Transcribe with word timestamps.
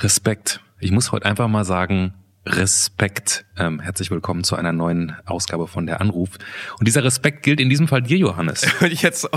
Respekt. 0.00 0.60
Ich 0.78 0.92
muss 0.92 1.12
heute 1.12 1.26
einfach 1.26 1.48
mal 1.48 1.64
sagen, 1.64 2.14
Respekt. 2.48 3.44
Ähm, 3.58 3.80
herzlich 3.80 4.10
willkommen 4.10 4.44
zu 4.44 4.56
einer 4.56 4.72
neuen 4.72 5.16
Ausgabe 5.26 5.66
von 5.66 5.86
der 5.86 6.00
Anruf. 6.00 6.30
Und 6.78 6.86
dieser 6.86 7.04
Respekt 7.04 7.42
gilt 7.42 7.60
in 7.60 7.68
diesem 7.68 7.88
Fall 7.88 8.02
dir, 8.02 8.16
Johannes. 8.16 8.66
jetzt, 8.80 9.28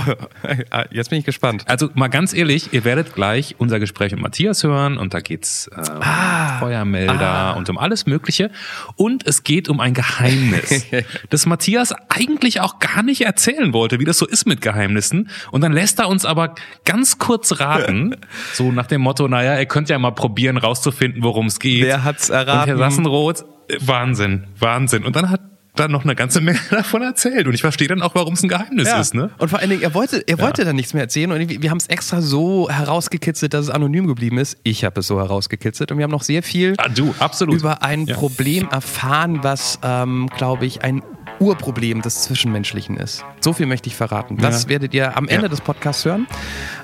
jetzt 0.92 1.10
bin 1.10 1.20
ich 1.20 1.26
gespannt. 1.26 1.64
Also 1.68 1.90
mal 1.96 2.08
ganz 2.08 2.34
ehrlich, 2.34 2.72
ihr 2.72 2.86
werdet 2.86 3.14
gleich 3.14 3.56
unser 3.58 3.80
Gespräch 3.80 4.12
mit 4.12 4.22
Matthias 4.22 4.64
hören 4.64 4.98
und 4.98 5.14
da 5.14 5.20
geht's 5.20 5.70
ähm, 5.76 6.02
ah, 6.02 6.60
Feuermelder 6.60 7.20
ah. 7.20 7.52
und 7.54 7.70
um 7.70 7.78
alles 7.78 8.06
Mögliche. 8.06 8.52
Und 8.96 9.26
es 9.28 9.44
geht 9.44 9.68
um 9.70 9.80
ein 9.80 9.94
Geheimnis, 9.94 10.86
das 11.30 11.46
Matthias 11.46 11.94
eigentlich 12.10 12.62
auch 12.62 12.80
gar 12.80 13.04
nicht 13.04 13.22
erzählen 13.22 13.74
wollte, 13.74 14.00
wie 14.00 14.06
das 14.06 14.20
so 14.20 14.28
ist 14.28 14.46
mit 14.46 14.62
Geheimnissen. 14.62 15.30
Und 15.52 15.62
dann 15.62 15.74
lässt 15.74 16.00
er 16.00 16.08
uns 16.08 16.26
aber 16.26 16.56
ganz 16.86 17.18
kurz 17.18 17.60
raten, 17.60 18.16
so 18.54 18.72
nach 18.72 18.86
dem 18.86 19.02
Motto, 19.02 19.28
naja, 19.28 19.60
ihr 19.60 19.66
könnt 19.66 19.90
ja 19.90 20.00
mal 20.00 20.12
probieren 20.12 20.58
rauszufinden, 20.58 21.24
worum 21.24 21.48
es 21.48 21.60
geht. 21.60 21.84
Wer 21.84 22.04
hat's 22.04 22.30
erraten? 22.30 22.78
Sassenroth, 23.02 23.46
Wahnsinn, 23.80 24.44
Wahnsinn. 24.60 25.06
Und 25.06 25.16
dann 25.16 25.30
hat 25.30 25.42
dann 25.76 25.90
noch 25.90 26.04
eine 26.04 26.16
ganze 26.16 26.42
Menge 26.42 26.60
davon 26.70 27.02
erzählt 27.02 27.48
und 27.48 27.54
ich 27.54 27.62
verstehe 27.62 27.88
dann 27.88 28.02
auch, 28.02 28.14
warum 28.14 28.34
es 28.34 28.44
ein 28.44 28.50
Geheimnis 28.50 28.90
ja. 28.90 29.00
ist. 29.00 29.14
Ne? 29.14 29.30
Und 29.38 29.50
vor 29.50 29.60
allen 29.60 29.70
Dingen, 29.70 29.82
er 29.82 29.94
wollte, 29.94 30.22
er 30.28 30.38
wollte 30.40 30.62
ja. 30.62 30.66
dann 30.66 30.76
nichts 30.76 30.94
mehr 30.94 31.04
erzählen 31.04 31.32
und 31.32 31.40
wir, 31.40 31.62
wir 31.62 31.70
haben 31.70 31.78
es 31.78 31.88
extra 31.88 32.22
so 32.22 32.70
herausgekitzelt, 32.70 33.54
dass 33.54 33.66
es 33.66 33.70
anonym 33.70 34.06
geblieben 34.06 34.38
ist. 34.38 34.58
Ich 34.64 34.84
habe 34.84 35.00
es 35.00 35.08
so 35.08 35.20
herausgekitzelt 35.20 35.92
und 35.92 35.98
wir 35.98 36.04
haben 36.04 36.12
noch 36.12 36.24
sehr 36.24 36.44
viel 36.44 36.76
ah, 36.78 36.90
du, 36.90 37.16
über 37.54 37.84
ein 37.84 38.06
ja. 38.06 38.16
Problem 38.16 38.68
erfahren, 38.70 39.40
was, 39.44 39.80
ähm, 39.82 40.30
glaube 40.36 40.66
ich, 40.66 40.84
ein 40.84 41.04
Urproblem 41.40 42.02
des 42.02 42.24
Zwischenmenschlichen 42.24 42.98
ist. 42.98 43.24
So 43.40 43.54
viel 43.54 43.66
möchte 43.66 43.88
ich 43.88 43.96
verraten. 43.96 44.38
Das 44.38 44.68
werdet 44.68 44.94
ihr 44.94 45.16
am 45.18 45.30
Ende 45.30 45.48
des 45.48 45.62
Podcasts 45.62 46.04
hören. 46.04 46.28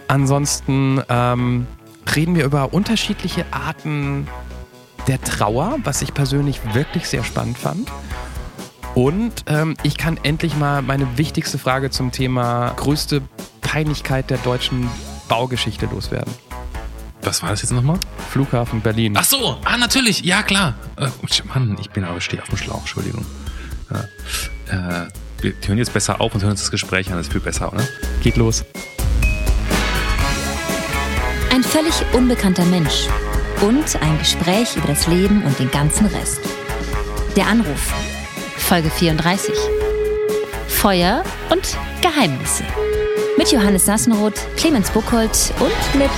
Ansonsten 0.07 1.01
ähm, 1.09 1.67
reden 2.15 2.35
wir 2.35 2.45
über 2.45 2.73
unterschiedliche 2.73 3.45
Arten 3.51 4.27
der 5.07 5.21
Trauer, 5.21 5.77
was 5.83 6.01
ich 6.01 6.13
persönlich 6.13 6.59
wirklich 6.73 7.07
sehr 7.07 7.23
spannend 7.23 7.57
fand. 7.57 7.89
Und 8.93 9.43
ähm, 9.47 9.75
ich 9.83 9.97
kann 9.97 10.19
endlich 10.23 10.55
mal 10.55 10.81
meine 10.81 11.17
wichtigste 11.17 11.57
Frage 11.57 11.91
zum 11.91 12.11
Thema 12.11 12.73
größte 12.77 13.21
Peinlichkeit 13.61 14.29
der 14.29 14.37
deutschen 14.39 14.89
Baugeschichte 15.29 15.85
loswerden. 15.85 16.33
Was 17.21 17.43
war 17.43 17.49
das 17.49 17.61
jetzt 17.61 17.71
nochmal? 17.71 17.99
Flughafen 18.29 18.81
Berlin. 18.81 19.13
Ach 19.17 19.23
so, 19.23 19.57
ah, 19.65 19.77
natürlich, 19.77 20.23
ja 20.23 20.43
klar. 20.43 20.75
Äh, 20.95 21.09
Mann, 21.53 21.77
ich 21.79 21.89
bin 21.89 22.03
aber 22.05 22.21
stehe 22.21 22.41
auf 22.41 22.49
dem 22.49 22.57
Schlauch, 22.57 22.79
Entschuldigung. 22.79 23.25
Ja. 23.91 25.03
Äh, 25.03 25.07
wir 25.41 25.53
hören 25.65 25.77
jetzt 25.77 25.93
besser 25.93 26.19
auf 26.19 26.33
und 26.33 26.41
hören 26.41 26.51
uns 26.51 26.61
das 26.61 26.71
Gespräch 26.71 27.09
an, 27.09 27.17
das 27.17 27.27
ist 27.27 27.31
viel 27.31 27.41
besser, 27.41 27.71
oder? 27.71 27.83
Geht 28.23 28.37
los. 28.37 28.65
Ein 31.53 31.63
völlig 31.63 31.93
unbekannter 32.13 32.65
Mensch 32.65 33.07
und 33.61 34.01
ein 34.01 34.17
Gespräch 34.19 34.75
über 34.75 34.87
das 34.87 35.07
Leben 35.07 35.43
und 35.43 35.57
den 35.59 35.71
ganzen 35.71 36.05
Rest. 36.07 36.41
Der 37.35 37.47
Anruf, 37.47 37.93
Folge 38.57 38.89
34. 38.89 39.53
Feuer 40.67 41.23
und 41.51 41.77
Geheimnisse. 42.01 42.63
Mit 43.37 43.51
Johannes 43.51 43.85
Sassenroth, 43.85 44.45
Clemens 44.57 44.91
Buchholz 44.91 45.53
und 45.59 45.99
mit 45.99 46.09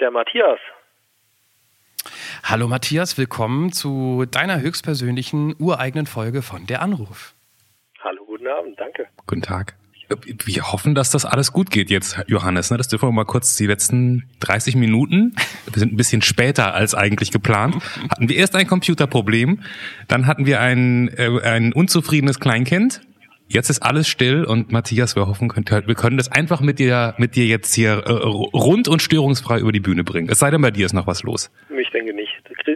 der 0.00 0.10
Matthias. 0.10 0.58
Hallo 2.42 2.68
Matthias, 2.68 3.16
willkommen 3.16 3.72
zu 3.72 4.26
deiner 4.30 4.60
höchstpersönlichen 4.60 5.54
ureigenen 5.58 6.06
Folge 6.06 6.42
von 6.42 6.66
Der 6.66 6.82
Anruf. 6.82 7.34
Hallo, 8.02 8.24
guten 8.26 8.48
Abend, 8.48 8.78
danke. 8.78 9.06
Guten 9.26 9.42
Tag. 9.42 9.76
Wir 10.44 10.72
hoffen, 10.72 10.94
dass 10.94 11.10
das 11.10 11.24
alles 11.24 11.52
gut 11.52 11.70
geht 11.70 11.90
jetzt, 11.90 12.18
Johannes. 12.26 12.70
Ne? 12.70 12.76
Das 12.76 12.88
dürfen 12.88 13.08
wir 13.08 13.12
mal 13.12 13.24
kurz 13.24 13.56
die 13.56 13.66
letzten 13.66 14.24
30 14.40 14.76
Minuten, 14.76 15.34
wir 15.70 15.78
sind 15.78 15.92
ein 15.92 15.96
bisschen 15.96 16.22
später 16.22 16.74
als 16.74 16.94
eigentlich 16.94 17.30
geplant, 17.30 17.76
hatten 18.10 18.28
wir 18.28 18.36
erst 18.36 18.54
ein 18.56 18.66
Computerproblem, 18.66 19.60
dann 20.08 20.26
hatten 20.26 20.46
wir 20.46 20.60
ein, 20.60 21.08
äh, 21.08 21.40
ein 21.42 21.72
unzufriedenes 21.72 22.40
Kleinkind. 22.40 23.00
Jetzt 23.52 23.68
ist 23.68 23.82
alles 23.82 24.08
still 24.08 24.44
und 24.44 24.72
Matthias, 24.72 25.14
wir 25.14 25.26
hoffen, 25.26 25.52
wir 25.54 25.94
können 25.94 26.16
das 26.16 26.32
einfach 26.32 26.62
mit 26.62 26.78
dir, 26.78 27.14
mit 27.18 27.36
dir 27.36 27.44
jetzt 27.44 27.74
hier 27.74 27.98
äh, 28.06 28.10
rund 28.10 28.88
und 28.88 29.02
störungsfrei 29.02 29.58
über 29.58 29.72
die 29.72 29.80
Bühne 29.80 30.04
bringen. 30.04 30.30
Es 30.30 30.38
sei 30.38 30.50
denn, 30.50 30.62
bei 30.62 30.70
dir 30.70 30.86
ist 30.86 30.94
noch 30.94 31.06
was 31.06 31.22
los. 31.22 31.50
Ich 31.78 31.90
denke 31.90 32.14
nicht. 32.14 32.30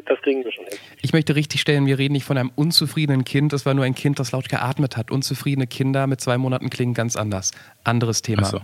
Das 0.04 0.20
kriegen 0.20 0.44
wir 0.44 0.52
schon 0.52 0.66
hin. 0.66 0.76
Ich 1.00 1.14
möchte 1.14 1.34
richtig 1.34 1.62
stellen, 1.62 1.86
wir 1.86 1.98
reden 1.98 2.12
nicht 2.12 2.24
von 2.24 2.36
einem 2.36 2.52
unzufriedenen 2.54 3.24
Kind, 3.24 3.54
das 3.54 3.64
war 3.64 3.72
nur 3.72 3.86
ein 3.86 3.94
Kind, 3.94 4.18
das 4.18 4.32
laut 4.32 4.50
geatmet 4.50 4.98
hat. 4.98 5.10
Unzufriedene 5.10 5.66
Kinder 5.66 6.06
mit 6.06 6.20
zwei 6.20 6.36
Monaten 6.36 6.68
klingen 6.68 6.92
ganz 6.92 7.16
anders. 7.16 7.52
Anderes 7.82 8.20
Thema. 8.20 8.44
So. 8.44 8.60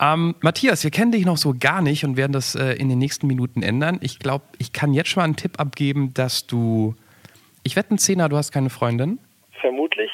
Ähm, 0.00 0.36
Matthias, 0.42 0.84
wir 0.84 0.92
kennen 0.92 1.10
dich 1.10 1.26
noch 1.26 1.36
so 1.36 1.52
gar 1.58 1.82
nicht 1.82 2.04
und 2.04 2.16
werden 2.16 2.32
das 2.32 2.54
äh, 2.54 2.74
in 2.74 2.88
den 2.88 2.98
nächsten 2.98 3.26
Minuten 3.26 3.62
ändern. 3.62 3.98
Ich 4.02 4.20
glaube, 4.20 4.44
ich 4.58 4.72
kann 4.72 4.92
jetzt 4.92 5.08
schon 5.08 5.22
mal 5.22 5.24
einen 5.24 5.36
Tipp 5.36 5.58
abgeben, 5.58 6.14
dass 6.14 6.46
du. 6.46 6.94
Ich 7.64 7.74
wette 7.74 7.90
einen 7.90 7.98
Zehner, 7.98 8.28
du 8.28 8.36
hast 8.36 8.52
keine 8.52 8.70
Freundin. 8.70 9.18
Vermutlich. 9.60 10.10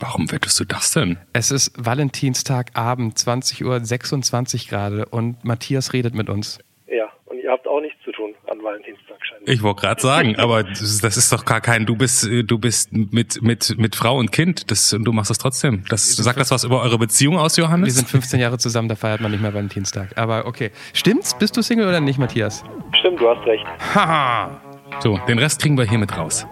Warum 0.00 0.30
wettest 0.30 0.60
du 0.60 0.64
das 0.64 0.92
denn? 0.92 1.18
Es 1.32 1.50
ist 1.50 1.72
Valentinstagabend, 1.76 3.16
20.26 3.18 4.64
Uhr 4.64 4.68
gerade 4.68 5.06
und 5.06 5.44
Matthias 5.44 5.92
redet 5.92 6.14
mit 6.14 6.30
uns. 6.30 6.60
Ja, 6.86 7.08
und 7.26 7.38
ihr 7.38 7.50
habt 7.50 7.66
auch 7.66 7.80
nichts 7.80 7.98
zu 8.04 8.12
tun 8.12 8.32
an 8.48 8.62
Valentinstag 8.62 9.16
scheinbar. 9.26 9.48
Ich 9.52 9.62
wollte 9.62 9.82
gerade 9.82 10.00
sagen, 10.00 10.36
aber 10.38 10.62
das 10.62 11.02
ist 11.16 11.32
doch 11.32 11.44
gar 11.44 11.60
kein, 11.60 11.84
du 11.84 11.96
bist, 11.96 12.24
du 12.24 12.58
bist 12.58 12.92
mit, 12.92 13.42
mit, 13.42 13.76
mit 13.76 13.96
Frau 13.96 14.18
und 14.18 14.30
Kind, 14.30 14.70
das, 14.70 14.92
und 14.92 15.04
du 15.04 15.12
machst 15.12 15.30
das 15.30 15.38
trotzdem. 15.38 15.82
Das, 15.88 16.14
sagt 16.16 16.38
das 16.38 16.52
was 16.52 16.62
über 16.62 16.80
eure 16.80 16.98
Beziehung 16.98 17.36
aus, 17.36 17.56
Johannes? 17.56 17.86
Wir 17.86 17.92
sind 17.94 18.08
15 18.08 18.38
Jahre 18.38 18.58
zusammen, 18.58 18.88
da 18.88 18.94
feiert 18.94 19.20
man 19.20 19.32
nicht 19.32 19.40
mehr 19.40 19.52
Valentinstag. 19.52 20.16
Aber 20.16 20.46
okay. 20.46 20.70
Stimmt's? 20.92 21.36
Bist 21.36 21.56
du 21.56 21.62
Single 21.62 21.88
oder 21.88 22.00
nicht, 22.00 22.18
Matthias? 22.18 22.62
Stimmt, 23.00 23.20
du 23.20 23.28
hast 23.28 23.44
recht. 23.46 23.66
Haha. 23.94 24.60
so, 25.00 25.18
den 25.26 25.40
Rest 25.40 25.60
kriegen 25.60 25.76
wir 25.76 25.84
hier 25.84 25.98
mit 25.98 26.16
raus. 26.16 26.46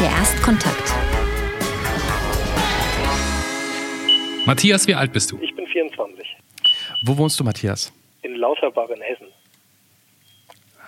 Der 0.00 0.08
Erstkontakt. 0.10 0.92
Matthias, 4.46 4.86
wie 4.88 4.94
alt 4.94 5.12
bist 5.12 5.30
du? 5.30 5.38
Ich 5.40 5.54
bin 5.54 5.66
24. 5.66 6.36
Wo 7.04 7.16
wohnst 7.16 7.38
du, 7.38 7.44
Matthias? 7.44 7.92
In 8.22 8.34
Lauterbach 8.34 8.88
in 8.90 9.00
Hessen. 9.00 9.28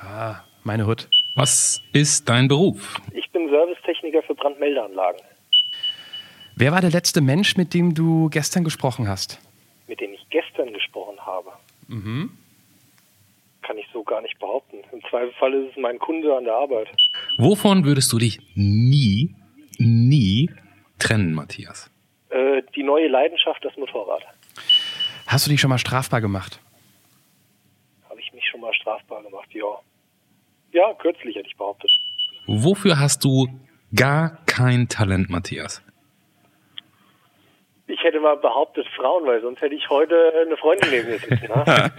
Ah, 0.03 0.41
meine 0.65 0.87
Hut. 0.87 1.09
Was 1.37 1.81
ist 1.93 2.29
dein 2.29 2.49
Beruf? 2.49 2.97
Ich 3.13 3.31
bin 3.31 3.49
Servicetechniker 3.49 4.23
für 4.23 4.35
Brandmeldeanlagen. 4.35 5.21
Wer 6.57 6.73
war 6.73 6.81
der 6.81 6.91
letzte 6.91 7.21
Mensch, 7.21 7.57
mit 7.57 7.75
dem 7.75 7.95
du 7.95 8.29
gestern 8.31 8.65
gesprochen 8.65 9.09
hast? 9.09 9.39
Mit 9.87 10.01
dem 10.01 10.13
ich 10.15 10.27
gestern 10.31 10.73
gesprochen 10.73 11.19
habe? 11.25 11.53
Mhm. 11.87 12.37
Kann 13.67 13.79
ich 13.79 13.87
so 13.93 14.05
gar 14.05 14.21
nicht 14.23 14.39
behaupten. 14.39 14.77
Im 14.93 15.01
Zweifelsfall 15.11 15.53
ist 15.55 15.71
es 15.73 15.77
mein 15.77 15.99
Kunde 15.99 16.37
an 16.37 16.45
der 16.45 16.55
Arbeit. 16.55 16.89
Wovon 17.39 17.85
würdest 17.85 18.13
du 18.13 18.19
dich 18.19 18.39
nie, 18.55 19.35
nie 19.79 20.51
trennen, 21.01 21.35
Matthias? 21.35 21.91
Äh, 22.31 22.63
die 22.77 22.85
neue 22.85 23.09
Leidenschaft, 23.09 23.65
das 23.65 23.77
Motorrad. 23.77 24.23
Hast 25.27 25.47
du 25.47 25.51
dich 25.51 25.61
schon 25.61 25.71
mal 25.71 25.79
strafbar 25.79 26.21
gemacht? 26.21 26.61
Habe 28.09 28.21
ich 28.21 28.33
mich 28.33 28.45
schon 28.49 28.61
mal 28.61 28.73
strafbar 28.75 29.23
gemacht, 29.25 29.49
ja. 29.53 29.81
Ja, 30.73 30.95
kürzlich 30.95 31.35
hätte 31.35 31.49
ich 31.49 31.57
behauptet. 31.57 31.91
Wofür 32.47 33.01
hast 33.01 33.25
du 33.25 33.49
gar 33.95 34.45
kein 34.47 34.89
Talent, 34.89 35.29
Matthias? 35.29 35.83
Ich 37.89 38.03
hätte 38.03 38.19
mal 38.19 38.37
behauptet 38.37 38.87
Frauen, 38.97 39.27
weil 39.27 39.41
sonst 39.41 39.61
hätte 39.61 39.75
ich 39.75 39.89
heute 39.89 40.33
eine 40.45 40.57
Freundin 40.57 40.91
neben 40.91 41.09
mir 41.09 41.19
sitzen. 41.19 41.49
Ne? 41.49 41.93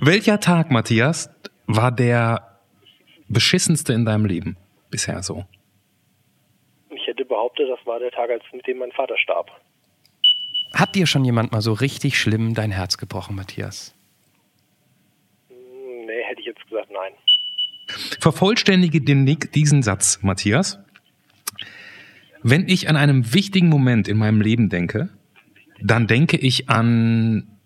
Welcher 0.00 0.38
Tag, 0.38 0.70
Matthias, 0.70 1.28
war 1.66 1.90
der 1.90 2.60
beschissenste 3.28 3.92
in 3.92 4.04
deinem 4.04 4.26
Leben 4.26 4.56
bisher 4.90 5.22
so? 5.22 5.44
Ich 6.90 7.04
hätte 7.06 7.24
behauptet, 7.24 7.68
das 7.68 7.84
war 7.84 7.98
der 7.98 8.12
Tag, 8.12 8.30
als 8.30 8.44
mit 8.52 8.66
dem 8.66 8.78
mein 8.78 8.92
Vater 8.92 9.16
starb. 9.16 9.50
Hat 10.72 10.94
dir 10.94 11.06
schon 11.06 11.24
jemand 11.24 11.50
mal 11.50 11.60
so 11.60 11.72
richtig 11.72 12.18
schlimm 12.18 12.54
dein 12.54 12.70
Herz 12.70 12.96
gebrochen, 12.96 13.34
Matthias? 13.34 13.94
Nee, 15.48 16.22
hätte 16.24 16.40
ich 16.40 16.46
jetzt 16.46 16.64
gesagt, 16.68 16.90
nein. 16.92 17.12
Vervollständige 18.20 19.00
diesen 19.00 19.82
Satz, 19.82 20.20
Matthias. 20.22 20.78
Wenn 22.42 22.68
ich 22.68 22.88
an 22.88 22.96
einem 22.96 23.34
wichtigen 23.34 23.68
Moment 23.68 24.08
in 24.08 24.16
meinem 24.16 24.40
Leben 24.40 24.68
denke, 24.68 25.10
dann 25.82 26.06
denke 26.06 26.36
ich 26.36 26.68
an. 26.68 27.58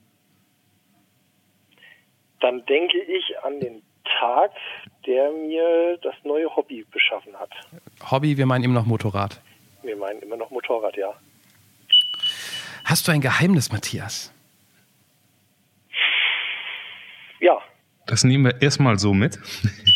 Dann 2.41 2.65
denke 2.67 2.99
ich 2.99 3.39
an 3.43 3.61
den 3.61 3.83
Tag, 4.19 4.51
der 5.07 5.31
mir 5.33 5.99
das 6.03 6.15
neue 6.25 6.55
Hobby 6.55 6.85
beschaffen 6.91 7.35
hat. 7.37 7.51
Hobby, 8.11 8.37
wir 8.37 8.47
meinen 8.47 8.65
immer 8.65 8.75
noch 8.75 8.87
Motorrad. 8.87 9.41
Wir 9.83 9.97
meinen 9.97 10.21
immer 10.21 10.37
noch 10.37 10.51
Motorrad, 10.51 10.97
ja. 10.97 11.15
Hast 12.85 13.09
du 13.09 13.13
ein 13.13 13.21
Geheimnis, 13.21 13.73
Matthias? 13.73 14.33
Ja. 17.41 17.61
Das 18.07 18.25
nehmen 18.25 18.45
wir 18.45 18.63
erstmal 18.63 18.99
so 18.99 19.15
mit. 19.15 19.39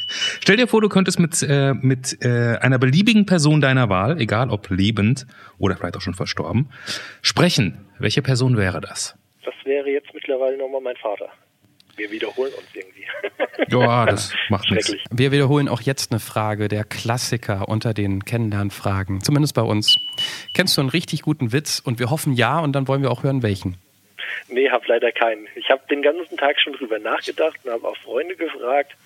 Stell 0.09 0.57
dir 0.57 0.67
vor, 0.67 0.81
du 0.81 0.89
könntest 0.89 1.19
mit, 1.19 1.43
äh, 1.43 1.75
mit 1.75 2.25
äh, 2.25 2.57
einer 2.59 2.79
beliebigen 2.79 3.27
Person 3.27 3.61
deiner 3.61 3.89
Wahl, 3.89 4.21
egal 4.21 4.51
ob 4.51 4.71
lebend 4.71 5.27
oder 5.59 5.77
vielleicht 5.77 5.97
auch 5.97 6.01
schon 6.01 6.15
verstorben, 6.15 6.71
sprechen. 7.23 7.87
Welche 7.99 8.23
Person 8.23 8.57
wäre 8.57 8.81
das? 8.81 9.17
Das 9.45 9.55
wäre 9.65 9.91
jetzt 9.91 10.13
mittlerweile 10.15 10.57
nochmal 10.57 10.81
mein 10.81 10.97
Vater. 10.97 11.29
Wir 11.97 12.11
wiederholen 12.11 12.53
uns 12.55 12.67
irgendwie. 12.75 13.05
Ja, 13.71 14.07
das 14.07 14.33
macht 14.49 14.71
nichts. 14.71 14.95
Wir 15.11 15.33
wiederholen 15.33 15.69
auch 15.69 15.81
jetzt 15.81 16.13
eine 16.13 16.21
Frage, 16.21 16.69
der 16.69 16.85
Klassiker 16.85 17.69
unter 17.69 17.93
den 17.93 18.25
Kennenlernfragen, 18.25 19.21
zumindest 19.21 19.55
bei 19.57 19.63
uns. 19.63 19.97
Kennst 20.55 20.77
du 20.77 20.81
einen 20.81 20.91
richtig 20.91 21.23
guten 21.23 21.53
Witz? 21.53 21.81
Und 21.81 21.99
wir 21.99 22.09
hoffen 22.09 22.33
ja, 22.33 22.61
und 22.61 22.73
dann 22.73 22.89
wollen 22.89 23.03
wir 23.03 23.11
auch 23.11 23.25
hören, 23.25 23.43
welchen. 23.43 23.77
Nee, 24.49 24.71
hab 24.71 24.87
leider 24.87 25.13
keinen. 25.13 25.49
Ich 25.57 25.69
habe 25.71 25.83
den 25.91 26.03
ganzen 26.03 26.37
Tag 26.37 26.61
schon 26.61 26.73
drüber 26.75 26.99
nachgedacht 26.99 27.59
und 27.65 27.73
habe 27.73 27.87
auch 27.87 27.97
Freunde 27.99 28.37
gefragt, 28.37 28.97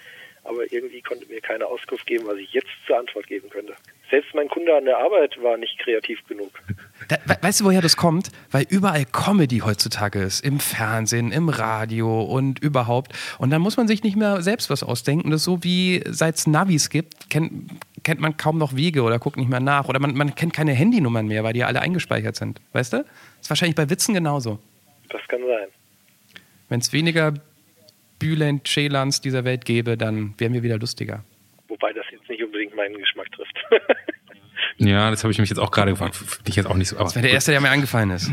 aber 0.44 0.70
irgendwie 0.72 1.00
konnte 1.02 1.26
mir 1.26 1.40
keine 1.40 1.66
Auskunft 1.66 2.06
geben, 2.06 2.24
was 2.26 2.36
ich 2.38 2.52
jetzt 2.52 2.68
zur 2.86 2.98
Antwort 2.98 3.26
geben 3.26 3.48
könnte. 3.50 3.74
Selbst 4.10 4.34
mein 4.34 4.48
Kunde 4.48 4.76
an 4.76 4.84
der 4.84 4.98
Arbeit 4.98 5.40
war 5.42 5.56
nicht 5.56 5.78
kreativ 5.78 6.18
genug. 6.28 6.50
Da, 7.08 7.16
we- 7.24 7.36
weißt 7.40 7.60
du, 7.60 7.64
woher 7.64 7.80
das 7.80 7.96
kommt? 7.96 8.30
Weil 8.50 8.66
überall 8.68 9.04
Comedy 9.06 9.58
heutzutage 9.60 10.20
ist. 10.20 10.44
Im 10.44 10.60
Fernsehen, 10.60 11.32
im 11.32 11.48
Radio 11.48 12.22
und 12.22 12.58
überhaupt. 12.58 13.12
Und 13.38 13.50
dann 13.50 13.62
muss 13.62 13.76
man 13.76 13.88
sich 13.88 14.02
nicht 14.02 14.16
mehr 14.16 14.42
selbst 14.42 14.68
was 14.68 14.82
ausdenken. 14.82 15.30
Das 15.30 15.40
ist 15.42 15.44
so 15.44 15.62
wie 15.64 16.02
seit 16.06 16.34
es 16.34 16.46
Navis 16.46 16.90
gibt, 16.90 17.30
kennt, 17.30 17.70
kennt 18.02 18.20
man 18.20 18.36
kaum 18.36 18.58
noch 18.58 18.74
Wege 18.76 19.02
oder 19.02 19.18
guckt 19.18 19.36
nicht 19.38 19.48
mehr 19.48 19.60
nach. 19.60 19.88
Oder 19.88 19.98
man, 20.00 20.14
man 20.14 20.34
kennt 20.34 20.52
keine 20.52 20.72
Handynummern 20.72 21.26
mehr, 21.26 21.44
weil 21.44 21.52
die 21.54 21.64
alle 21.64 21.80
eingespeichert 21.80 22.36
sind. 22.36 22.60
Weißt 22.72 22.92
du? 22.92 22.98
Das 22.98 23.06
ist 23.42 23.50
wahrscheinlich 23.50 23.76
bei 23.76 23.88
Witzen 23.88 24.12
genauso. 24.12 24.58
Das 25.08 25.22
kann 25.28 25.40
sein. 25.40 25.68
Wenn 26.68 26.80
es 26.80 26.92
weniger 26.92 27.32
Bülent 28.22 28.66
Celans 28.66 29.20
dieser 29.20 29.44
Welt 29.44 29.64
gäbe, 29.64 29.96
dann 29.96 30.34
wären 30.38 30.52
wir 30.52 30.62
wieder 30.62 30.78
lustiger. 30.78 31.24
Wobei 31.69 31.92
das 31.92 32.04
jetzt 32.10 32.28
nicht 32.28 32.42
unbedingt 32.42 32.74
meinen 32.76 32.96
Geschmack 32.96 33.30
trifft. 33.32 33.56
Ja, 34.78 35.10
das 35.10 35.22
habe 35.22 35.32
ich 35.32 35.38
mich 35.38 35.48
jetzt 35.48 35.58
auch 35.58 35.70
gerade 35.70 35.92
gefragt. 35.92 36.14
Finde 36.14 36.48
ich 36.48 36.56
jetzt 36.56 36.66
auch 36.66 36.74
nicht 36.76 36.88
so. 36.88 36.96
Aber 36.96 37.04
Das 37.04 37.14
wäre 37.14 37.22
der 37.22 37.32
Erste, 37.32 37.50
der 37.50 37.60
mir 37.60 37.70
eingefallen 37.70 38.10
ist. 38.10 38.30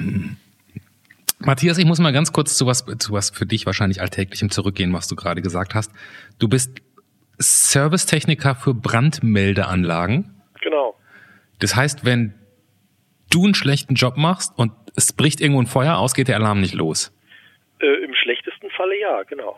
Matthias, 1.40 1.78
ich 1.78 1.86
muss 1.86 2.00
mal 2.00 2.14
ganz 2.14 2.34
kurz 2.34 2.56
zu 2.58 2.66
was, 2.66 2.86
zu 3.00 3.14
was 3.14 3.30
für 3.30 3.46
dich 3.46 3.66
wahrscheinlich 3.66 4.02
Alltäglichem 4.02 4.50
zurückgehen, 4.50 4.94
was 4.94 5.08
du 5.08 5.16
gerade 5.16 5.42
gesagt 5.42 5.76
hast. 5.76 5.92
Du 6.38 6.48
bist 6.48 6.82
Servicetechniker 7.40 8.56
für 8.56 8.74
Brandmeldeanlagen. 8.74 10.42
genau. 10.62 10.96
Das 11.60 11.76
heißt, 11.76 12.06
wenn 12.06 12.34
du 13.30 13.46
einen 13.46 13.54
schlechten 13.54 13.96
Job 13.96 14.18
machst 14.18 14.58
und 14.58 14.72
es 14.96 15.14
bricht 15.14 15.42
irgendwo 15.42 15.62
ein 15.62 15.68
Feuer 15.68 15.98
aus, 15.98 16.14
geht 16.14 16.28
der 16.28 16.36
Alarm 16.38 16.62
nicht 16.62 16.74
los. 16.74 17.12
Äh, 17.80 18.04
Im 18.04 18.14
schlechtesten 18.16 18.70
Falle 18.72 19.00
ja, 19.00 19.24
genau. 19.24 19.58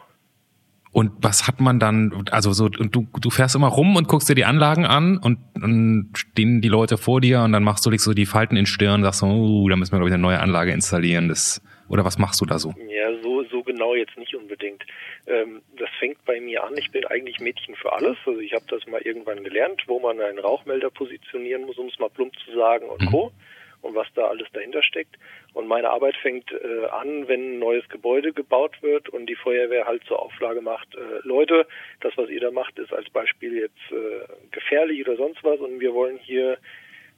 Und 0.93 1.11
was 1.21 1.47
hat 1.47 1.61
man 1.61 1.79
dann, 1.79 2.25
also 2.31 2.51
so, 2.51 2.65
und 2.65 2.93
du, 2.93 3.07
du 3.19 3.29
fährst 3.29 3.55
immer 3.55 3.69
rum 3.69 3.95
und 3.95 4.09
guckst 4.09 4.27
dir 4.27 4.35
die 4.35 4.43
Anlagen 4.43 4.85
an 4.85 5.17
und 5.17 5.39
dann 5.55 6.09
stehen 6.13 6.61
die 6.61 6.67
Leute 6.67 6.97
vor 6.97 7.21
dir 7.21 7.41
und 7.43 7.53
dann 7.53 7.63
machst 7.63 7.85
du 7.85 7.89
dich 7.89 8.01
so 8.01 8.13
die 8.13 8.25
Falten 8.25 8.57
in 8.57 8.65
Stirn 8.65 8.95
und 8.95 9.03
sagst 9.03 9.21
so, 9.21 9.27
oh, 9.27 9.69
da 9.69 9.77
müssen 9.77 9.93
wir, 9.93 9.99
glaube 9.99 10.09
ich, 10.09 10.13
eine 10.13 10.21
neue 10.21 10.39
Anlage 10.39 10.73
installieren. 10.73 11.29
Das, 11.29 11.61
oder 11.87 12.03
was 12.03 12.17
machst 12.17 12.41
du 12.41 12.45
da 12.45 12.59
so? 12.59 12.73
Ja, 12.89 13.07
so, 13.23 13.43
so 13.45 13.63
genau 13.63 13.95
jetzt 13.95 14.17
nicht 14.17 14.35
unbedingt. 14.35 14.83
Ähm, 15.27 15.61
das 15.77 15.89
fängt 15.97 16.23
bei 16.25 16.41
mir 16.41 16.61
an. 16.63 16.73
Ich 16.75 16.91
bin 16.91 17.05
eigentlich 17.05 17.39
Mädchen 17.39 17.75
für 17.75 17.93
alles. 17.93 18.17
Also 18.25 18.41
ich 18.41 18.53
habe 18.53 18.65
das 18.69 18.85
mal 18.87 19.01
irgendwann 19.01 19.45
gelernt, 19.45 19.83
wo 19.87 19.99
man 19.99 20.19
einen 20.19 20.39
Rauchmelder 20.39 20.89
positionieren 20.89 21.65
muss, 21.65 21.77
um 21.77 21.87
es 21.87 21.97
mal 21.99 22.09
plump 22.09 22.33
zu 22.45 22.53
sagen 22.53 22.89
und 22.89 23.05
Co. 23.05 23.31
Und 23.81 23.95
was 23.95 24.07
da 24.13 24.27
alles 24.27 24.47
dahinter 24.53 24.83
steckt. 24.83 25.17
Und 25.53 25.67
meine 25.67 25.89
Arbeit 25.89 26.15
fängt 26.17 26.51
äh, 26.51 26.85
an, 26.91 27.27
wenn 27.27 27.55
ein 27.55 27.59
neues 27.59 27.87
Gebäude 27.89 28.31
gebaut 28.31 28.81
wird 28.81 29.09
und 29.09 29.25
die 29.25 29.35
Feuerwehr 29.35 29.85
halt 29.85 30.03
zur 30.05 30.21
Auflage 30.21 30.61
macht, 30.61 30.93
äh, 30.95 31.19
Leute, 31.23 31.67
das, 32.01 32.15
was 32.15 32.29
ihr 32.29 32.39
da 32.39 32.51
macht, 32.51 32.77
ist 32.77 32.93
als 32.93 33.09
Beispiel 33.09 33.57
jetzt 33.57 33.91
äh, 33.91 34.27
gefährlich 34.51 35.05
oder 35.07 35.17
sonst 35.17 35.43
was 35.43 35.59
und 35.59 35.79
wir 35.79 35.93
wollen 35.93 36.17
hier 36.17 36.57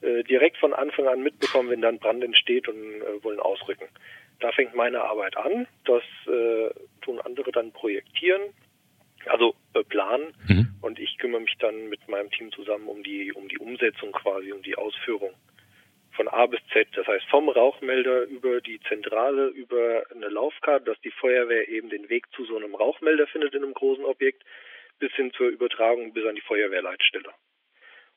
äh, 0.03 0.23
direkt 0.23 0.57
von 0.57 0.73
Anfang 0.73 1.07
an 1.07 1.23
mitbekommen, 1.23 1.69
wenn 1.69 1.81
dann 1.81 1.99
Brand 1.99 2.23
entsteht 2.23 2.67
und 2.67 2.77
äh, 2.77 3.23
wollen 3.23 3.39
ausrücken. 3.39 3.87
Da 4.39 4.51
fängt 4.51 4.75
meine 4.75 5.01
Arbeit 5.01 5.37
an. 5.37 5.67
Das 5.85 6.03
äh, 6.27 6.69
tun 7.01 7.21
andere 7.21 7.51
dann 7.53 7.71
projektieren, 7.71 8.41
also 9.27 9.55
äh, 9.73 9.83
planen. 9.83 10.33
Mhm. 10.49 10.67
Und 10.81 10.99
ich 10.99 11.17
kümmere 11.17 11.41
mich 11.41 11.55
dann 11.59 11.87
mit 11.87 12.05
meinem 12.09 12.29
Team 12.31 12.51
zusammen 12.51 12.87
um 12.87 13.03
die 13.03 13.31
um 13.31 13.47
die 13.47 13.57
Umsetzung 13.57 14.11
quasi, 14.11 14.51
um 14.51 14.61
die 14.61 14.75
Ausführung 14.75 15.31
von 16.15 16.27
A 16.27 16.45
bis 16.45 16.59
Z. 16.71 16.87
Das 16.95 17.07
heißt 17.07 17.25
vom 17.29 17.49
Rauchmelder 17.49 18.23
über 18.23 18.61
die 18.61 18.79
Zentrale, 18.87 19.47
über 19.47 20.03
eine 20.13 20.29
Laufkarte, 20.29 20.85
dass 20.85 21.01
die 21.01 21.11
Feuerwehr 21.11 21.67
eben 21.69 21.89
den 21.89 22.09
Weg 22.09 22.25
zu 22.35 22.45
so 22.45 22.55
einem 22.55 22.75
Rauchmelder 22.75 23.27
findet 23.27 23.53
in 23.53 23.63
einem 23.63 23.73
großen 23.73 24.05
Objekt, 24.05 24.43
bis 24.99 25.11
hin 25.13 25.31
zur 25.33 25.47
Übertragung 25.47 26.13
bis 26.13 26.25
an 26.25 26.35
die 26.35 26.41
Feuerwehrleitstelle. 26.41 27.33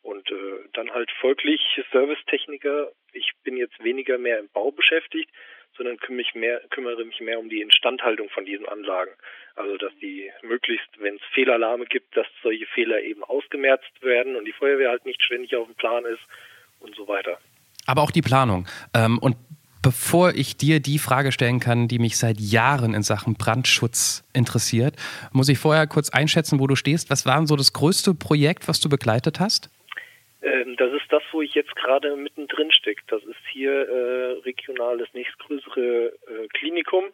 Und 0.03 0.31
äh, 0.31 0.69
dann 0.73 0.93
halt 0.93 1.11
folglich 1.21 1.61
Servicetechniker. 1.91 2.93
Ich 3.13 3.33
bin 3.43 3.57
jetzt 3.57 3.83
weniger 3.83 4.19
mehr 4.19 4.39
im 4.39 4.49
Bau 4.51 4.71
beschäftigt, 4.71 5.31
sondern 5.77 5.97
kümmere 5.99 6.17
mich 6.17 6.35
mehr, 6.35 6.61
kümmere 6.71 7.05
mich 7.05 7.21
mehr 7.21 7.39
um 7.39 7.49
die 7.49 7.61
Instandhaltung 7.61 8.29
von 8.31 8.45
diesen 8.45 8.67
Anlagen. 8.67 9.11
Also 9.57 9.77
dass 9.79 9.93
die 9.97 10.31
möglichst, 10.43 10.89
wenn 10.99 11.17
es 11.17 11.23
Fehlalarme 11.33 11.87
gibt, 11.87 12.17
dass 12.17 12.27
solche 12.43 12.67
Fehler 12.67 13.01
eben 13.03 13.25
ausgemerzt 13.25 14.03
werden 14.03 14.37
und 14.37 14.45
die 14.45 14.53
Feuerwehr 14.53 14.91
halt 14.91 15.07
nicht 15.07 15.23
ständig 15.23 15.57
auf 15.57 15.67
dem 15.67 15.75
Plan 15.75 16.05
ist 16.05 16.23
und 16.79 16.95
so 16.95 17.09
weiter. 17.09 17.41
Aber 17.87 18.03
auch 18.03 18.11
die 18.11 18.23
Planung. 18.23 18.67
Ähm, 18.95 19.19
und 19.19 19.37
bevor 19.87 20.35
ich 20.35 20.57
dir 20.57 20.81
die 20.81 20.99
Frage 20.99 21.31
stellen 21.31 21.61
kann, 21.61 21.87
die 21.87 22.01
mich 22.01 22.19
seit 22.19 22.41
Jahren 22.41 22.93
in 22.93 23.03
Sachen 23.03 23.35
Brandschutz 23.35 24.25
interessiert, 24.33 24.97
muss 25.33 25.49
ich 25.49 25.59
vorher 25.59 25.87
kurz 25.87 26.11
einschätzen, 26.11 26.59
wo 26.59 26.67
du 26.67 26.75
stehst. 26.75 27.09
Was 27.09 27.25
war 27.25 27.37
denn 27.37 27.47
so 27.47 27.55
das 27.55 27.73
größte 27.73 28.15
Projekt, 28.15 28.67
was 28.67 28.81
du 28.81 28.89
begleitet 28.89 29.39
hast? 29.39 29.71
Ähm, 30.43 30.75
das 30.77 30.93
ist 30.93 31.07
das, 31.11 31.23
wo 31.31 31.41
ich 31.41 31.55
jetzt 31.55 31.75
gerade 31.77 32.17
mittendrin 32.17 32.73
stecke. 32.73 33.03
Das 33.07 33.23
ist 33.23 33.39
hier 33.53 33.71
äh, 33.73 34.41
regional 34.45 34.99
das 34.99 35.09
nächstgrößere 35.15 36.13
äh, 36.27 36.49
Klinikum. 36.55 37.05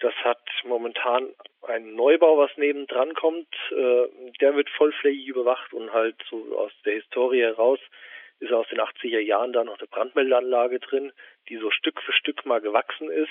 Das 0.00 0.14
hat 0.24 0.42
momentan 0.66 1.28
einen 1.62 1.94
Neubau, 1.94 2.38
was 2.38 2.50
nebendran 2.56 3.14
kommt. 3.14 3.48
Äh, 3.70 4.08
der 4.40 4.56
wird 4.56 4.68
vollflächig 4.70 5.26
überwacht 5.28 5.72
und 5.72 5.92
halt 5.92 6.16
so 6.28 6.58
aus 6.58 6.72
der 6.84 6.94
Historie 6.94 7.42
heraus 7.42 7.78
ist 8.40 8.52
aus 8.52 8.66
den 8.68 8.80
80er 8.80 9.18
Jahren 9.18 9.52
da 9.52 9.64
noch 9.64 9.78
eine 9.78 9.88
Brandmeldeanlage 9.88 10.78
drin, 10.80 11.12
die 11.48 11.56
so 11.56 11.70
Stück 11.70 12.00
für 12.02 12.12
Stück 12.12 12.46
mal 12.46 12.60
gewachsen 12.60 13.10
ist 13.10 13.30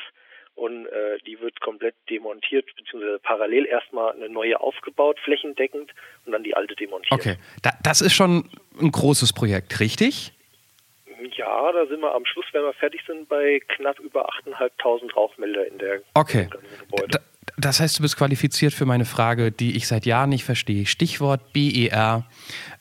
und 0.56 0.88
äh, 0.88 1.20
die 1.26 1.40
wird 1.40 1.62
komplett 1.62 1.96
demontiert, 2.10 2.66
beziehungsweise 2.76 3.20
parallel 3.20 3.66
erstmal 3.66 4.14
eine 4.14 4.28
neue 4.28 4.60
aufgebaut, 4.60 5.20
flächendeckend 5.24 5.94
und 6.26 6.32
dann 6.32 6.44
die 6.44 6.56
alte 6.56 6.76
demontiert. 6.76 7.14
Okay, 7.14 7.38
da, 7.62 7.72
das 7.84 8.02
ist 8.02 8.14
schon 8.14 8.50
ein 8.82 8.92
großes 8.92 9.34
Projekt, 9.34 9.80
richtig? 9.80 10.34
Ja, 11.36 11.72
da 11.72 11.86
sind 11.88 12.02
wir 12.02 12.14
am 12.14 12.26
Schluss, 12.26 12.46
wenn 12.52 12.64
wir 12.64 12.74
fertig 12.74 13.02
sind, 13.08 13.28
bei 13.30 13.60
knapp 13.68 14.00
über 14.00 14.30
8.500 14.46 15.14
Rauchmelder 15.14 15.68
in 15.68 15.78
der 15.78 16.02
Okay. 16.14 16.48
ganzen 16.50 16.80
Gebäude. 16.80 17.08
Da, 17.10 17.20
das 17.58 17.80
heißt, 17.80 17.98
du 17.98 18.04
bist 18.04 18.18
qualifiziert 18.18 18.74
für 18.74 18.86
meine 18.86 19.06
Frage, 19.06 19.52
die 19.52 19.78
ich 19.78 19.88
seit 19.88 20.06
Jahren 20.06 20.30
nicht 20.30 20.44
verstehe. 20.44 20.86
Stichwort 20.86 21.54
BER. 21.54 22.26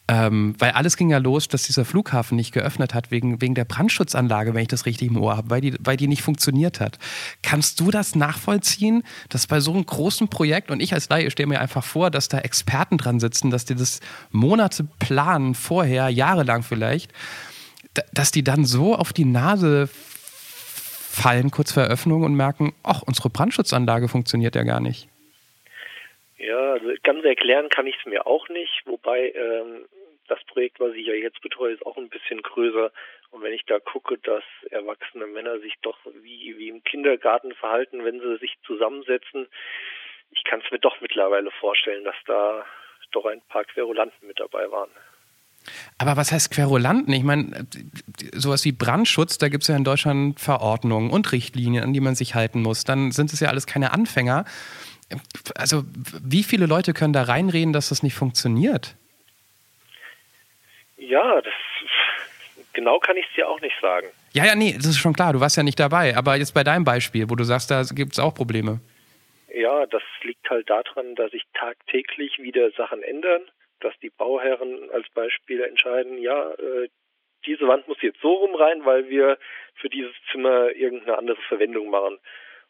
Ähm, 0.08 0.54
weil 0.60 0.70
alles 0.70 0.96
ging 0.96 1.10
ja 1.10 1.18
los, 1.18 1.48
dass 1.48 1.64
dieser 1.64 1.84
Flughafen 1.84 2.36
nicht 2.36 2.52
geöffnet 2.52 2.94
hat 2.94 3.10
wegen, 3.10 3.40
wegen 3.40 3.56
der 3.56 3.64
Brandschutzanlage, 3.64 4.54
wenn 4.54 4.62
ich 4.62 4.68
das 4.68 4.86
richtig 4.86 5.08
im 5.08 5.16
Ohr 5.16 5.36
habe, 5.36 5.50
weil 5.50 5.60
die, 5.60 5.74
weil 5.80 5.96
die 5.96 6.06
nicht 6.06 6.22
funktioniert 6.22 6.78
hat. 6.78 7.00
Kannst 7.42 7.80
du 7.80 7.90
das 7.90 8.14
nachvollziehen, 8.14 9.02
dass 9.30 9.48
bei 9.48 9.58
so 9.58 9.72
einem 9.72 9.84
großen 9.84 10.28
Projekt, 10.28 10.70
und 10.70 10.80
ich 10.80 10.94
als 10.94 11.08
Laie 11.08 11.28
stelle 11.32 11.48
mir 11.48 11.60
einfach 11.60 11.82
vor, 11.82 12.12
dass 12.12 12.28
da 12.28 12.38
Experten 12.38 12.98
dran 12.98 13.18
sitzen, 13.18 13.50
dass 13.50 13.64
die 13.64 13.74
das 13.74 13.98
Monate 14.30 14.84
planen, 15.00 15.56
vorher, 15.56 16.08
jahrelang 16.08 16.62
vielleicht, 16.62 17.12
da- 17.94 18.04
dass 18.12 18.30
die 18.30 18.44
dann 18.44 18.64
so 18.64 18.94
auf 18.94 19.12
die 19.12 19.24
Nase 19.24 19.88
fallen 21.10 21.50
kurz 21.50 21.72
vor 21.72 21.82
Eröffnung 21.82 22.22
und 22.22 22.36
merken, 22.36 22.74
ach, 22.84 23.02
unsere 23.02 23.28
Brandschutzanlage 23.28 24.06
funktioniert 24.06 24.54
ja 24.54 24.62
gar 24.62 24.78
nicht. 24.78 25.08
Ja, 26.38 26.72
also 26.72 26.92
ganz 27.02 27.24
erklären 27.24 27.68
kann 27.68 27.86
ich 27.86 27.96
es 27.98 28.06
mir 28.06 28.26
auch 28.26 28.48
nicht, 28.48 28.82
wobei 28.84 29.32
ähm, 29.32 29.86
das 30.28 30.42
Projekt, 30.44 30.80
was 30.80 30.94
ich 30.94 31.06
ja 31.06 31.14
jetzt 31.14 31.40
betreue, 31.40 31.72
ist 31.72 31.86
auch 31.86 31.96
ein 31.96 32.08
bisschen 32.08 32.42
größer. 32.42 32.92
Und 33.30 33.42
wenn 33.42 33.52
ich 33.52 33.64
da 33.66 33.78
gucke, 33.78 34.18
dass 34.18 34.44
erwachsene 34.70 35.26
Männer 35.26 35.58
sich 35.60 35.74
doch 35.82 35.98
wie, 36.22 36.56
wie 36.58 36.68
im 36.68 36.84
Kindergarten 36.84 37.54
verhalten, 37.54 38.04
wenn 38.04 38.20
sie 38.20 38.36
sich 38.38 38.56
zusammensetzen, 38.66 39.48
ich 40.30 40.44
kann 40.44 40.60
es 40.64 40.70
mir 40.70 40.78
doch 40.78 41.00
mittlerweile 41.00 41.50
vorstellen, 41.52 42.04
dass 42.04 42.16
da 42.26 42.64
doch 43.12 43.26
ein 43.26 43.40
paar 43.48 43.64
Querulanten 43.64 44.26
mit 44.26 44.38
dabei 44.38 44.70
waren. 44.70 44.90
Aber 45.98 46.16
was 46.16 46.30
heißt 46.30 46.52
Querulanten? 46.52 47.12
Ich 47.12 47.24
meine, 47.24 47.66
sowas 48.34 48.64
wie 48.64 48.72
Brandschutz, 48.72 49.38
da 49.38 49.48
gibt 49.48 49.62
es 49.62 49.68
ja 49.68 49.76
in 49.76 49.84
Deutschland 49.84 50.38
Verordnungen 50.38 51.10
und 51.10 51.32
Richtlinien, 51.32 51.82
an 51.82 51.92
die 51.92 52.00
man 52.00 52.14
sich 52.14 52.34
halten 52.34 52.62
muss. 52.62 52.84
Dann 52.84 53.10
sind 53.10 53.32
es 53.32 53.40
ja 53.40 53.48
alles 53.48 53.66
keine 53.66 53.92
Anfänger. 53.92 54.44
Also, 55.54 55.84
wie 56.22 56.42
viele 56.42 56.66
Leute 56.66 56.92
können 56.92 57.12
da 57.12 57.22
reinreden, 57.22 57.72
dass 57.72 57.90
das 57.90 58.02
nicht 58.02 58.14
funktioniert? 58.14 58.96
Ja, 60.96 61.40
das 61.40 61.52
genau 62.72 62.98
kann 62.98 63.16
ich 63.16 63.26
es 63.28 63.34
dir 63.34 63.48
auch 63.48 63.60
nicht 63.60 63.76
sagen. 63.80 64.08
Ja, 64.32 64.44
ja, 64.44 64.54
nee, 64.54 64.74
das 64.76 64.86
ist 64.86 64.98
schon 64.98 65.14
klar, 65.14 65.32
du 65.32 65.40
warst 65.40 65.56
ja 65.56 65.62
nicht 65.62 65.78
dabei. 65.78 66.16
Aber 66.16 66.36
jetzt 66.36 66.52
bei 66.52 66.64
deinem 66.64 66.84
Beispiel, 66.84 67.30
wo 67.30 67.34
du 67.34 67.44
sagst, 67.44 67.70
da 67.70 67.82
gibt 67.94 68.12
es 68.12 68.18
auch 68.18 68.34
Probleme. 68.34 68.80
Ja, 69.52 69.86
das 69.86 70.02
liegt 70.22 70.48
halt 70.50 70.68
daran, 70.68 71.14
dass 71.14 71.30
sich 71.30 71.44
tagtäglich 71.54 72.38
wieder 72.38 72.70
Sachen 72.72 73.02
ändern, 73.02 73.42
dass 73.80 73.94
die 74.00 74.10
Bauherren 74.10 74.90
als 74.92 75.08
Beispiel 75.14 75.62
entscheiden, 75.62 76.18
ja, 76.18 76.50
äh, 76.52 76.88
diese 77.46 77.66
Wand 77.68 77.86
muss 77.88 78.02
jetzt 78.02 78.20
so 78.20 78.34
rum 78.34 78.54
rein, 78.54 78.84
weil 78.84 79.08
wir 79.08 79.38
für 79.76 79.88
dieses 79.88 80.12
Zimmer 80.30 80.70
irgendeine 80.70 81.16
andere 81.16 81.40
Verwendung 81.48 81.90
machen. 81.90 82.18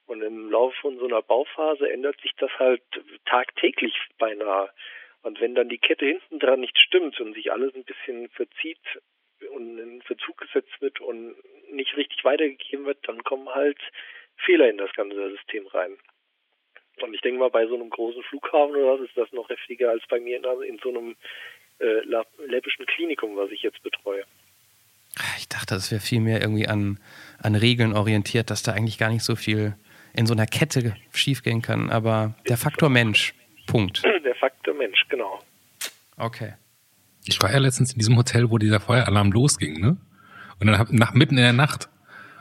Und 0.07 0.23
im 0.23 0.51
Laufe 0.51 0.77
von 0.81 0.99
so 0.99 1.07
einer 1.07 1.23
Bauphase 1.23 1.91
ändert 1.91 2.21
sich 2.21 2.33
das 2.39 2.51
halt 2.59 2.83
tagtäglich 3.25 3.95
beinahe. 4.19 4.71
Und 5.23 5.41
wenn 5.41 5.57
dann 5.57 5.69
die 5.69 5.79
Kette 5.79 6.07
hinten 6.07 6.39
dran 6.39 6.61
nicht 6.61 6.79
stimmt 6.79 7.21
und 7.21 7.35
sich 7.35 7.51
alles 7.51 7.75
ein 7.75 7.85
bisschen 7.85 8.29
verzieht 8.29 8.79
und 9.53 9.79
in 9.79 10.03
Verzug 10.03 10.39
gesetzt 10.39 10.81
wird 10.81 11.01
und 11.01 11.35
nicht 11.73 11.97
richtig 11.97 12.25
weitergegeben 12.25 12.87
wird, 12.87 12.99
dann 13.09 13.25
kommen 13.25 13.49
halt 13.49 13.79
Fehler 14.37 14.71
in 14.71 14.79
das 14.79 14.93
ganze 14.93 15.31
System 15.31 15.67
rein. 15.67 15.97
Und 17.03 17.13
ich 17.13 17.21
denke 17.21 17.41
mal, 17.41 17.51
bei 17.51 17.67
so 17.67 17.75
einem 17.75 17.91
großen 17.91 18.23
Flughafen 18.23 18.77
oder 18.77 18.99
was 18.99 19.09
ist 19.09 19.17
das 19.17 19.31
noch 19.33 19.49
heftiger 19.49 19.91
als 19.91 20.03
bei 20.09 20.21
mir 20.21 20.37
in, 20.37 20.79
so 20.79 20.89
einem 20.89 21.17
äh, 21.79 22.01
läppischen 22.47 22.87
Klinikum, 22.87 23.37
was 23.37 23.51
ich 23.51 23.63
jetzt 23.63 23.83
betreue. 23.83 24.25
Ich 25.39 25.49
dachte, 25.49 25.75
das 25.75 25.91
wäre 25.91 26.01
viel 26.01 26.21
mehr 26.21 26.41
irgendwie 26.41 26.69
an, 26.69 26.99
an 27.43 27.55
Regeln 27.55 27.95
orientiert, 27.95 28.51
dass 28.51 28.63
da 28.63 28.73
eigentlich 28.73 28.99
gar 28.99 29.11
nicht 29.11 29.25
so 29.25 29.37
viel 29.37 29.75
in 30.17 30.27
so 30.27 30.35
einer 30.35 30.47
Kette 30.47 30.97
schiefgehen 31.13 31.63
kann. 31.63 31.91
Aber 31.91 32.35
der 32.49 32.57
Faktor 32.57 32.89
Mensch, 32.89 33.35
Punkt. 33.67 34.03
Der 34.25 34.35
Faktor 34.35 34.75
Mensch, 34.75 35.07
genau. 35.09 35.41
Okay. 36.17 36.55
Ich 37.25 37.41
war 37.43 37.53
ja 37.53 37.59
letztens 37.59 37.93
in 37.93 37.99
diesem 37.99 38.17
Hotel, 38.17 38.51
wo 38.51 38.59
dieser 38.59 38.81
Feueralarm 38.81 39.33
losging, 39.33 39.81
ne? 39.81 39.97
Und 40.61 40.69
dann 40.69 40.79
hab, 40.79 40.93
nach, 40.93 41.13
mitten 41.13 41.37
in 41.37 41.43
der 41.43 41.53
Nacht. 41.53 41.89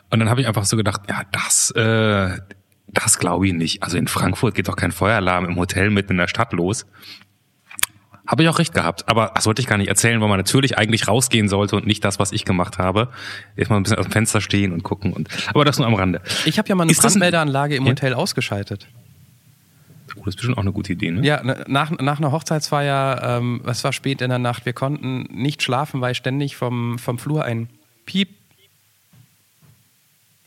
Und 0.09 0.19
dann 0.19 0.29
habe 0.29 0.41
ich 0.41 0.47
einfach 0.47 0.65
so 0.65 0.77
gedacht, 0.77 1.01
ja, 1.09 1.23
das, 1.31 1.71
äh, 1.71 2.37
das 2.87 3.17
glaube 3.19 3.47
ich 3.47 3.53
nicht. 3.53 3.83
Also 3.83 3.97
in 3.97 4.07
Frankfurt 4.07 4.55
geht 4.55 4.67
doch 4.67 4.75
kein 4.75 4.91
Feueralarm 4.91 5.45
im 5.45 5.55
Hotel 5.57 5.89
mitten 5.89 6.13
in 6.13 6.17
der 6.17 6.27
Stadt 6.27 6.53
los. 6.53 6.85
Habe 8.27 8.43
ich 8.43 8.49
auch 8.49 8.59
recht 8.59 8.73
gehabt. 8.73 9.07
Aber 9.07 9.31
das 9.35 9.45
wollte 9.45 9.61
ich 9.61 9.67
gar 9.67 9.77
nicht 9.77 9.87
erzählen, 9.87 10.19
weil 10.21 10.29
man 10.29 10.37
natürlich 10.37 10.77
eigentlich 10.77 11.07
rausgehen 11.07 11.47
sollte 11.47 11.75
und 11.75 11.85
nicht 11.85 12.03
das, 12.03 12.19
was 12.19 12.31
ich 12.31 12.45
gemacht 12.45 12.77
habe. 12.77 13.09
Erstmal 13.55 13.79
ein 13.79 13.83
bisschen 13.83 13.99
aus 13.99 14.05
dem 14.05 14.11
Fenster 14.11 14.41
stehen 14.41 14.71
und 14.71 14.83
gucken. 14.83 15.13
Und, 15.13 15.29
aber 15.47 15.65
das 15.65 15.77
nur 15.77 15.87
am 15.87 15.93
Rande. 15.93 16.21
Ich 16.45 16.57
habe 16.57 16.67
ja 16.67 16.75
mal 16.75 16.83
eine 16.83 16.91
Ist 16.91 17.01
Brandmeldeanlage 17.01 17.75
im 17.75 17.85
ja? 17.85 17.91
Hotel 17.91 18.13
ausgeschaltet. 18.13 18.87
Oh, 20.15 20.21
das 20.25 20.29
ist 20.29 20.35
bestimmt 20.37 20.57
auch 20.57 20.61
eine 20.61 20.71
gute 20.71 20.93
Idee, 20.93 21.11
ne? 21.11 21.25
Ja, 21.25 21.43
nach, 21.67 21.91
nach 21.91 22.19
einer 22.19 22.31
Hochzeitsfeier, 22.31 23.37
ähm, 23.37 23.61
es 23.65 23.83
war 23.83 23.91
spät 23.91 24.21
in 24.21 24.29
der 24.29 24.39
Nacht, 24.39 24.65
wir 24.65 24.73
konnten 24.73 25.23
nicht 25.23 25.61
schlafen, 25.61 26.01
weil 26.01 26.15
ständig 26.15 26.55
vom, 26.55 26.97
vom 26.97 27.19
Flur 27.19 27.43
ein 27.43 27.69
Piep, 28.05 28.29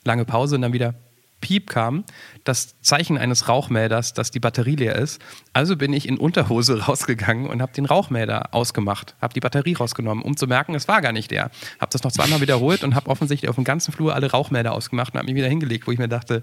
lange 0.04 0.25
Pause 0.25 0.56
und 0.56 0.62
dann 0.62 0.73
wieder 0.73 0.94
Piep 1.40 1.71
kam, 1.71 2.04
das 2.45 2.80
Zeichen 2.80 3.18
eines 3.18 3.49
Rauchmelders, 3.49 4.14
dass 4.14 4.30
die 4.30 4.40
Batterie 4.40 4.76
leer 4.76 4.97
ist. 4.97 5.23
Also 5.52 5.76
bin 5.76 5.92
ich 5.92 6.09
in 6.09 6.18
Unterhose 6.18 6.83
rausgegangen 6.87 7.47
und 7.49 7.62
habe 7.62 7.73
den 7.73 7.87
Rauchmelder 7.87 8.54
ausgemacht, 8.54 9.14
habe 9.21 9.35
die 9.35 9.40
Batterie 9.40 9.75
rausgenommen, 9.75 10.25
um 10.25 10.37
zu 10.37 10.47
merken, 10.47 10.75
es 10.75 10.88
war 10.88 11.00
gar 11.00 11.12
nicht 11.12 11.30
der. 11.30 11.50
Habe 11.80 11.92
das 11.92 12.02
noch 12.02 12.12
zweimal 12.12 12.40
wiederholt 12.40 12.85
und 12.85 12.95
habe 12.95 13.11
offensichtlich 13.11 13.49
auf 13.49 13.57
dem 13.57 13.64
ganzen 13.64 13.92
Flur 13.92 14.14
alle 14.14 14.30
Rauchmelder 14.30 14.73
ausgemacht 14.73 15.14
und 15.14 15.18
habe 15.18 15.26
mich 15.26 15.37
wieder 15.37 15.49
hingelegt, 15.49 15.87
wo 15.87 15.92
ich 15.92 15.99
mir 15.99 16.09
dachte, 16.09 16.42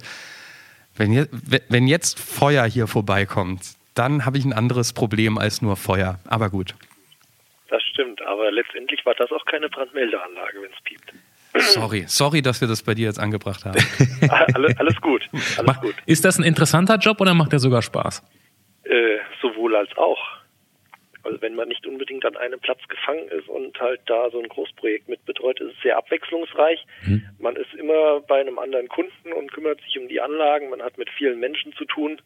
wenn 0.95 1.11
jetzt, 1.11 1.31
wenn 1.69 1.87
jetzt 1.87 2.19
Feuer 2.19 2.65
hier 2.65 2.87
vorbeikommt, 2.87 3.75
dann 3.95 4.25
habe 4.25 4.37
ich 4.37 4.45
ein 4.45 4.53
anderes 4.53 4.93
Problem 4.93 5.37
als 5.37 5.61
nur 5.61 5.75
Feuer. 5.75 6.19
Aber 6.27 6.49
gut. 6.49 6.75
Das 7.69 7.83
stimmt, 7.83 8.21
aber 8.21 8.51
letztendlich 8.51 9.05
war 9.05 9.15
das 9.15 9.31
auch 9.31 9.45
keine 9.45 9.69
Brandmeldeanlage, 9.69 10.61
wenn 10.61 10.71
es 10.71 10.81
piept. 10.83 11.13
Sorry, 11.57 12.03
sorry, 12.07 12.41
dass 12.41 12.61
wir 12.61 12.67
das 12.67 12.83
bei 12.83 12.93
dir 12.93 13.05
jetzt 13.05 13.19
angebracht 13.19 13.65
haben. 13.65 13.77
alles, 14.53 14.77
alles 14.77 15.01
gut. 15.01 15.29
Alles 15.57 15.79
gut. 15.81 15.95
Ist 16.05 16.25
das 16.25 16.37
ein 16.37 16.43
interessanter 16.43 16.97
Job 16.97 17.21
oder 17.21 17.33
macht 17.33 17.51
der 17.51 17.59
sogar 17.59 17.81
Spaß? 17.81 18.23
Äh, 18.83 19.17
sowohl 19.41 19.75
als 19.75 19.95
auch. 19.97 20.19
Also 21.23 21.41
wenn 21.41 21.55
man 21.55 21.67
nicht 21.67 21.87
unbedingt 21.87 22.23
an 22.25 22.37
einem 22.37 22.59
Platz 22.59 22.81
gefangen 22.87 23.27
ist 23.29 23.47
und 23.47 23.79
halt 23.79 24.01
da 24.05 24.29
so 24.29 24.39
ein 24.39 24.47
Großprojekt 24.47 25.09
mitbetreut, 25.09 25.59
ist 25.59 25.73
es 25.75 25.81
sehr 25.81 25.97
abwechslungsreich. 25.97 26.85
Hm. 27.01 27.23
Man 27.39 27.55
ist 27.55 27.73
immer 27.73 28.21
bei 28.21 28.39
einem 28.39 28.59
anderen 28.59 28.87
Kunden 28.87 29.33
und 29.33 29.51
kümmert 29.51 29.81
sich 29.81 29.97
um 29.97 30.07
die 30.07 30.21
Anlagen. 30.21 30.69
Man 30.69 30.83
hat 30.83 30.99
mit 30.99 31.09
vielen 31.09 31.39
Menschen 31.39 31.73
zu 31.73 31.85
tun. 31.85 32.21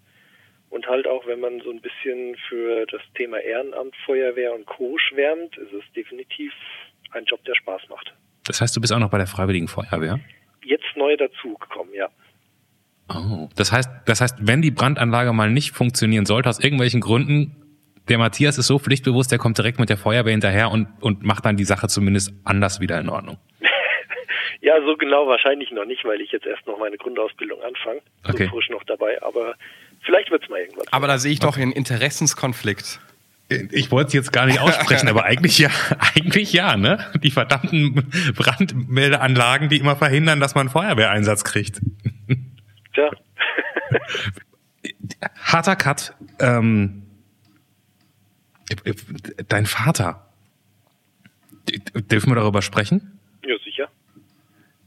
Und 0.70 0.86
halt 0.88 1.08
auch, 1.08 1.26
wenn 1.26 1.40
man 1.40 1.62
so 1.62 1.72
ein 1.72 1.82
bisschen 1.82 2.36
für 2.48 2.86
das 2.88 3.02
Thema 3.16 3.40
Ehrenamt, 3.40 3.96
Feuerwehr 4.06 4.54
und 4.54 4.66
Co. 4.66 4.98
schwärmt, 4.98 5.58
ist 5.58 5.74
es 5.74 5.84
definitiv 5.96 6.54
ein 7.12 7.26
Job, 7.26 7.44
der 7.46 7.56
Spaß 7.56 7.90
macht. 7.90 8.14
Das 8.46 8.62
heißt, 8.62 8.76
du 8.76 8.82
bist 8.82 8.94
auch 8.94 9.00
noch 9.00 9.10
bei 9.10 9.18
der 9.18 9.28
Freiwilligen 9.28 9.68
Feuerwehr? 9.68 10.20
Jetzt 10.64 10.86
neu 10.96 11.16
dazugekommen, 11.18 11.94
ja. 11.94 12.10
Oh, 13.14 13.50
das 13.56 13.72
heißt, 13.72 13.90
das 14.06 14.22
heißt, 14.22 14.38
wenn 14.42 14.62
die 14.62 14.72
Brandanlage 14.72 15.34
mal 15.34 15.50
nicht 15.50 15.72
funktionieren 15.72 16.26
sollte, 16.26 16.50
aus 16.50 16.60
irgendwelchen 16.60 17.02
Gründen, 17.02 17.56
der 18.08 18.18
Matthias 18.18 18.58
ist 18.58 18.68
so 18.68 18.80
pflichtbewusst, 18.80 19.32
der 19.32 19.40
kommt 19.40 19.58
direkt 19.58 19.80
mit 19.80 19.90
der 19.90 19.98
Feuerwehr 19.98 20.32
hinterher 20.32 20.72
und, 20.72 20.88
und 21.00 21.24
macht 21.24 21.46
dann 21.46 21.58
die 21.58 21.64
Sache 21.64 21.88
zumindest 21.88 22.34
anders 22.44 22.80
wieder 22.80 23.00
in 23.00 23.10
Ordnung. 23.10 23.38
ja, 24.62 24.80
so 24.86 24.96
genau 24.98 25.28
wahrscheinlich 25.28 25.72
noch 25.72 25.86
nicht, 25.86 26.04
weil 26.06 26.22
ich 26.22 26.32
jetzt 26.32 26.46
erst 26.46 26.66
noch 26.68 26.80
meine 26.80 26.98
Grundausbildung 26.98 27.62
anfange. 27.62 28.02
Okay. 28.28 28.46
So 28.46 28.52
frisch 28.52 28.70
noch 28.70 28.84
dabei, 28.84 29.22
aber 29.22 29.56
vielleicht 30.02 30.32
wird 30.32 30.44
es 30.44 30.50
mal 30.50 30.60
irgendwas. 30.60 30.92
Aber 30.92 31.08
da 31.08 31.18
sehe 31.18 31.32
ich 31.32 31.40
doch 31.40 31.58
einen 31.58 31.72
Interessenskonflikt. 31.72 33.00
Ich 33.72 33.90
wollte 33.90 34.10
es 34.10 34.14
jetzt 34.14 34.32
gar 34.32 34.46
nicht 34.46 34.60
aussprechen, 34.60 35.08
aber 35.08 35.26
eigentlich 35.26 35.58
ja, 35.58 35.70
eigentlich 36.16 36.54
ja, 36.54 36.78
ne? 36.78 37.04
Die 37.24 37.32
verdammten 37.32 37.96
Brandmeldeanlagen, 38.36 39.70
die 39.70 39.78
immer 39.78 39.96
verhindern, 39.96 40.40
dass 40.40 40.54
man 40.54 40.70
Feuerwehreinsatz 40.70 41.44
kriegt. 41.44 41.82
Tja. 42.94 43.10
Harter 45.44 45.76
Cut. 45.76 46.14
Ähm, 46.40 47.04
dein 49.48 49.66
Vater. 49.66 50.28
Dürfen 51.96 52.32
wir 52.32 52.36
darüber 52.36 52.62
sprechen? 52.62 53.20
Ja, 53.44 53.56
sicher. 53.64 53.90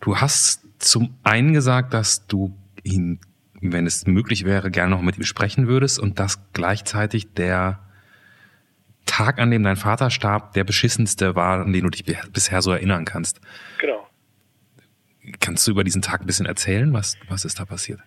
Du 0.00 0.19
hast 0.19 0.62
zum 0.78 1.16
einen 1.23 1.52
gesagt, 1.52 1.95
dass 1.95 2.26
du 2.26 2.57
ihn, 2.85 3.21
wenn 3.61 3.87
es 3.87 4.07
möglich 4.07 4.45
wäre, 4.45 4.71
gerne 4.71 4.90
noch 4.90 5.02
mit 5.02 5.19
ihm 5.19 5.25
sprechen 5.25 5.66
würdest 5.66 5.99
und 5.99 6.19
dass 6.19 6.52
gleichzeitig 6.52 7.35
der 7.35 7.81
Tag, 9.12 9.38
an 9.38 9.50
dem 9.50 9.62
dein 9.62 9.76
Vater 9.76 10.11
starb, 10.11 10.54
der 10.54 10.64
beschissenste 10.64 11.37
war, 11.37 11.61
an 11.61 11.73
den 11.73 11.83
du 11.85 11.90
dich 11.90 12.04
bisher 12.33 12.62
so 12.62 12.73
erinnern 12.73 13.04
kannst. 13.04 13.40
Genau. 13.78 14.07
Kannst 15.40 15.66
du 15.66 15.73
über 15.73 15.85
diesen 15.85 16.02
Tag 16.02 16.21
ein 16.21 16.26
bisschen 16.26 16.47
erzählen? 16.47 16.92
Was, 16.92 17.19
was 17.28 17.45
ist 17.45 17.61
da 17.61 17.64
passiert? 17.64 18.00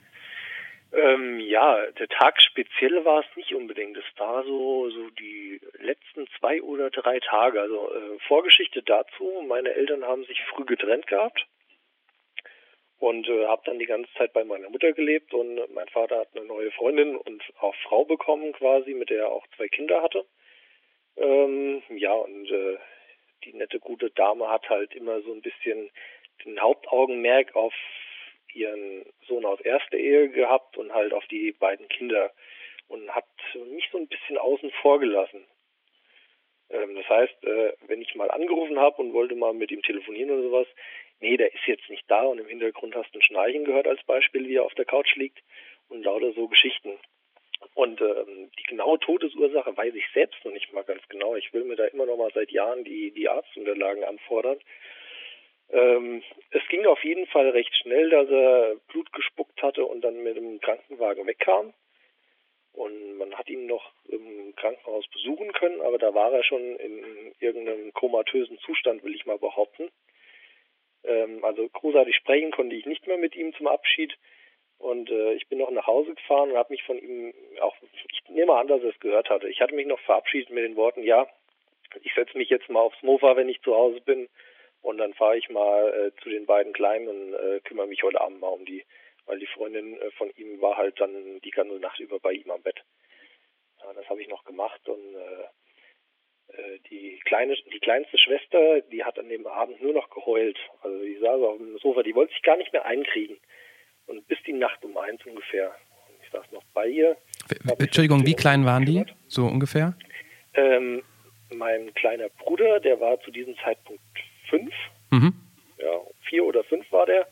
Ähm, 0.92 1.40
ja, 1.42 1.78
der 2.00 2.08
Tag 2.08 2.42
speziell 2.42 3.06
war 3.06 3.20
es 3.20 3.36
nicht 3.36 3.54
unbedingt. 3.54 3.98
Es 3.98 4.06
war 4.18 4.44
so, 4.44 4.90
so 4.90 5.10
die 5.12 5.60
letzten 5.80 6.26
zwei 6.40 6.62
oder 6.62 6.90
drei 6.90 7.20
Tage. 7.20 7.62
Also 7.62 7.92
äh, 7.94 8.20
Vorgeschichte 8.28 8.82
dazu, 8.82 9.44
meine 9.48 9.74
Eltern 9.74 10.04
haben 10.04 10.26
sich 10.26 10.42
früh 10.50 10.66
getrennt 10.66 11.06
gehabt 11.08 11.46
und 12.98 13.28
äh, 13.28 13.46
habe 13.46 13.62
dann 13.66 13.78
die 13.78 13.86
ganze 13.86 14.12
Zeit 14.18 14.34
bei 14.34 14.44
meiner 14.44 14.70
Mutter 14.70 14.94
gelebt 14.94 15.34
und 15.34 15.60
mein 15.74 15.88
Vater 15.90 16.20
hat 16.20 16.30
eine 16.36 16.46
neue 16.46 16.72
Freundin 16.72 17.16
und 17.16 17.44
auch 17.60 17.76
Frau 17.84 18.06
bekommen 18.06 18.54
quasi, 18.54 18.94
mit 18.94 19.10
der 19.10 19.24
er 19.24 19.32
auch 19.32 19.46
zwei 19.56 19.68
Kinder 19.68 20.02
hatte. 20.02 20.26
Ähm, 21.18 21.82
ja, 21.90 22.14
und 22.14 22.50
äh, 22.50 22.78
die 23.44 23.54
nette, 23.54 23.80
gute 23.80 24.10
Dame 24.12 24.50
hat 24.50 24.70
halt 24.70 24.94
immer 24.96 25.22
so 25.22 25.34
ein 25.34 25.42
bisschen 25.42 25.90
den 26.44 26.60
Hauptaugenmerk 26.60 27.56
auf 27.56 27.74
ihren 28.54 29.06
Sohn 29.28 29.46
aus 29.46 29.60
erster 29.62 29.98
Ehe 29.98 30.30
gehabt 30.30 30.78
und 30.78 30.94
halt 30.94 31.14
auf 31.14 31.26
die 31.28 31.52
beiden 31.52 31.88
Kinder 31.90 32.32
und 32.88 33.10
hat 33.14 33.26
mich 33.70 33.88
so 33.92 33.98
ein 33.98 34.08
bisschen 34.08 34.38
außen 34.38 34.72
vor 34.82 35.00
gelassen. 35.00 35.46
Ähm, 36.70 36.96
das 36.96 37.08
heißt, 37.08 37.44
äh, 37.44 37.74
wenn 37.88 38.02
ich 38.02 38.16
mal 38.16 38.32
angerufen 38.32 38.80
habe 38.80 39.02
und 39.02 39.14
wollte 39.14 39.36
mal 39.36 39.54
mit 39.54 39.72
ihm 39.72 39.82
telefonieren 39.82 40.32
oder 40.32 40.44
sowas, 40.44 40.68
nee, 41.20 41.38
der 41.38 41.54
ist 41.54 41.66
jetzt 41.66 41.90
nicht 41.90 42.10
da 42.10 42.24
und 42.24 42.40
im 42.40 42.48
Hintergrund 42.48 42.96
hast 42.96 43.14
du 43.14 43.20
ein 43.20 43.24
Schnarchen 43.24 43.66
gehört 43.66 43.88
als 43.88 44.04
Beispiel, 44.04 44.48
wie 44.48 44.56
er 44.56 44.66
auf 44.66 44.74
der 44.74 44.86
Couch 44.86 45.16
liegt 45.16 45.40
und 45.90 46.04
lauter 46.04 46.34
so 46.34 46.48
Geschichten. 46.48 46.98
Und 47.74 48.02
ähm, 48.02 48.52
die 48.60 48.64
genaue 48.64 49.00
Todesursache 49.00 49.76
weiß 49.76 49.94
ich 49.96 50.06
selbst 50.14 50.44
noch 50.46 50.52
nicht 50.52 50.72
mal 50.74 50.84
ganz 50.84 51.02
genau. 51.10 51.36
Ich 51.36 51.54
will 51.54 51.64
mir 51.64 51.76
da 51.76 51.86
immer 51.86 52.06
noch 52.06 52.18
mal 52.18 52.32
seit 52.34 52.52
Jahren 52.52 52.84
die, 52.84 53.12
die 53.12 53.28
Arztunterlagen 53.28 54.04
anfordern. 54.04 54.60
Ähm, 55.70 56.24
es 56.52 56.62
ging 56.70 56.86
auf 56.86 57.04
jeden 57.04 57.28
Fall 57.28 57.50
recht 57.50 57.76
schnell, 57.76 58.10
dass 58.10 58.30
er 58.30 58.76
Blut 58.88 59.12
gespuckt 59.14 59.62
hatte 59.62 59.86
und 59.86 60.02
dann 60.02 60.24
mit 60.24 60.38
dem 60.38 60.60
Krankenwagen 60.60 61.26
wegkam. 61.28 61.74
Und 62.74 63.18
man 63.18 63.34
hat 63.36 63.50
ihn 63.50 63.68
noch 63.68 63.94
im 64.10 64.54
Krankenhaus 64.56 65.08
besuchen 65.08 65.54
können, 65.54 65.82
aber 65.82 65.98
da 65.98 66.14
war 66.14 66.34
er 66.34 66.44
schon 66.44 66.76
in 66.78 67.34
irgendeinem 67.40 67.94
komatösen 67.94 68.60
Zustand, 68.60 69.04
will 69.04 69.16
ich 69.16 69.26
mal 69.26 69.38
behaupten. 69.38 69.90
Ähm, 71.04 71.44
also 71.44 71.68
großartig 71.70 72.16
sprechen 72.16 72.52
konnte 72.52 72.76
ich 72.76 72.86
nicht 72.86 73.08
mehr 73.08 73.18
mit 73.18 73.36
ihm 73.36 73.54
zum 73.56 73.68
Abschied. 73.68 74.14
Und 74.78 75.10
äh, 75.10 75.34
ich 75.34 75.48
bin 75.48 75.60
noch 75.60 75.72
nach 75.72 75.88
Hause 75.88 76.14
gefahren 76.14 76.52
und 76.52 76.58
habe 76.58 76.74
mich 76.74 76.84
von 76.84 76.98
ihm 76.98 77.34
auch, 77.62 77.76
ich 77.82 78.30
nehme 78.30 78.54
an, 78.54 78.68
dass 78.68 78.82
er 78.82 78.90
es 78.90 79.00
gehört 79.00 79.30
hatte. 79.30 79.48
Ich 79.50 79.62
hatte 79.62 79.74
mich 79.74 79.88
noch 79.88 80.00
verabschiedet 80.02 80.50
mit 80.50 80.64
den 80.64 80.76
Worten, 80.76 81.04
ja, 81.04 81.28
ich 82.04 82.14
setze 82.14 82.38
mich 82.38 82.50
jetzt 82.50 82.70
mal 82.70 82.82
aufs 82.82 83.02
Mofa, 83.02 83.36
wenn 83.36 83.50
ich 83.50 83.62
zu 83.62 83.74
Hause 83.74 84.02
bin. 84.02 84.28
Und 84.82 84.98
dann 85.00 85.14
fahre 85.14 85.38
ich 85.38 85.50
mal 85.50 85.94
äh, 85.94 86.22
zu 86.22 86.30
den 86.30 86.46
beiden 86.46 86.74
Kleinen 86.74 87.08
und 87.08 87.34
äh, 87.34 87.60
kümmere 87.62 87.88
mich 87.88 88.04
heute 88.04 88.22
Abend 88.22 88.40
mal 88.40 88.50
um 88.50 88.66
die, 88.66 88.86
weil 89.26 89.40
die 89.40 89.48
Freundin 89.48 90.00
äh, 90.00 90.12
von 90.12 90.30
ihm 90.36 90.62
war 90.62 90.78
halt 90.78 91.00
dann 91.00 91.40
die 91.42 91.50
ganze 91.50 91.80
Nacht 91.80 92.00
über 92.00 92.20
bei 92.20 92.34
ihm 92.34 92.52
am 92.52 92.62
Bett. 92.62 92.84
Ja, 93.82 93.94
das 93.94 94.08
habe 94.10 94.22
ich 94.22 94.28
noch 94.28 94.44
gemacht 94.44 94.88
und 94.88 95.16
äh, 95.16 96.54
äh, 96.54 96.80
die 96.92 97.20
kleine, 97.26 97.56
die 97.74 97.80
kleinste 97.80 98.18
Schwester, 98.20 98.82
die 98.82 99.04
hat 99.04 99.18
an 99.18 99.30
dem 99.30 99.48
Abend 99.48 99.82
nur 99.82 99.94
noch 99.94 100.10
geheult. 100.12 100.60
Also 100.82 101.04
die 101.04 101.18
saß 101.18 101.42
auf 101.42 101.58
dem 101.58 101.78
Sofa, 101.80 102.04
die 102.04 102.14
wollte 102.14 102.34
sich 102.34 102.44
gar 102.44 102.58
nicht 102.58 102.72
mehr 102.72 102.86
einkriegen. 102.86 103.40
Und 104.08 104.28
bis 104.28 104.38
die 104.46 104.54
Nacht 104.54 104.84
um 104.84 104.98
eins 104.98 105.26
ungefähr. 105.26 105.76
Ich 106.24 106.30
saß 106.32 106.52
noch 106.52 106.64
bei 106.74 106.88
ihr. 106.88 107.18
Entschuldigung, 107.80 108.26
wie 108.26 108.36
klein 108.36 108.66
waren 108.66 108.86
die? 108.86 109.06
So 109.28 109.46
ungefähr? 109.46 109.94
Ähm, 110.54 111.04
mein 111.54 111.94
kleiner 111.94 112.30
Bruder, 112.30 112.80
der 112.80 113.00
war 113.00 113.20
zu 113.22 113.32
diesem 113.32 113.56
Zeitpunkt 113.58 114.02
fünf. 114.50 114.74
Mhm. 115.12 115.34
Ja, 115.78 116.02
vier 116.30 116.46
oder 116.46 116.64
fünf 116.64 116.92
war 116.92 117.06
der. 117.06 117.28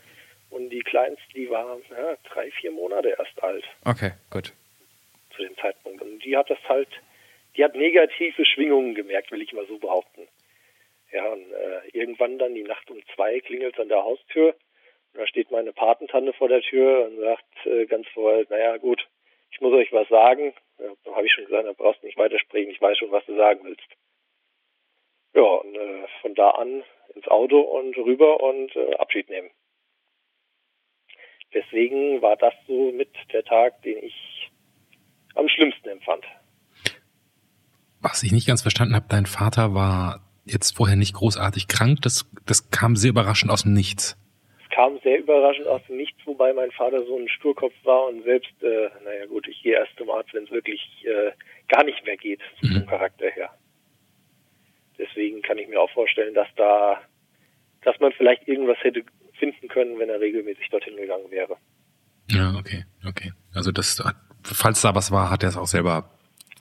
Und 0.49 0.69
die 0.69 0.81
kleinste, 0.81 1.23
die 1.35 1.49
war 1.49 1.79
ja, 1.89 2.15
drei, 2.29 2.51
vier 2.51 2.71
Monate 2.71 3.15
erst 3.17 3.41
alt. 3.41 3.63
Okay, 3.85 4.11
gut. 4.29 4.53
Zu 5.35 5.41
dem 5.41 5.57
Zeitpunkt. 5.57 6.01
Und 6.01 6.19
die 6.23 6.37
hat 6.37 6.49
das 6.49 6.59
halt, 6.69 6.89
die 7.57 7.63
hat 7.63 7.75
negative 7.75 8.45
Schwingungen 8.45 8.93
gemerkt, 8.93 9.31
will 9.31 9.41
ich 9.41 9.53
mal 9.53 9.65
so 9.67 9.79
behaupten. 9.79 10.27
Ja, 11.11 11.25
und 11.27 11.51
äh, 11.51 11.89
irgendwann 11.93 12.37
dann 12.37 12.53
die 12.53 12.63
Nacht 12.63 12.89
um 12.89 12.97
zwei 13.15 13.39
klingelt 13.39 13.73
es 13.73 13.79
an 13.79 13.89
der 13.89 14.03
Haustür. 14.03 14.55
Da 15.13 15.27
steht 15.27 15.51
meine 15.51 15.73
Patentante 15.73 16.33
vor 16.33 16.47
der 16.47 16.61
Tür 16.61 17.05
und 17.05 17.19
sagt 17.19 17.65
äh, 17.65 17.85
ganz 17.85 18.07
vorher, 18.13 18.45
naja 18.49 18.77
gut, 18.77 19.07
ich 19.51 19.61
muss 19.61 19.73
euch 19.73 19.91
was 19.93 20.07
sagen. 20.09 20.53
Ja, 20.79 21.13
habe 21.13 21.27
ich 21.27 21.33
schon 21.33 21.45
gesagt, 21.45 21.67
da 21.67 21.73
brauchst 21.73 22.01
du 22.01 22.07
nicht 22.07 22.17
weitersprechen, 22.17 22.71
ich 22.71 22.81
weiß 22.81 22.97
schon, 22.97 23.11
was 23.11 23.25
du 23.25 23.35
sagen 23.35 23.61
willst. 23.63 23.87
Ja, 25.35 25.41
und 25.41 25.75
äh, 25.75 26.07
von 26.21 26.35
da 26.35 26.49
an 26.51 26.83
ins 27.15 27.27
Auto 27.27 27.59
und 27.59 27.95
rüber 27.97 28.41
und 28.41 28.75
äh, 28.75 28.95
Abschied 28.95 29.29
nehmen. 29.29 29.49
Deswegen 31.53 32.21
war 32.21 32.35
das 32.35 32.53
so 32.67 32.91
mit 32.91 33.09
der 33.31 33.43
Tag, 33.43 33.81
den 33.83 34.03
ich 34.03 34.49
am 35.35 35.47
schlimmsten 35.47 35.89
empfand. 35.89 36.25
Was 38.01 38.23
ich 38.23 38.31
nicht 38.31 38.47
ganz 38.47 38.61
verstanden 38.61 38.95
habe, 38.95 39.05
dein 39.09 39.27
Vater 39.27 39.73
war 39.73 40.21
jetzt 40.45 40.75
vorher 40.75 40.95
nicht 40.95 41.13
großartig 41.13 41.67
krank. 41.67 41.99
Das, 42.01 42.29
das 42.45 42.71
kam 42.71 42.95
sehr 42.95 43.11
überraschend 43.11 43.51
aus 43.51 43.63
dem 43.63 43.73
Nichts. 43.73 44.17
Kam 44.73 44.99
sehr 45.03 45.19
überraschend 45.19 45.67
aus 45.67 45.81
dem 45.87 45.97
Nichts, 45.97 46.17
wobei 46.25 46.51
mein 46.53 46.71
Vater 46.71 47.05
so 47.05 47.17
ein 47.17 47.29
Sturkopf 47.29 47.73
war 47.83 48.07
und 48.07 48.23
selbst, 48.23 48.51
äh, 48.63 48.89
naja 49.03 49.25
gut, 49.27 49.47
ich 49.47 49.61
gehe 49.61 49.75
erst 49.75 49.95
zum 49.97 50.09
Arzt, 50.09 50.33
wenn 50.33 50.45
es 50.45 50.51
wirklich 50.51 50.81
äh, 51.05 51.31
gar 51.67 51.83
nicht 51.83 52.03
mehr 52.05 52.17
geht, 52.17 52.41
mhm. 52.61 52.73
vom 52.73 52.85
Charakter 52.87 53.29
her. 53.29 53.51
Deswegen 54.97 55.41
kann 55.43 55.59
ich 55.59 55.67
mir 55.67 55.79
auch 55.79 55.91
vorstellen, 55.91 56.33
dass 56.33 56.47
da, 56.55 57.01
dass 57.83 57.99
man 57.99 58.13
vielleicht 58.13 58.47
irgendwas 58.47 58.77
hätte 58.81 59.03
finden 59.37 59.67
können, 59.67 59.99
wenn 59.99 60.09
er 60.09 60.19
regelmäßig 60.19 60.69
dorthin 60.69 60.95
gegangen 60.95 61.29
wäre. 61.29 61.57
Ja, 62.31 62.55
okay, 62.57 62.85
okay. 63.07 63.31
Also 63.53 63.71
das, 63.71 64.01
falls 64.43 64.81
da 64.81 64.95
was 64.95 65.11
war, 65.11 65.29
hat 65.29 65.43
er 65.43 65.49
es 65.49 65.57
auch 65.57 65.67
selber 65.67 66.09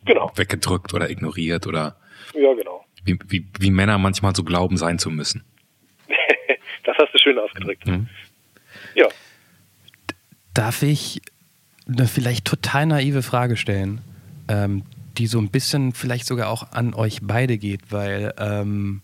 genau. 0.04 0.31
weggedrückt 0.35 0.92
oder 0.92 1.09
ignoriert 1.09 1.66
oder. 1.66 1.97
Ja, 2.35 2.52
genau. 2.52 2.85
Wie, 3.04 3.19
wie, 3.26 3.47
wie 3.59 3.71
Männer 3.71 3.99
manchmal 3.99 4.35
so 4.35 4.45
glauben, 4.45 4.76
sein 4.76 4.99
zu 4.99 5.11
müssen. 5.11 5.45
Das 6.85 6.97
hast 6.99 7.12
du 7.12 7.19
schön 7.19 7.39
ausgedrückt. 7.39 7.87
Mhm. 7.87 8.09
Ja. 8.95 9.07
Darf 10.55 10.83
ich 10.83 11.23
eine 11.87 12.07
vielleicht 12.07 12.45
total 12.45 12.87
naive 12.87 13.23
Frage 13.23 13.57
stellen, 13.57 14.01
ähm, 14.49 14.85
die 15.19 15.27
so 15.27 15.39
ein 15.39 15.51
bisschen 15.51 15.93
vielleicht 15.93 16.27
sogar 16.27 16.49
auch 16.49 16.73
an 16.73 16.95
euch 16.95 17.21
beide 17.23 17.59
geht, 17.59 17.91
weil 17.91 18.35
ähm, 18.39 19.03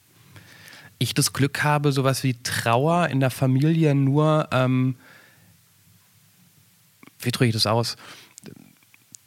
ich 0.99 1.15
das 1.15 1.33
Glück 1.33 1.63
habe, 1.63 1.93
sowas 1.93 2.25
wie 2.25 2.35
Trauer 2.43 3.09
in 3.09 3.21
der 3.21 3.31
Familie 3.31 3.95
nur, 3.95 4.49
ähm, 4.53 4.97
wie 7.21 7.31
drücke 7.31 7.47
ich 7.47 7.53
das 7.53 7.67
aus? 7.67 7.97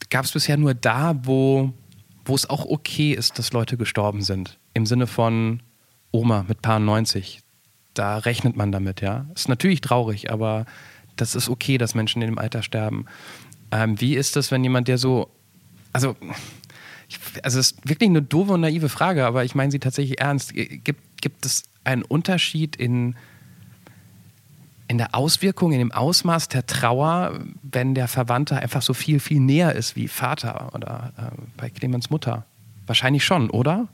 Gab 0.10 0.26
es 0.26 0.32
bisher 0.32 0.58
nur 0.58 0.74
da, 0.74 1.16
wo, 1.24 1.74
wo 2.26 2.36
es 2.36 2.50
auch 2.50 2.66
okay 2.66 3.14
ist, 3.14 3.40
dass 3.40 3.54
Leute 3.54 3.78
gestorben 3.78 4.22
sind. 4.22 4.58
Im 4.74 4.86
Sinne 4.86 5.08
von 5.08 5.62
Oma 6.12 6.46
mit 6.48 6.62
Paar 6.62 6.80
90. 6.80 7.42
Da 7.94 8.18
rechnet 8.18 8.56
man 8.56 8.72
damit, 8.72 9.02
ja. 9.02 9.26
Ist 9.36 9.50
natürlich 9.50 9.82
traurig, 9.82 10.32
aber 10.32 10.66
das 11.16 11.36
ist 11.36 11.50
okay, 11.50 11.78
dass 11.78 11.96
Menschen 11.96 12.22
in 12.22 12.30
dem 12.30 12.38
Alter 12.38 12.64
sterben. 12.64 13.06
Ähm, 13.72 14.00
wie 14.00 14.16
ist 14.16 14.36
das, 14.36 14.52
wenn 14.52 14.64
jemand, 14.64 14.88
der 14.88 14.98
so, 14.98 15.30
also, 15.94 16.16
ich, 17.10 17.20
also 17.44 17.60
es 17.60 17.72
ist 17.72 17.90
wirklich 17.90 18.10
eine 18.10 18.22
doofe 18.22 18.54
und 18.54 18.62
naive 18.62 18.90
Frage, 18.90 19.26
aber 19.26 19.44
ich 19.44 19.56
meine 19.56 19.72
sie 19.72 19.80
tatsächlich 19.80 20.20
ernst. 20.20 20.54
Gibt, 20.54 21.22
gibt 21.22 21.46
es 21.46 21.64
einen 21.84 22.04
Unterschied 22.04 22.76
in, 22.76 23.16
in 24.88 24.98
der 24.98 25.16
Auswirkung, 25.16 25.72
in 25.72 25.80
dem 25.80 25.92
Ausmaß 25.92 26.48
der 26.50 26.66
Trauer, 26.66 27.40
wenn 27.62 27.96
der 27.96 28.08
Verwandte 28.08 28.58
einfach 28.58 28.82
so 28.82 28.94
viel, 28.94 29.20
viel 29.20 29.40
näher 29.40 29.74
ist 29.74 29.96
wie 29.96 30.08
Vater 30.08 30.72
oder 30.74 31.14
äh, 31.18 31.42
bei 31.58 31.70
Clemens 31.70 32.10
Mutter? 32.10 32.46
Wahrscheinlich 32.88 33.24
schon, 33.24 33.50
oder? 33.50 33.88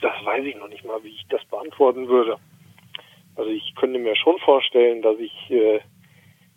Das 0.00 0.12
weiß 0.24 0.44
ich 0.44 0.56
noch 0.56 0.68
nicht 0.68 0.84
mal, 0.84 1.02
wie 1.02 1.08
ich 1.08 1.21
das 1.32 1.44
beantworten 1.46 2.08
würde. 2.08 2.38
Also 3.34 3.50
ich 3.50 3.74
könnte 3.76 3.98
mir 3.98 4.14
schon 4.16 4.38
vorstellen, 4.38 5.02
dass 5.02 5.18
ich 5.18 5.50
äh, 5.50 5.80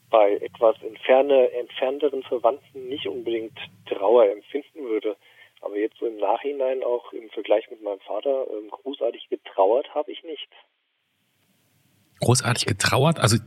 bei 0.09 0.33
etwas 0.37 0.75
entferne, 0.81 1.51
entfernteren 1.53 2.23
Verwandten 2.23 2.87
nicht 2.87 3.07
unbedingt 3.07 3.57
Trauer 3.85 4.25
empfinden 4.29 4.83
würde. 4.83 5.15
Aber 5.61 5.77
jetzt 5.77 5.97
so 5.97 6.05
im 6.05 6.17
Nachhinein 6.17 6.83
auch 6.83 7.11
im 7.13 7.29
Vergleich 7.29 7.69
mit 7.69 7.81
meinem 7.81 7.99
Vater 8.01 8.45
ähm, 8.51 8.69
großartig 8.69 9.29
getrauert 9.29 9.93
habe 9.95 10.11
ich 10.11 10.23
nicht. 10.23 10.47
Großartig 12.21 12.65
getrauert? 12.65 13.19
Also 13.19 13.37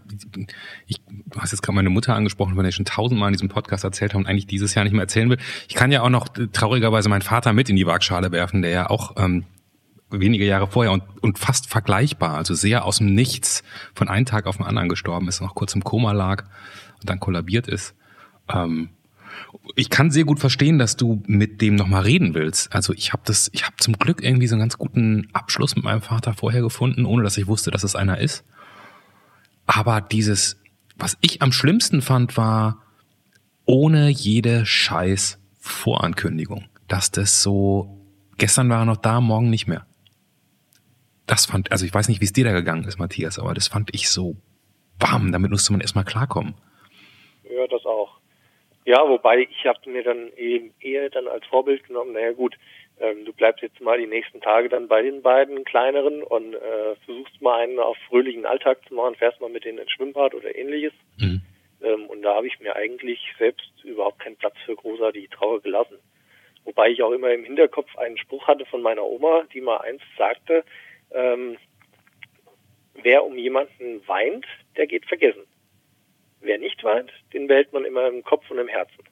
ich, 0.87 0.99
du 1.07 1.41
hast 1.41 1.53
jetzt 1.53 1.63
gerade 1.63 1.77
meine 1.77 1.91
Mutter 1.91 2.15
angesprochen, 2.15 2.55
von 2.55 2.63
der 2.63 2.69
ich 2.69 2.75
schon 2.75 2.85
tausendmal 2.85 3.29
in 3.29 3.35
diesem 3.35 3.49
Podcast 3.49 3.85
erzählt 3.85 4.13
habe 4.13 4.25
und 4.25 4.29
eigentlich 4.29 4.47
dieses 4.47 4.75
Jahr 4.75 4.85
nicht 4.85 4.93
mehr 4.93 5.03
erzählen 5.03 5.31
will. 5.31 5.39
Ich 5.69 5.75
kann 5.75 5.93
ja 5.93 6.03
auch 6.03 6.11
noch 6.11 6.29
traurigerweise 6.53 7.09
meinen 7.09 7.23
Vater 7.23 7.53
mit 7.53 7.71
in 7.71 7.77
die 7.77 7.87
Waagschale 7.87 8.31
werfen, 8.33 8.63
der 8.63 8.71
ja 8.71 8.91
auch 8.91 9.17
ähm, 9.17 9.47
wenige 10.11 10.45
Jahre 10.45 10.67
vorher 10.67 10.93
und, 10.93 11.03
und 11.23 11.39
fast 11.39 11.69
vergleichbar, 11.69 12.37
also 12.37 12.55
sehr 12.55 12.85
aus 12.85 12.99
dem 12.99 13.15
Nichts 13.15 13.63
von 13.95 14.09
einem 14.09 14.27
Tag 14.27 14.47
auf 14.47 14.57
den 14.57 14.67
anderen 14.67 14.89
gestorben 14.89 15.29
ist, 15.29 15.41
noch 15.41 15.55
kurz 15.55 15.75
im 15.75 15.85
Koma 15.85 16.13
lag 16.13 16.45
und 17.01 17.09
dann 17.09 17.21
kollabiert 17.21 17.69
ist. 17.69 17.95
Ähm, 18.49 18.91
ich 19.77 19.91
kann 19.91 20.11
sehr 20.11 20.25
gut 20.25 20.41
verstehen, 20.41 20.79
dass 20.79 20.97
du 20.97 21.23
mit 21.27 21.61
dem 21.61 21.75
nochmal 21.75 22.03
reden 22.03 22.35
willst. 22.35 22.75
Also 22.75 22.93
ich 22.95 23.13
habe 23.13 23.23
das, 23.27 23.51
ich 23.53 23.65
habe 23.65 23.77
zum 23.79 23.95
Glück 23.99 24.23
irgendwie 24.23 24.47
so 24.47 24.55
einen 24.55 24.61
ganz 24.61 24.79
guten 24.79 25.29
Abschluss 25.33 25.77
mit 25.77 25.85
meinem 25.85 26.03
Vater 26.03 26.35
vorher 26.35 26.63
gefunden, 26.63 27.05
ohne 27.05 27.23
dass 27.23 27.37
ich 27.37 27.47
wusste, 27.47 27.71
dass 27.71 27.85
es 27.85 27.95
einer 27.95 28.19
ist. 28.19 28.45
Aber 29.67 30.01
dieses, 30.01 30.61
was 30.97 31.17
ich 31.21 31.43
am 31.43 31.53
schlimmsten 31.53 32.03
fand, 32.03 32.37
war 32.37 32.83
ohne 33.65 34.09
jede 34.09 34.65
Scheiß 34.65 35.39
Vorankündigung. 35.61 36.65
Dass 36.89 37.11
das 37.11 37.43
so, 37.43 38.01
gestern 38.39 38.71
war 38.71 38.81
er 38.81 38.87
noch 38.87 38.97
da, 38.97 39.21
morgen 39.21 39.51
nicht 39.51 39.67
mehr. 39.67 39.87
Das 41.29 41.45
fand, 41.45 41.71
also 41.71 41.85
ich 41.85 41.95
weiß 41.95 42.09
nicht, 42.09 42.21
wie 42.23 42.25
es 42.25 42.33
dir 42.33 42.45
da 42.45 42.53
gegangen 42.53 42.85
ist, 42.85 42.99
Matthias, 42.99 43.39
aber 43.39 43.53
das 43.53 43.69
fand 43.69 43.95
ich 43.95 44.09
so, 44.09 44.35
bam, 44.99 45.31
damit 45.31 45.51
musste 45.51 45.73
man 45.73 45.83
erstmal 45.83 46.05
klarkommen. 46.05 46.55
Ja, 47.45 47.67
das 47.67 47.85
auch. 47.85 48.19
Ja, 48.87 49.07
wobei 49.07 49.41
ich 49.41 49.67
habe 49.67 49.79
mir 49.91 50.03
dann 50.03 50.33
eben 50.39 50.73
eher 50.81 51.11
dann 51.11 51.29
als 51.29 51.45
Vorbild 51.47 51.85
genommen, 51.85 52.13
naja 52.15 52.33
gut, 52.33 52.57
ähm, 52.99 53.27
du 53.27 53.35
bleibst 53.35 53.63
jetzt 53.63 53.79
mal 53.83 53.99
die 53.99 54.07
nächsten 54.07 54.41
Tage 54.41 54.71
dann 54.71 54.89
bei 54.89 55.03
den 55.03 55.21
beiden 55.21 55.65
kleineren 55.65 56.23
und 56.23 56.55
äh, 56.55 56.97
versuchst 57.05 57.43
mal 57.43 57.61
einen 57.61 57.79
auf 57.79 57.99
fröhlichen 58.09 58.47
Alltag 58.47 58.79
zu 58.89 58.95
machen, 58.95 59.15
fährst 59.15 59.39
mal 59.43 59.51
mit 59.51 59.67
denen 59.67 59.79
ins 59.79 59.93
Schwimmbad 59.93 60.35
oder 60.35 60.57
ähnliches. 60.57 60.95
Mhm. 61.19 61.43
Ähm, 61.83 62.07
und 62.07 62.23
da 62.23 62.37
habe 62.37 62.47
ich 62.47 62.59
mir 62.61 62.75
eigentlich 62.75 63.21
selbst 63.39 63.71
überhaupt 63.85 64.21
keinen 64.21 64.37
Platz 64.37 64.57
für 64.65 64.75
großartige 64.75 65.29
Trauer 65.29 65.61
gelassen. 65.61 65.99
Wobei 66.65 66.89
ich 66.89 67.03
auch 67.03 67.13
immer 67.13 67.31
im 67.31 67.45
Hinterkopf 67.45 67.97
einen 67.99 68.17
Spruch 68.17 68.47
hatte 68.49 68.65
von 68.65 68.81
meiner 68.81 69.05
Oma, 69.05 69.45
die 69.53 69.61
mal 69.61 69.79
eins 69.79 70.03
sagte, 70.17 70.65
ähm, 71.13 71.57
wer 73.03 73.25
um 73.25 73.37
jemanden 73.37 74.07
weint, 74.07 74.47
der 74.77 74.87
geht 74.87 75.07
vergessen. 75.07 75.43
Wer 76.41 76.59
nicht 76.59 76.83
weint, 76.85 77.11
den 77.33 77.47
behält 77.47 77.73
man 77.73 77.85
immer 77.85 78.07
im 78.09 78.23
Kopf 78.23 78.51
und 78.51 78.59
im 78.59 78.69
Herzen. 78.69 79.05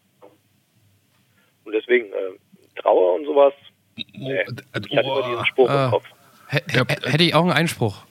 Und 1.64 1.72
deswegen, 1.72 2.06
äh, 2.06 2.80
Trauer 2.80 3.14
und 3.14 3.24
sowas, 3.24 3.54
nee, 3.96 4.40
ich 4.42 4.96
hatte 4.96 5.08
immer 5.08 5.28
diesen 5.28 5.46
Spruch 5.46 5.70
im 5.70 5.90
Kopf. 5.90 6.06
Hätte 6.48 7.24
ich 7.24 7.34
auch 7.34 7.42
einen 7.42 7.52
Einspruch. 7.52 8.04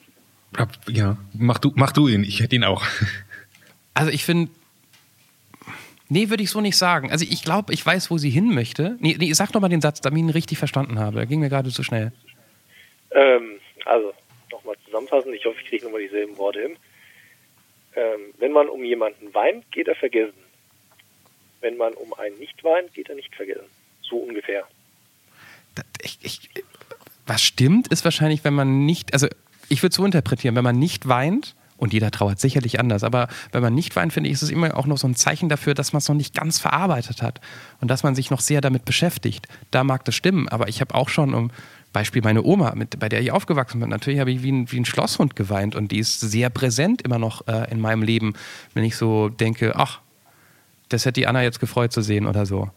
Ja, 0.88 1.16
mach 1.32 1.58
du, 1.58 1.72
mach 1.74 1.92
du 1.92 2.08
ihn, 2.08 2.24
ich 2.24 2.40
hätte 2.40 2.56
ihn 2.56 2.64
auch. 2.64 2.84
Also 3.94 4.10
ich 4.10 4.26
finde, 4.26 4.50
nee, 6.10 6.28
würde 6.28 6.42
ich 6.42 6.50
so 6.50 6.60
nicht 6.60 6.76
sagen. 6.76 7.10
Also 7.10 7.24
ich 7.26 7.42
glaube, 7.42 7.72
ich 7.72 7.86
weiß, 7.86 8.10
wo 8.10 8.18
sie 8.18 8.28
hin 8.28 8.54
möchte. 8.54 8.98
Nee, 9.00 9.16
nee 9.18 9.32
sag 9.32 9.52
doch 9.52 9.60
mal 9.62 9.70
den 9.70 9.80
Satz, 9.80 10.02
damit 10.02 10.18
ich 10.18 10.24
ihn 10.24 10.28
richtig 10.28 10.58
verstanden 10.58 10.98
habe. 10.98 11.16
Der 11.16 11.24
ging 11.24 11.40
mir 11.40 11.48
gerade 11.48 11.70
zu 11.70 11.82
schnell. 11.82 12.12
Ähm, 13.10 13.58
also, 13.86 14.12
nochmal 14.50 14.76
zusammenfassen. 14.84 15.32
Ich 15.34 15.44
hoffe, 15.44 15.58
ich 15.60 15.68
kriege 15.68 15.84
nochmal 15.84 16.02
dieselben 16.02 16.36
Worte 16.38 16.60
hin 16.60 16.76
ähm, 17.96 18.34
wenn 18.38 18.52
man 18.52 18.68
um 18.68 18.84
jemanden 18.84 19.34
weint, 19.34 19.70
geht 19.72 19.88
er 19.88 19.96
vergessen. 19.96 20.36
Wenn 21.60 21.76
man 21.76 21.94
um 21.94 22.12
einen 22.14 22.38
nicht 22.38 22.62
weint, 22.62 22.92
geht 22.92 23.08
er 23.08 23.16
nicht 23.16 23.34
vergessen. 23.34 23.66
So 24.02 24.18
ungefähr. 24.18 24.64
Ich, 26.02 26.18
ich, 26.22 26.50
was 27.26 27.42
stimmt, 27.42 27.88
ist 27.88 28.04
wahrscheinlich, 28.04 28.44
wenn 28.44 28.54
man 28.54 28.84
nicht, 28.84 29.14
also 29.14 29.26
ich 29.68 29.82
würde 29.82 29.94
so 29.94 30.04
interpretieren, 30.04 30.54
wenn 30.54 30.64
man 30.64 30.78
nicht 30.78 31.08
weint 31.08 31.56
Und 31.76 31.92
jeder 31.92 32.10
trauert 32.10 32.40
sicherlich 32.40 32.80
anders. 32.80 33.04
Aber 33.04 33.28
wenn 33.52 33.62
man 33.62 33.74
nicht 33.74 33.94
weint, 33.96 34.12
finde 34.12 34.28
ich, 34.28 34.34
ist 34.34 34.42
es 34.42 34.50
immer 34.50 34.76
auch 34.76 34.86
noch 34.86 34.98
so 34.98 35.06
ein 35.06 35.14
Zeichen 35.14 35.48
dafür, 35.48 35.74
dass 35.74 35.92
man 35.92 35.98
es 35.98 36.08
noch 36.08 36.14
nicht 36.14 36.34
ganz 36.34 36.58
verarbeitet 36.58 37.22
hat 37.22 37.40
und 37.80 37.88
dass 37.90 38.02
man 38.02 38.14
sich 38.14 38.30
noch 38.30 38.40
sehr 38.40 38.60
damit 38.60 38.84
beschäftigt. 38.84 39.46
Da 39.70 39.84
mag 39.84 40.04
das 40.04 40.14
stimmen, 40.14 40.48
aber 40.48 40.68
ich 40.68 40.80
habe 40.80 40.94
auch 40.94 41.08
schon, 41.08 41.34
um 41.34 41.50
Beispiel 41.92 42.22
meine 42.22 42.42
Oma, 42.42 42.74
mit, 42.74 42.98
bei 42.98 43.08
der 43.08 43.20
ich 43.22 43.30
aufgewachsen 43.30 43.80
bin, 43.80 43.88
natürlich 43.88 44.20
habe 44.20 44.30
ich 44.30 44.42
wie 44.42 44.52
ein, 44.52 44.70
wie 44.70 44.78
ein 44.78 44.84
Schlosshund 44.84 45.36
geweint 45.36 45.74
und 45.74 45.92
die 45.92 45.98
ist 45.98 46.20
sehr 46.20 46.50
präsent 46.50 47.02
immer 47.02 47.18
noch 47.18 47.46
äh, 47.48 47.70
in 47.70 47.80
meinem 47.80 48.02
Leben, 48.02 48.34
wenn 48.74 48.84
ich 48.84 48.96
so 48.96 49.28
denke, 49.28 49.76
ach, 49.76 50.00
das 50.88 51.04
hätte 51.04 51.20
die 51.20 51.26
Anna 51.26 51.42
jetzt 51.42 51.60
gefreut 51.60 51.92
zu 51.92 52.02
sehen 52.02 52.26
oder 52.26 52.46
so. 52.46 52.70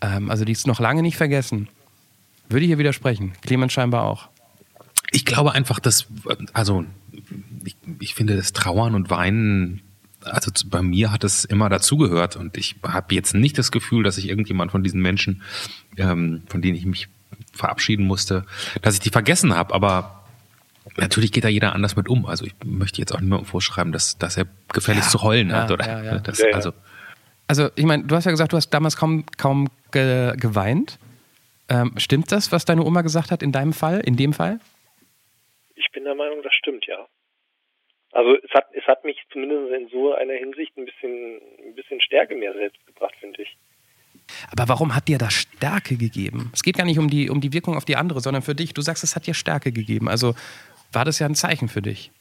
Ähm, 0.00 0.30
also 0.30 0.44
die 0.44 0.52
ist 0.52 0.66
noch 0.66 0.80
lange 0.80 1.02
nicht 1.02 1.16
vergessen. 1.16 1.68
Würde 2.48 2.64
ich 2.64 2.68
hier 2.68 2.78
widersprechen. 2.78 3.32
Clemens 3.42 3.72
scheinbar 3.72 4.04
auch. 4.04 4.28
Ich 5.12 5.24
glaube 5.24 5.52
einfach, 5.52 5.78
dass, 5.78 6.06
also 6.52 6.84
ich, 7.64 7.76
ich 8.00 8.14
finde 8.14 8.36
das 8.36 8.52
Trauern 8.52 8.94
und 8.94 9.10
Weinen, 9.10 9.82
also 10.22 10.50
bei 10.66 10.82
mir 10.82 11.12
hat 11.12 11.24
es 11.24 11.44
immer 11.44 11.68
dazugehört 11.68 12.36
und 12.36 12.56
ich 12.56 12.76
habe 12.82 13.14
jetzt 13.14 13.34
nicht 13.34 13.58
das 13.58 13.72
Gefühl, 13.72 14.02
dass 14.02 14.18
ich 14.18 14.28
irgendjemand 14.28 14.70
von 14.70 14.82
diesen 14.82 15.00
Menschen, 15.00 15.42
ähm, 15.96 16.42
von 16.46 16.62
denen 16.62 16.76
ich 16.76 16.86
mich 16.86 17.08
verabschieden 17.52 18.06
musste, 18.06 18.44
dass 18.82 18.94
ich 18.94 19.00
die 19.00 19.10
vergessen 19.10 19.54
habe, 19.54 19.74
aber 19.74 20.24
Natürlich 20.96 21.32
geht 21.32 21.44
da 21.44 21.48
jeder 21.48 21.74
anders 21.74 21.96
mit 21.96 22.08
um. 22.08 22.26
Also 22.26 22.44
ich 22.44 22.54
möchte 22.64 23.00
jetzt 23.00 23.12
auch 23.12 23.20
niemandem 23.20 23.46
vorschreiben, 23.46 23.90
dass, 23.92 24.18
dass 24.18 24.36
er 24.36 24.46
gefälligst 24.72 25.08
ja, 25.08 25.18
zu 25.18 25.22
heulen 25.22 25.50
ja, 25.50 25.62
hat. 25.62 25.70
Oder 25.70 25.86
ja, 25.86 26.02
ja. 26.04 26.18
Das, 26.18 26.40
also, 26.52 26.72
also 27.48 27.70
ich 27.74 27.84
meine, 27.84 28.04
du 28.04 28.14
hast 28.14 28.26
ja 28.26 28.30
gesagt, 28.30 28.52
du 28.52 28.56
hast 28.56 28.70
damals 28.70 28.96
kaum, 28.96 29.24
kaum 29.38 29.70
ge 29.90 30.36
geweint. 30.36 30.98
Ähm, 31.68 31.94
stimmt 31.96 32.30
das, 32.30 32.52
was 32.52 32.66
deine 32.66 32.84
Oma 32.84 33.00
gesagt 33.00 33.30
hat 33.30 33.42
in 33.42 33.50
deinem 33.50 33.72
Fall, 33.72 34.00
in 34.00 34.16
dem 34.16 34.34
Fall? 34.34 34.60
Ich 35.74 35.90
bin 35.92 36.04
der 36.04 36.14
Meinung, 36.14 36.42
das 36.42 36.52
stimmt, 36.52 36.84
ja. 36.86 37.06
Also 38.14 38.36
es 38.36 38.50
hat, 38.52 38.66
es 38.72 38.84
hat 38.86 39.04
mich 39.04 39.18
zumindest 39.32 39.74
in 39.74 39.88
so 39.88 40.14
einer 40.14 40.34
Hinsicht 40.34 40.76
ein 40.76 40.84
bisschen, 40.84 41.40
ein 41.66 41.74
bisschen 41.74 42.00
Stärke 42.00 42.36
mehr 42.36 42.52
selbst 42.54 42.78
gebracht, 42.86 43.14
finde 43.18 43.42
ich. 43.42 43.56
Aber 44.52 44.68
warum 44.68 44.94
hat 44.94 45.08
dir 45.08 45.18
das 45.18 45.34
Stärke 45.34 45.96
gegeben? 45.96 46.50
Es 46.54 46.62
geht 46.62 46.76
gar 46.76 46.84
nicht 46.84 46.98
um 46.98 47.10
die, 47.10 47.28
um 47.28 47.40
die 47.40 47.52
Wirkung 47.52 47.76
auf 47.76 47.84
die 47.84 47.96
andere, 47.96 48.20
sondern 48.20 48.42
für 48.42 48.54
dich. 48.54 48.72
Du 48.72 48.82
sagst, 48.82 49.02
es 49.02 49.16
hat 49.16 49.26
dir 49.26 49.34
Stärke 49.34 49.72
gegeben. 49.72 50.08
Also 50.08 50.34
war 50.92 51.04
das 51.04 51.18
ja 51.18 51.26
ein 51.26 51.34
Zeichen 51.34 51.68
für 51.68 51.82
dich. 51.82 52.12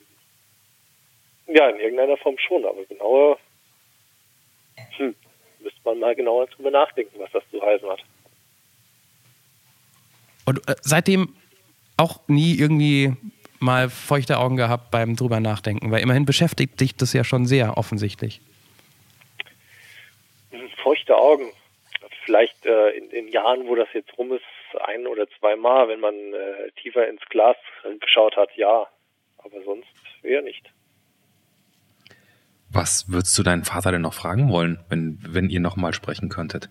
Ja, 1.45 1.69
in 1.69 1.79
irgendeiner 1.79 2.17
Form 2.17 2.37
schon, 2.39 2.65
aber 2.65 2.83
genauer 2.85 3.37
hm, 4.97 5.13
müsste 5.59 5.79
man 5.85 5.99
mal 5.99 6.15
genauer 6.15 6.47
drüber 6.47 6.71
nachdenken, 6.71 7.19
was 7.19 7.31
das 7.31 7.43
zu 7.51 7.61
heißen 7.61 7.87
hat. 7.87 8.03
Und 10.45 10.67
äh, 10.67 10.75
seitdem 10.81 11.35
auch 11.97 12.27
nie 12.27 12.55
irgendwie 12.57 13.13
mal 13.63 13.89
feuchte 13.89 14.37
Augen 14.37 14.57
gehabt 14.57 14.91
beim 14.91 15.15
drüber 15.15 15.39
nachdenken, 15.39 15.91
weil 15.91 16.01
immerhin 16.01 16.25
beschäftigt 16.25 16.79
dich 16.79 16.95
das 16.95 17.13
ja 17.13 17.23
schon 17.23 17.45
sehr 17.45 17.77
offensichtlich. 17.77 18.41
Feuchte 20.83 21.17
Augen. 21.17 21.51
Vielleicht 22.25 22.65
äh, 22.65 22.89
in 22.91 23.09
den 23.09 23.27
Jahren, 23.29 23.67
wo 23.67 23.75
das 23.75 23.87
jetzt 23.93 24.17
rum 24.17 24.31
ist, 24.33 24.43
ein 24.85 25.07
oder 25.07 25.27
zweimal, 25.39 25.87
wenn 25.87 25.99
man 25.99 26.13
äh, 26.15 26.71
tiefer 26.81 27.07
ins 27.07 27.21
Glas 27.29 27.57
geschaut 27.99 28.37
hat, 28.37 28.49
ja. 28.55 28.87
Aber 29.39 29.61
sonst 29.63 29.87
eher 30.23 30.41
nicht. 30.41 30.69
Was 32.71 33.05
würdest 33.11 33.37
du 33.37 33.43
deinen 33.43 33.63
Vater 33.63 33.91
denn 33.91 34.01
noch 34.01 34.13
fragen 34.13 34.49
wollen, 34.49 34.79
wenn, 34.89 35.19
wenn 35.21 35.49
ihr 35.49 35.59
nochmal 35.59 35.93
sprechen 35.93 36.29
könntet? 36.29 36.69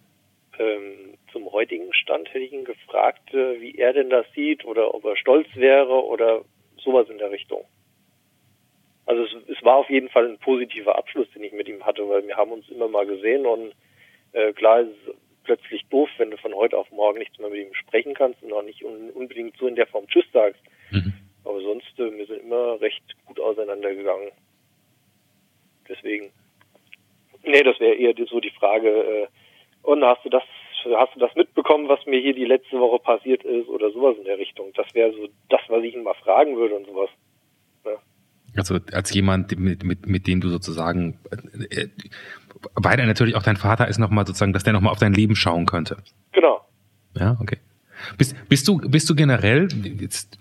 Ähm, 0.59 1.16
zum 1.31 1.50
heutigen 1.52 1.92
Stand 1.94 2.28
hätte 2.28 2.40
ich 2.40 2.52
ihn 2.52 2.64
gefragt, 2.64 3.33
äh, 3.33 3.61
wie 3.61 3.76
er 3.76 3.92
denn 3.92 4.11
das 4.11 4.26
sieht 4.35 4.64
oder 4.64 4.94
ob 4.94 5.05
er 5.05 5.16
stolz 5.16 5.46
wäre 5.55 6.05
oder 6.05 6.44
sowas 6.83 7.09
in 7.09 7.18
der 7.18 7.31
Richtung. 7.31 7.64
Also 9.07 9.25
es, 9.25 9.57
es 9.57 9.64
war 9.64 9.77
auf 9.77 9.90
jeden 9.90 10.09
Fall 10.09 10.29
ein 10.29 10.38
positiver 10.38 10.97
Abschluss, 10.97 11.29
den 11.35 11.45
ich 11.45 11.53
mit 11.53 11.68
ihm 11.68 11.85
hatte, 11.85 12.09
weil 12.09 12.27
wir 12.27 12.37
haben 12.37 12.53
uns 12.53 12.68
immer 12.68 12.88
mal 12.88 13.07
gesehen 13.07 13.47
und 13.47 13.75
äh, 14.33 14.53
klar 14.53 14.81
ist 14.81 14.90
es 15.07 15.14
plötzlich 15.45 15.85
doof, 15.90 16.09
wenn 16.18 16.31
du 16.31 16.37
von 16.37 16.55
heute 16.55 16.79
auf 16.79 16.90
morgen 16.92 17.18
nichts 17.18 17.38
mehr 17.38 17.51
mit 17.51 17.66
ihm 17.66 17.75
sprechen 17.75 18.14
kannst 18.14 18.42
und 18.42 18.53
auch 18.53 18.62
nicht 18.62 18.85
un 18.85 19.11
unbedingt 19.11 19.57
so 19.57 19.66
in 19.66 19.75
der 19.75 19.88
Form 19.88 20.07
Tschüss 20.07 20.27
sagst. 20.33 20.62
Mhm. 20.90 21.12
Aber 21.45 21.61
sonst, 21.61 21.99
äh, 21.99 22.16
wir 22.16 22.27
sind 22.27 22.42
immer 22.42 22.81
recht 22.81 23.03
gut 23.27 23.40
auseinandergegangen 23.40 24.31
deswegen. 25.92 26.33
Nee, 27.45 27.62
das 27.62 27.79
wäre 27.81 27.95
eher 27.95 28.14
so 28.27 28.40
die 28.40 28.51
Frage, 28.51 28.88
äh, 28.88 29.27
und 29.83 30.05
hast 30.05 30.25
du 30.25 30.29
das, 30.29 30.45
hast 30.97 31.14
du 31.14 31.21
das 31.21 31.35
mitbekommen, 31.35 31.88
was 31.88 32.05
mir 32.07 32.21
hier 32.21 32.35
die 32.35 32.45
letzte 32.45 32.79
Woche 32.79 32.99
passiert 32.99 33.45
ist 33.45 33.68
oder 33.68 33.90
sowas 33.90 34.16
in 34.18 34.25
der 34.25 34.38
Richtung? 34.38 34.73
Das 34.75 34.87
wäre 34.95 35.12
so 35.12 35.29
das, 35.49 35.61
was 35.68 35.83
ich 35.83 35.95
ihn 35.95 36.03
mal 36.03 36.14
fragen 36.14 36.57
würde 36.57 36.75
und 36.75 36.87
sowas. 36.87 37.11
Ja. 37.85 37.92
Also 38.57 38.79
als 38.92 39.12
jemand, 39.14 39.59
mit, 39.59 39.85
mit, 39.85 40.07
mit 40.07 40.27
dem 40.27 40.40
du 40.40 40.49
sozusagen, 40.49 41.18
äh, 41.71 41.88
weil 42.75 42.99
er 42.99 43.07
natürlich 43.07 43.35
auch 43.35 43.42
dein 43.42 43.57
Vater 43.57 43.88
ist, 43.88 43.99
nochmal 43.99 44.27
sozusagen, 44.27 44.53
dass 44.53 44.64
der 44.64 44.73
nochmal 44.73 44.92
auf 44.92 44.99
dein 44.99 45.14
Leben 45.14 45.37
schauen 45.37 45.66
könnte. 45.66 45.97
Genau. 46.33 46.61
Ja, 47.18 47.37
okay. 47.40 47.59
Bist, 48.18 48.37
bist 48.49 48.68
du, 48.68 48.79
bist 48.79 49.09
du 49.09 49.14
generell, 49.14 49.68
jetzt, 50.01 50.38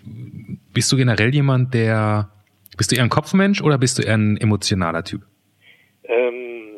bist 0.73 0.91
du 0.91 0.97
generell 0.97 1.33
jemand, 1.33 1.73
der, 1.73 2.29
bist 2.77 2.91
du 2.91 2.95
eher 2.95 3.03
ein 3.03 3.09
Kopfmensch 3.09 3.61
oder 3.61 3.77
bist 3.77 3.99
du 3.99 4.03
eher 4.03 4.15
ein 4.15 4.37
emotionaler 4.37 5.03
Typ? 5.03 5.21
Ähm, 6.03 6.71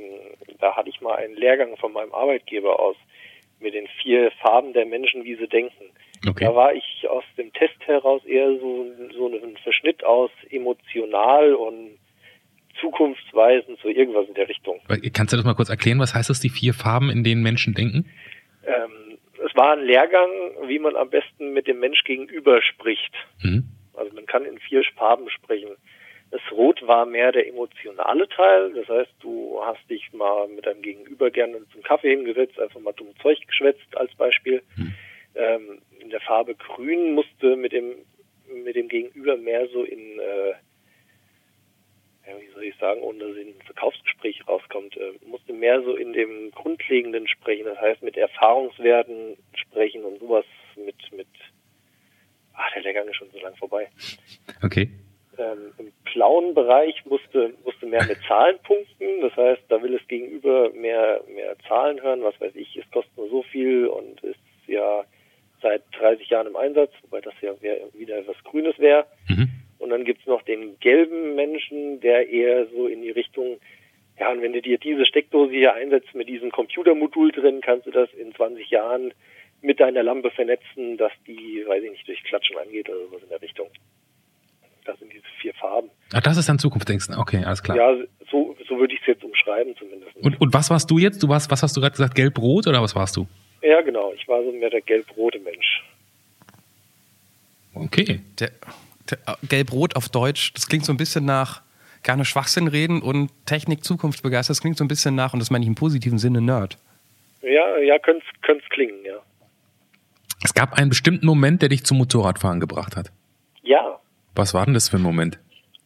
da 0.60 0.76
hatte 0.76 0.90
ich 0.90 1.02
mal 1.02 1.16
einen 1.16 1.36
Lehrgang 1.36 1.78
von 1.78 1.94
meinem 1.94 2.14
Arbeitgeber 2.14 2.80
aus 2.80 2.96
mit 3.64 3.74
den 3.74 3.88
vier 4.02 4.32
Farben 4.42 4.74
der 4.74 4.86
Menschen, 4.86 5.24
wie 5.24 5.36
sie 5.36 5.48
denken. 5.48 5.86
Okay. 6.28 6.46
Da 6.46 6.56
war 6.56 6.74
ich 6.74 7.08
aus 7.10 7.24
dem 7.38 7.52
Test 7.54 7.76
heraus 7.86 8.24
eher 8.26 8.58
so, 8.60 8.86
so 9.18 9.28
ein 9.28 9.58
Verschnitt 9.64 10.04
aus 10.04 10.30
emotional 10.52 11.54
und 11.56 11.98
zukunftsweisend, 12.80 13.80
so 13.82 13.90
irgendwas 13.90 14.28
in 14.28 14.34
der 14.34 14.48
Richtung. 14.48 14.80
Kannst 15.14 15.34
du 15.34 15.38
das 15.38 15.46
mal 15.46 15.56
kurz 15.56 15.70
erklären? 15.70 16.00
Was 16.00 16.14
heißt 16.14 16.30
das, 16.30 16.40
die 16.40 16.50
vier 16.50 16.74
Farben, 16.74 17.10
in 17.10 17.24
denen 17.24 17.42
Menschen 17.42 17.74
denken? 17.74 18.10
Ähm, 18.66 19.18
es 19.46 19.56
war 19.56 19.74
ein 19.74 19.86
Lehrgang, 19.86 20.30
wie 20.68 20.80
man 20.80 20.96
am 20.96 21.10
besten 21.10 21.54
mit 21.54 21.68
dem 21.68 21.80
Mensch 21.80 22.04
gegenüber 22.04 22.62
spricht. 22.62 23.14
Mhm. 23.42 23.70
Also 23.94 24.14
man 24.16 24.26
kann 24.26 24.46
in 24.46 24.58
vier 24.60 24.84
Farben 24.96 25.30
sprechen. 25.30 25.76
Das 26.34 26.42
Rot 26.52 26.82
war 26.88 27.06
mehr 27.06 27.32
der 27.32 27.48
emotionale 27.48 28.28
Teil. 28.28 28.74
Das 28.74 28.88
heißt, 28.88 29.12
du 29.20 29.60
hast 29.64 29.88
dich 29.88 30.12
mal 30.14 30.48
mit 30.48 30.66
deinem 30.66 30.82
Gegenüber 30.82 31.30
gerne 31.30 31.62
zum 31.72 31.84
Kaffee 31.84 32.10
hingesetzt, 32.10 32.60
einfach 32.60 32.80
mal 32.80 32.94
dumm 32.94 33.14
Zeug 33.22 33.38
geschwätzt 33.46 33.96
als 33.96 34.16
Beispiel. 34.16 34.64
Hm. 34.74 34.96
Ähm, 35.36 35.82
in 36.00 36.10
der 36.10 36.22
Farbe 36.22 36.56
Grün 36.56 37.14
musste 37.14 37.56
mit 37.56 37.72
dem 37.72 37.98
mit 38.48 38.76
dem 38.76 38.88
Gegenüber 38.88 39.38
mehr 39.38 39.68
so 39.68 39.84
in 39.84 40.20
äh, 40.20 40.54
ja, 42.26 42.42
wie 42.42 42.52
soll 42.52 42.64
ich 42.64 42.76
sagen, 42.78 43.02
ohne 43.02 43.20
dass 43.20 43.38
in 43.38 43.50
ein 43.50 43.62
Verkaufsgespräch 43.68 44.48
rauskommt, 44.48 44.98
äh, 44.98 45.12
musste 45.28 45.54
mehr 45.54 45.84
so 45.84 45.96
in 45.96 46.14
dem 46.14 46.50
Grundlegenden 46.50 47.28
sprechen, 47.28 47.66
das 47.66 47.78
heißt 47.78 48.02
mit 48.02 48.18
Erfahrungswerten 48.18 49.38
sprechen 49.54 50.04
und 50.04 50.20
sowas 50.20 50.46
mit, 50.78 50.96
mit, 51.12 51.28
ach, 52.54 52.74
der 52.74 52.82
Lehrgang 52.82 53.08
ist 53.08 53.18
schon 53.18 53.30
so 53.30 53.40
lang 53.40 53.56
vorbei. 53.56 53.88
Okay 54.64 54.90
ähm, 55.38 55.74
im 55.78 55.92
blauen 56.14 56.54
Bereich 56.54 57.06
musste, 57.06 57.54
musste 57.64 57.86
mehr 57.86 58.06
mit 58.06 58.20
Zahlen 58.28 58.58
punkten. 58.64 59.22
Das 59.22 59.36
heißt, 59.36 59.64
da 59.70 59.82
will 59.82 59.96
es 59.96 60.08
gegenüber 60.08 60.70
mehr, 60.72 61.22
mehr 61.34 61.56
Zahlen 61.68 62.02
hören. 62.02 62.24
Was 62.24 62.40
weiß 62.40 62.56
ich, 62.56 62.76
es 62.78 62.90
kostet 62.92 63.16
nur 63.18 63.30
so 63.30 63.44
viel 63.44 63.88
und 63.88 64.24
ist 64.24 64.40
ja 64.68 65.04
seit 65.62 65.84
30 65.98 66.30
Jahren 66.30 66.48
im 66.48 66.56
Einsatz, 66.56 66.92
wobei 67.04 67.22
das 67.22 67.34
ja 67.42 67.54
wieder 67.94 68.18
etwas 68.18 68.36
Grünes 68.44 68.78
wäre. 68.78 69.06
Mhm. 69.30 69.50
Und 69.80 69.90
dann 69.90 70.06
gibt's 70.06 70.26
noch 70.28 70.42
den 70.44 70.80
gelben 70.80 71.36
Menschen, 71.36 72.00
der 72.00 72.30
eher 72.30 72.68
so 72.68 72.88
in 72.88 73.02
die 73.02 73.12
Richtung, 73.12 73.60
ja, 74.20 74.32
und 74.32 74.42
wenn 74.42 74.54
du 74.54 74.62
dir 74.62 74.78
diese 74.78 75.06
Steckdose 75.06 75.52
hier 75.52 75.74
einsetzt 75.74 76.14
mit 76.14 76.30
diesem 76.30 76.52
Computermodul 76.52 77.32
drin, 77.32 77.62
kannst 77.62 77.88
du 77.88 77.92
das 77.92 78.10
in 78.14 78.34
20 78.36 78.70
Jahren 78.70 79.14
mit 79.62 79.80
deiner 79.80 80.04
Lampe 80.04 80.30
vernetzen, 80.30 80.98
dass 80.98 81.12
die, 81.26 81.64
weiß 81.66 81.84
ich 81.84 81.92
nicht, 81.92 82.08
durch 82.08 82.24
Klatschen 82.24 82.58
angeht 82.58 82.90
oder 82.90 83.00
sowas 83.08 83.24
in 83.24 83.30
der 83.30 83.42
Richtung. 83.42 83.70
Das 84.86 85.00
sind 85.00 85.12
diese 85.12 85.24
vier 85.42 85.54
Farben. 85.54 85.90
Ach, 86.14 86.22
das 86.22 86.38
ist 86.38 86.50
dann 86.50 86.60
Zukunftsdenken. 86.60 87.16
Okay, 87.16 87.44
alles 87.44 87.64
klar. 87.64 87.78
Ja, 87.78 87.96
so, 88.30 88.56
so 88.68 88.78
würde 88.78 88.94
ich 88.94 89.02
es 89.02 89.08
jetzt 89.08 89.24
umschreiben 89.24 89.76
zumindest. 89.78 90.16
Und, 90.18 90.40
und 90.40 90.54
was 90.54 90.70
warst 90.70 90.90
du 90.92 90.98
jetzt? 90.98 91.22
Du 91.24 91.30
warst, 91.30 91.50
was 91.52 91.64
hast 91.64 91.76
du 91.76 91.82
gerade 91.82 91.92
gesagt, 91.92 92.16
gelb-rot 92.16 92.68
oder 92.68 92.82
was 92.82 92.96
warst 92.96 93.16
du? 93.16 93.28
Ja, 93.62 93.82
genau. 93.82 94.14
Ich 94.16 94.28
war 94.28 94.44
so 94.44 94.52
mehr 94.52 94.70
der 94.70 94.82
gelb-rote 94.82 95.40
Mensch. 95.40 95.84
Okay. 97.74 98.22
Der, 98.40 98.52
der 99.10 99.18
äh, 99.26 99.48
gelb-rot 99.48 99.96
auf 99.96 100.10
Deutsch, 100.10 100.54
das 100.54 100.68
klingt 100.68 100.86
so 100.86 100.94
ein 100.94 100.98
bisschen 100.98 101.26
nach 101.26 101.62
gerne 102.04 102.26
Schwachsinn 102.26 102.68
reden 102.68 103.02
und 103.02 103.32
Technik 103.46 103.84
zukunftsbegeistert. 103.84 104.56
Das 104.56 104.62
klingt 104.62 104.78
so 104.78 104.84
ein 104.84 104.90
bisschen 104.90 105.16
nach, 105.16 105.34
und 105.34 105.40
das 105.40 105.50
meine 105.50 105.64
ich 105.64 105.70
im 105.70 105.76
positiven 105.76 106.18
Sinne, 106.18 106.42
Nerd. 106.42 106.78
Ja, 107.42 107.78
ja, 107.78 107.98
könnte 108.00 108.24
es 108.48 108.70
klingen, 108.70 109.04
ja. 109.06 109.16
Es 110.44 110.54
gab 110.54 110.74
einen 110.74 110.90
bestimmten 110.90 111.26
Moment, 111.26 111.62
der 111.62 111.70
dich 111.70 111.86
zum 111.86 111.98
Motorradfahren 111.98 112.60
gebracht 112.60 112.98
hat. 112.98 113.12
Ja, 113.64 114.00
was 114.36 114.54
war 114.54 114.66
denn 114.66 114.74
das 114.74 114.90
für 114.90 114.98
ein 114.98 115.04
Moment? 115.04 115.40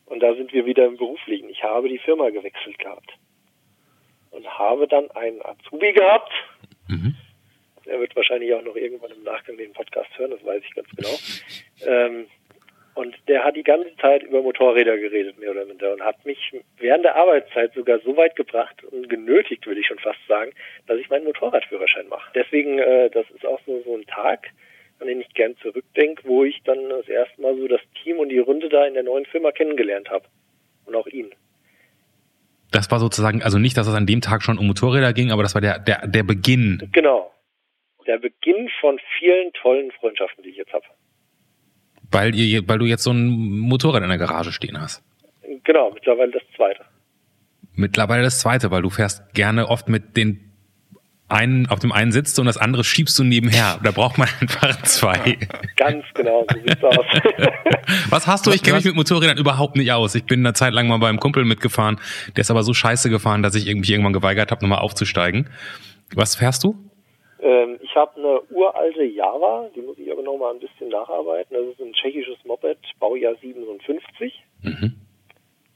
Und 0.06 0.22
da 0.22 0.34
sind 0.36 0.54
wir 0.54 0.66
wieder 0.66 0.86
im 0.86 0.98
Beruflichen. 0.98 1.50
Ich 1.50 1.64
habe 1.64 1.90
die 1.90 2.00
Firma 2.00 2.30
gewechselt 2.30 2.80
gehabt. 2.80 3.12
Und 4.32 4.48
habe 4.48 4.88
dann 4.88 5.10
einen 5.12 5.42
Azubi 5.44 5.94
gehabt. 5.94 6.32
Mhm. 6.88 7.16
Er 7.86 8.00
wird 8.00 8.16
wahrscheinlich 8.16 8.54
auch 8.54 8.64
noch 8.64 8.76
irgendwann 8.76 9.12
im 9.12 9.24
Nachgang 9.24 9.58
den 9.58 9.74
Podcast 9.74 10.10
hören, 10.18 10.32
das 10.32 10.44
weiß 10.44 10.62
ich 10.64 10.76
ganz 10.76 10.90
genau. 10.96 11.18
Ähm, 11.86 12.28
Und 12.96 13.16
der 13.28 13.44
hat 13.44 13.56
die 13.56 13.64
ganze 13.64 13.96
Zeit 13.98 14.24
über 14.24 14.42
Motorräder 14.42 14.98
geredet, 14.98 15.38
mehr 15.38 15.52
oder 15.52 15.66
minder, 15.66 15.94
und 15.94 16.02
hat 16.02 16.26
mich 16.26 16.52
während 16.80 17.06
der 17.06 17.16
Arbeitszeit 17.16 17.74
sogar 17.76 18.00
so 18.00 18.18
weit 18.18 18.36
gebracht 18.36 18.84
und 18.84 19.08
genötigt, 19.08 19.68
würde 19.68 19.82
ich 19.82 19.88
schon 19.88 20.00
fast 20.00 20.20
sagen, 20.28 20.52
dass 20.88 20.98
ich 20.98 21.08
meinen 21.10 21.26
Motorradführerschein 21.26 22.08
mache. 22.10 22.32
Deswegen, 22.34 22.80
äh, 22.80 23.10
das 23.12 23.30
ist 23.30 23.46
auch 23.46 23.62
so, 23.68 23.82
so 23.86 23.96
ein 23.96 24.06
Tag, 24.08 24.48
an 25.00 25.08
den 25.08 25.22
ich 25.22 25.30
gern 25.34 25.56
zurückdenke, 25.62 26.24
wo 26.26 26.44
ich 26.44 26.62
dann 26.64 26.90
das 26.90 27.08
erste 27.08 27.42
Mal 27.42 27.56
so 27.58 27.68
das 27.68 27.82
Team 28.02 28.18
und 28.18 28.30
die 28.30 28.40
Runde 28.40 28.70
da 28.70 28.86
in 28.86 28.94
der 28.94 29.04
neuen 29.04 29.26
Firma 29.26 29.52
kennengelernt 29.52 30.10
habe. 30.10 30.26
Und 30.86 30.96
auch 30.96 31.08
ihn. 31.08 31.32
Das 32.72 32.90
war 32.92 33.00
sozusagen, 33.00 33.44
also 33.44 33.60
nicht, 33.60 33.78
dass 33.78 33.88
es 33.88 33.94
an 33.94 34.06
dem 34.06 34.22
Tag 34.22 34.44
schon 34.44 34.58
um 34.58 34.68
Motorräder 34.68 35.14
ging, 35.14 35.32
aber 35.32 35.44
das 35.44 35.54
war 35.54 35.62
der, 35.62 35.80
der, 35.80 36.08
der 36.08 36.24
Beginn. 36.24 36.90
Genau. 36.92 37.32
Der 38.06 38.18
Beginn 38.18 38.70
von 38.80 39.00
vielen 39.20 39.52
tollen 39.54 39.92
Freundschaften, 39.92 40.44
die 40.44 40.50
ich 40.50 40.58
jetzt 40.58 40.74
habe. 40.74 40.86
Weil, 42.12 42.36
ihr, 42.36 42.68
weil 42.68 42.80
du 42.80 42.86
jetzt 42.86 43.04
so 43.04 43.12
ein 43.12 43.28
Motorrad 43.28 44.04
in 44.04 44.10
der 44.10 44.18
Garage 44.18 44.52
stehen 44.52 44.80
hast. 44.80 45.04
Genau, 45.64 45.92
mittlerweile 45.92 46.32
das 46.32 46.44
zweite. 46.56 46.86
Mittlerweile 47.76 48.24
das 48.24 48.40
zweite, 48.40 48.72
weil 48.72 48.82
du 48.82 48.90
fährst 48.90 49.34
gerne 49.34 49.68
oft 49.68 49.90
mit 49.90 50.16
den 50.18 50.47
einen, 51.30 51.68
auf 51.68 51.80
dem 51.80 51.92
einen 51.92 52.12
sitzt 52.12 52.40
und 52.40 52.46
das 52.46 52.58
andere 52.58 52.84
schiebst 52.84 53.18
du 53.20 53.24
nebenher. 53.24 53.80
Da 53.84 53.92
braucht 53.92 54.18
man 54.18 54.28
einfach 54.42 54.82
zwei. 54.84 55.38
Ganz 55.76 56.06
genau, 56.14 56.46
so 56.52 56.60
sieht's 56.60 56.84
aus. 56.84 57.06
Was 58.10 58.28
hast 58.28 58.48
du? 58.48 58.52
Ich 58.52 58.64
kenne 58.64 58.78
mich 58.78 58.86
mit 58.86 58.96
Motorrädern 58.96 59.38
überhaupt 59.38 59.76
nicht 59.76 59.92
aus. 59.92 60.16
Ich 60.16 60.26
bin 60.26 60.46
eine 60.46 60.54
Zeit 60.54 60.74
lang 60.74 60.88
mal 60.88 60.98
beim 60.98 61.20
Kumpel 61.20 61.44
mitgefahren. 61.44 62.00
Der 62.36 62.42
ist 62.42 62.52
aber 62.52 62.64
so 62.64 62.74
scheiße 62.74 63.10
gefahren, 63.10 63.44
dass 63.44 63.56
ich 63.56 63.68
irgendwie 63.68 63.92
irgendwann 63.92 64.14
geweigert 64.14 64.52
habe, 64.52 64.64
nochmal 64.64 64.80
aufzusteigen. 64.80 65.50
Was 66.16 66.36
fährst 66.36 66.64
du? 66.64 66.76
Ähm, 67.40 67.78
ich 67.82 67.94
habe 67.96 68.16
eine 68.16 68.42
uralte 68.50 69.04
Java, 69.04 69.70
die 69.76 69.82
muss 69.82 69.98
ich 70.00 70.12
aber 70.12 70.24
noch 70.24 70.38
mal 70.38 70.54
ein 70.54 70.60
bisschen 70.60 70.90
nacharbeiten. 70.90 71.56
Das 71.56 71.66
ist 71.74 71.82
ein 71.82 71.94
tschechisches 71.94 72.38
Moped, 72.46 72.80
Baujahr 73.00 73.36
57. 73.36 74.34
Mhm. 74.62 74.96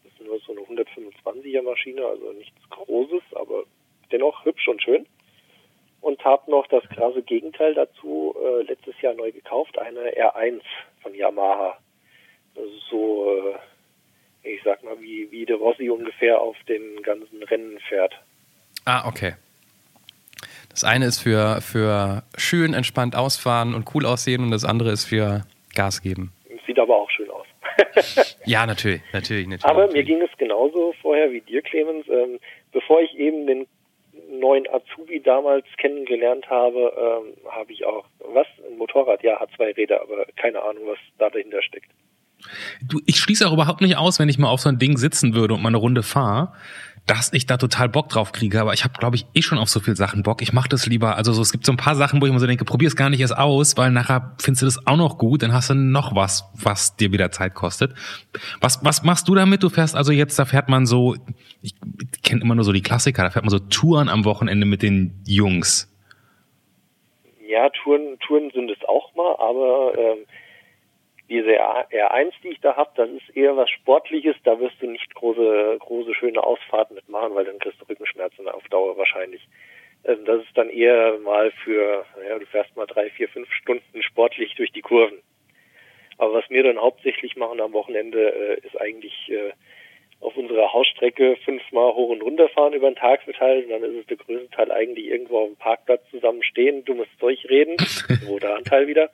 Das 0.04 0.14
ist 0.14 0.26
nur 0.26 0.40
so 0.40 0.54
eine 0.54 0.62
125er 0.62 1.62
Maschine, 1.62 2.06
also 2.06 2.32
nichts 2.32 2.58
Großes, 2.70 3.24
aber 3.36 3.64
dennoch 4.12 4.46
hübsch 4.46 4.68
und 4.68 4.82
schön. 4.82 5.06
Und 6.02 6.24
habe 6.26 6.50
noch 6.50 6.66
das 6.68 6.84
krasse 6.90 7.22
Gegenteil 7.22 7.76
dazu 7.76 8.36
äh, 8.44 8.64
letztes 8.64 9.00
Jahr 9.02 9.14
neu 9.14 9.32
gekauft, 9.32 9.78
eine 9.78 10.00
R1 10.12 10.62
von 11.02 11.14
Yamaha. 11.14 11.78
So, 12.90 13.54
äh, 14.44 14.50
ich 14.50 14.62
sag 14.64 14.84
mal, 14.84 15.00
wie, 15.00 15.30
wie 15.32 15.46
der 15.46 15.58
Rossi 15.58 15.90
ungefähr 15.90 16.42
auf 16.42 16.58
den 16.68 17.02
ganzen 17.04 17.44
Rennen 17.44 17.80
fährt. 17.88 18.14
Ah, 18.86 19.08
okay. 19.08 19.36
Das 20.70 20.84
eine 20.84 21.06
ist 21.06 21.20
für, 21.20 21.62
für 21.62 22.24
schön 22.38 22.74
entspannt 22.74 23.16
ausfahren 23.16 23.76
und 23.76 23.94
cool 23.94 24.06
aussehen 24.06 24.44
und 24.44 24.52
das 24.52 24.66
andere 24.66 24.92
ist 24.92 25.06
für 25.06 25.46
Gas 25.76 26.02
geben. 26.02 26.32
Sieht 26.66 26.80
aber 26.80 26.96
auch 26.96 27.10
schön 27.12 27.30
aus. 27.30 27.46
ja, 28.46 28.66
natürlich, 28.66 29.02
natürlich, 29.14 29.48
natürlich. 29.48 29.66
Aber 29.66 29.92
mir 29.92 30.04
ging 30.04 30.22
es 30.22 30.30
genauso 30.38 30.94
vorher 31.02 31.32
wie 31.32 31.42
dir, 31.42 31.62
Clemens. 31.62 32.08
Ähm, 32.08 32.40
bevor 32.72 33.02
ich 33.02 33.14
eben 33.16 33.48
den 33.48 33.68
neuen 34.42 34.68
Azubi 34.68 35.22
damals 35.22 35.66
kennengelernt 35.78 36.50
habe, 36.50 36.92
ähm, 36.98 37.50
habe 37.50 37.72
ich 37.72 37.86
auch, 37.86 38.06
was? 38.20 38.48
Ein 38.70 38.78
Motorrad, 38.78 39.24
ja, 39.24 39.40
hat 39.40 39.50
zwei 39.56 39.72
Räder, 39.72 40.02
aber 40.02 40.26
keine 40.36 40.62
Ahnung, 40.62 40.84
was 40.88 40.98
da 41.18 41.30
dahinter 41.30 41.62
steckt. 41.62 41.90
Du, 42.88 43.00
ich 43.06 43.18
schließe 43.18 43.48
auch 43.48 43.54
überhaupt 43.54 43.82
nicht 43.82 43.98
aus, 43.98 44.20
wenn 44.20 44.30
ich 44.30 44.38
mal 44.38 44.50
auf 44.50 44.62
so 44.62 44.70
ein 44.70 44.80
Ding 44.80 44.98
sitzen 44.98 45.36
würde 45.36 45.54
und 45.54 45.62
mal 45.62 45.70
eine 45.70 45.78
Runde 45.78 46.04
fahre, 46.04 46.54
dass 47.08 47.34
ich 47.34 47.46
da 47.46 47.58
total 47.58 47.90
Bock 47.90 48.10
drauf 48.10 48.32
kriege, 48.32 48.62
aber 48.62 48.74
ich 48.74 48.84
habe, 48.84 48.94
glaube 48.98 49.16
ich, 49.16 49.26
eh 49.34 49.42
schon 49.42 49.58
auf 49.58 49.70
so 49.70 49.80
viel 49.80 49.96
Sachen 49.96 50.24
Bock. 50.24 50.42
Ich 50.42 50.54
mache 50.54 50.70
das 50.70 50.86
lieber. 50.86 51.18
Also 51.18 51.34
so, 51.34 51.42
es 51.42 51.52
gibt 51.52 51.66
so 51.66 51.72
ein 51.72 51.78
paar 51.78 51.96
Sachen, 51.96 52.22
wo 52.22 52.26
ich 52.26 52.32
mir 52.32 52.40
so 52.40 52.48
denke, 52.48 52.64
probier 52.64 52.88
es 52.88 52.96
gar 52.96 53.10
nicht 53.10 53.20
erst 53.20 53.38
aus, 53.38 53.76
weil 53.78 53.92
nachher 53.92 54.36
findest 54.40 54.62
du 54.62 54.66
das 54.68 54.88
auch 54.88 54.98
noch 54.98 55.18
gut, 55.18 55.44
dann 55.44 55.52
hast 55.52 55.70
du 55.70 55.74
noch 55.74 56.16
was, 56.16 56.50
was 56.54 56.96
dir 56.96 57.12
wieder 57.12 57.32
Zeit 57.32 57.54
kostet. 57.54 57.94
Was, 58.62 58.84
was 58.86 59.04
machst 59.04 59.28
du 59.28 59.36
damit? 59.36 59.64
Du 59.64 59.70
fährst 59.70 59.96
also 59.96 60.12
jetzt, 60.12 60.38
da 60.38 60.46
fährt 60.46 60.70
man 60.70 60.86
so, 60.86 61.16
ich 61.62 61.74
kenne 62.24 62.42
immer 62.42 62.56
nur 62.56 62.64
so 62.64 62.72
die 62.72 62.82
Klassiker, 62.82 63.24
da 63.24 63.30
fährt 63.30 63.46
man 63.46 63.52
so 63.52 63.60
Touren 63.60 64.08
am 64.08 64.24
Wochenende 64.24 64.66
mit 64.66 64.82
den 64.82 65.22
Jungs. 65.26 65.88
Ja, 67.48 67.70
Touren, 67.84 68.18
Touren 68.20 68.52
sind 68.54 68.72
es 68.72 68.78
auch 68.88 69.14
mal, 69.16 69.36
aber 69.40 69.98
ähm, 69.98 70.20
diese 71.32 71.62
R1, 71.62 72.34
die 72.44 72.50
ich 72.50 72.60
da 72.60 72.76
habe, 72.76 72.92
das 72.96 73.10
ist 73.10 73.38
eher 73.38 73.56
was 73.56 73.70
Sportliches, 73.70 74.36
da 74.44 74.60
wirst 74.60 74.82
du 74.82 74.88
nicht 74.88 75.16
große, 75.16 75.78
große, 75.80 76.14
schöne 76.14 76.44
Ausfahrten 76.44 76.96
mitmachen, 76.96 77.34
weil 77.34 77.46
dann 77.46 77.58
kriegst 77.58 77.80
du 77.80 77.86
Rückenschmerzen 77.88 78.50
auf 78.50 78.68
Dauer 78.68 78.98
wahrscheinlich. 78.98 79.48
Also 80.04 80.22
das 80.24 80.44
ist 80.44 80.58
dann 80.58 80.70
eher 80.70 81.18
mal 81.20 81.52
für, 81.64 82.06
naja, 82.18 82.38
du 82.38 82.46
fährst 82.48 82.76
mal 82.76 82.86
drei, 82.86 83.10
vier, 83.12 83.30
fünf 83.30 83.50
Stunden 83.54 84.04
sportlich 84.04 84.56
durch 84.56 84.74
die 84.74 84.82
Kurven. 84.82 85.20
Aber 86.18 86.34
was 86.34 86.50
wir 86.50 86.64
dann 86.64 86.78
hauptsächlich 86.78 87.38
machen 87.38 87.62
am 87.62 87.72
Wochenende, 87.72 88.20
äh, 88.20 88.68
ist 88.68 88.80
eigentlich 88.82 89.32
äh, 89.32 89.54
auf 90.22 90.38
unserer 90.38 90.72
Hausstrecke 90.72 91.36
fünfmal 91.44 91.94
hoch 91.94 92.10
und 92.10 92.22
runter 92.22 92.48
fahren 92.50 92.74
über 92.74 92.90
den 92.90 92.96
Tag 92.96 93.24
verteilt. 93.24 93.66
Und 93.66 93.72
dann 93.72 93.84
ist 93.84 94.02
es 94.02 94.06
der 94.08 94.18
größte 94.18 94.50
Teil 94.56 94.72
eigentlich 94.72 95.08
irgendwo 95.08 95.40
auf 95.40 95.48
dem 95.48 95.58
Parkplatz 95.58 96.02
zusammen 96.12 96.44
stehen, 96.44 96.86
dummes 96.86 97.08
Zeug 97.20 97.40
reden, 97.50 97.76
wo 98.26 98.40
der 98.40 98.56
Anteil 98.56 98.88
wieder 98.88 99.10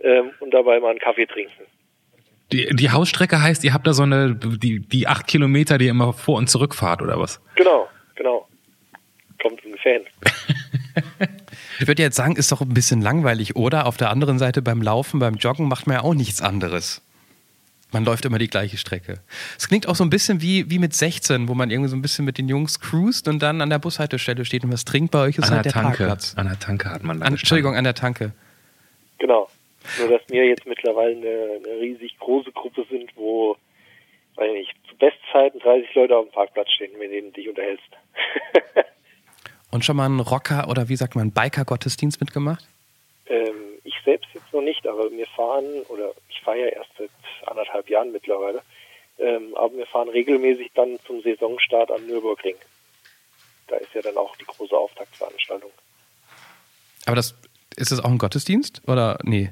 ähm, 0.00 0.32
und 0.40 0.52
dabei 0.52 0.80
mal 0.80 0.90
einen 0.90 0.98
Kaffee 0.98 1.26
trinken. 1.26 1.64
Die, 2.52 2.68
die 2.74 2.90
Hausstrecke 2.90 3.42
heißt, 3.42 3.62
ihr 3.64 3.74
habt 3.74 3.86
da 3.86 3.92
so 3.92 4.02
eine, 4.04 4.34
die, 4.34 4.80
die 4.80 5.06
acht 5.06 5.26
Kilometer, 5.26 5.78
die 5.78 5.86
ihr 5.86 5.90
immer 5.90 6.12
vor 6.12 6.38
und 6.38 6.48
zurück 6.48 6.74
fahrt, 6.74 7.02
oder 7.02 7.18
was? 7.20 7.40
Genau, 7.56 7.88
genau. 8.14 8.48
Kommt 9.40 9.64
ungefähr 9.64 9.94
hin. 9.94 10.02
ich 11.80 11.86
würde 11.86 12.02
jetzt 12.02 12.16
sagen, 12.16 12.36
ist 12.36 12.50
doch 12.50 12.62
ein 12.62 12.72
bisschen 12.72 13.02
langweilig, 13.02 13.54
oder? 13.54 13.86
Auf 13.86 13.98
der 13.98 14.10
anderen 14.10 14.38
Seite 14.38 14.62
beim 14.62 14.80
Laufen, 14.80 15.20
beim 15.20 15.34
Joggen 15.34 15.68
macht 15.68 15.86
man 15.86 15.96
ja 15.96 16.02
auch 16.02 16.14
nichts 16.14 16.40
anderes. 16.40 17.02
Man 17.90 18.04
läuft 18.04 18.26
immer 18.26 18.38
die 18.38 18.48
gleiche 18.48 18.76
Strecke. 18.76 19.20
Es 19.56 19.66
klingt 19.68 19.88
auch 19.88 19.94
so 19.94 20.04
ein 20.04 20.10
bisschen 20.10 20.42
wie, 20.42 20.70
wie 20.70 20.78
mit 20.78 20.92
16, 20.92 21.48
wo 21.48 21.54
man 21.54 21.70
irgendwie 21.70 21.88
so 21.88 21.96
ein 21.96 22.02
bisschen 22.02 22.24
mit 22.24 22.36
den 22.36 22.48
Jungs 22.48 22.80
cruist 22.80 23.28
und 23.28 23.42
dann 23.42 23.62
an 23.62 23.70
der 23.70 23.78
Bushaltestelle 23.78 24.44
steht 24.44 24.64
und 24.64 24.72
was 24.72 24.84
trinkt. 24.84 25.12
Bei 25.12 25.22
euch 25.22 25.38
ist 25.38 25.44
an 25.44 25.56
halt 25.56 25.64
der, 25.64 25.72
der 25.72 25.82
Tanke. 25.82 25.96
Parkplatz. 25.98 26.34
An 26.36 26.48
der 26.48 26.58
Tanke 26.58 26.90
hat 26.90 27.02
man 27.02 27.18
dann 27.18 27.28
an, 27.28 27.32
Entschuldigung, 27.34 27.76
an 27.76 27.84
der 27.84 27.94
Tanke. 27.94 28.32
Genau. 29.18 29.48
Nur, 29.98 30.08
dass 30.08 30.22
wir 30.28 30.46
jetzt 30.46 30.66
mittlerweile 30.66 31.16
eine, 31.16 31.60
eine 31.64 31.80
riesig 31.80 32.18
große 32.18 32.52
Gruppe 32.52 32.84
sind, 32.90 33.10
wo, 33.16 33.56
weiß 34.36 34.52
nicht, 34.52 34.74
zu 34.88 34.94
Bestzeiten 34.96 35.58
30 35.60 35.94
Leute 35.94 36.16
auf 36.16 36.26
dem 36.26 36.32
Parkplatz 36.32 36.70
stehen, 36.72 36.98
mit 36.98 37.10
denen 37.10 37.28
du 37.28 37.40
dich 37.40 37.48
unterhältst. 37.48 37.88
Und 39.70 39.84
schon 39.84 39.96
mal 39.96 40.06
einen 40.06 40.20
Rocker 40.20 40.68
oder 40.68 40.88
wie 40.88 40.96
sagt 40.96 41.14
man, 41.14 41.30
Biker-Gottesdienst 41.30 42.20
mitgemacht? 42.20 42.66
Ähm, 43.26 43.78
ich 43.84 43.94
selbst 44.04 44.28
jetzt 44.34 44.52
noch 44.52 44.62
nicht, 44.62 44.86
aber 44.86 45.10
wir 45.10 45.26
fahren, 45.26 45.64
oder 45.88 46.12
ich 46.30 46.40
fahre 46.40 46.58
ja 46.60 46.66
erst 46.66 46.90
seit 46.98 47.10
anderthalb 47.50 47.88
Jahren 47.88 48.12
mittlerweile, 48.12 48.62
ähm, 49.18 49.54
aber 49.56 49.76
wir 49.76 49.86
fahren 49.86 50.08
regelmäßig 50.08 50.70
dann 50.74 50.98
zum 51.06 51.22
Saisonstart 51.22 51.90
am 51.90 52.06
Nürburgring. 52.06 52.56
Da 53.66 53.76
ist 53.76 53.92
ja 53.94 54.00
dann 54.00 54.16
auch 54.16 54.36
die 54.36 54.44
große 54.44 54.76
Auftaktveranstaltung. 54.76 55.70
Aber 57.06 57.16
das 57.16 57.34
ist 57.76 57.92
das 57.92 58.00
auch 58.00 58.10
ein 58.10 58.18
Gottesdienst 58.18 58.82
oder 58.86 59.18
nee? 59.22 59.50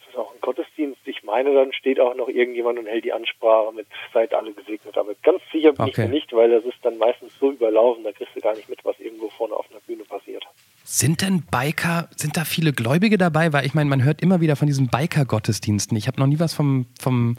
Das 0.00 0.08
ist 0.08 0.16
auch 0.16 0.32
ein 0.32 0.40
Gottesdienst. 0.40 1.00
Ich 1.06 1.22
meine, 1.22 1.54
dann 1.54 1.72
steht 1.72 2.00
auch 2.00 2.14
noch 2.14 2.28
irgendjemand 2.28 2.78
und 2.78 2.86
hält 2.86 3.04
die 3.04 3.12
Ansprache 3.12 3.72
mit 3.72 3.86
Seid 4.12 4.34
alle 4.34 4.52
gesegnet. 4.52 4.96
Aber 4.96 5.14
ganz 5.22 5.42
sicher 5.52 5.72
bin 5.72 5.82
okay. 5.82 5.90
ich 5.90 5.98
mir 5.98 6.08
nicht, 6.08 6.32
weil 6.32 6.50
das 6.50 6.64
ist 6.64 6.78
dann 6.82 6.98
meistens 6.98 7.36
so 7.38 7.50
überlaufen, 7.50 8.04
da 8.04 8.12
kriegst 8.12 8.36
du 8.36 8.40
gar 8.40 8.54
nicht 8.54 8.68
mit, 8.68 8.84
was 8.84 8.98
irgendwo 9.00 9.28
vorne 9.28 9.54
auf 9.54 9.70
einer 9.70 9.80
Bühne 9.80 10.04
passiert. 10.04 10.44
Sind 10.86 11.22
denn 11.22 11.40
Biker, 11.40 12.10
sind 12.14 12.36
da 12.36 12.44
viele 12.44 12.74
Gläubige 12.74 13.16
dabei? 13.16 13.54
Weil 13.54 13.64
ich 13.64 13.72
meine, 13.72 13.88
man 13.88 14.04
hört 14.04 14.20
immer 14.20 14.42
wieder 14.42 14.54
von 14.54 14.66
diesen 14.66 14.88
Biker-Gottesdiensten. 14.88 15.96
Ich 15.96 16.06
habe 16.06 16.20
noch 16.20 16.26
nie 16.26 16.38
was 16.38 16.52
vom, 16.52 16.84
vom, 17.00 17.38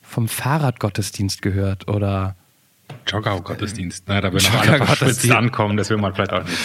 vom 0.00 0.28
Fahrradgottesdienst 0.28 1.42
gehört 1.42 1.88
oder 1.88 2.36
Jogger-Gottesdienst. 3.06 4.04
Na, 4.08 4.22
da 4.22 4.32
will 4.32 4.40
noch 4.40 4.66
alle 4.66 4.86
verschwitzt 4.86 5.30
ankommen, 5.30 5.76
das 5.76 5.90
will 5.90 5.98
man 5.98 6.14
vielleicht 6.14 6.32
auch 6.32 6.42
nicht. 6.42 6.56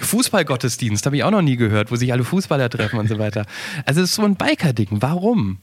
Fußball-Gottesdienst 0.00 1.06
habe 1.06 1.16
ich 1.16 1.24
auch 1.24 1.30
noch 1.30 1.40
nie 1.40 1.56
gehört, 1.56 1.90
wo 1.90 1.96
sich 1.96 2.12
alle 2.12 2.24
Fußballer 2.24 2.68
treffen 2.68 2.98
und 2.98 3.08
so 3.08 3.18
weiter. 3.18 3.46
Also 3.86 4.02
es 4.02 4.10
ist 4.10 4.16
so 4.16 4.22
ein 4.22 4.36
Biker-Ding. 4.36 4.88
Warum? 4.90 5.58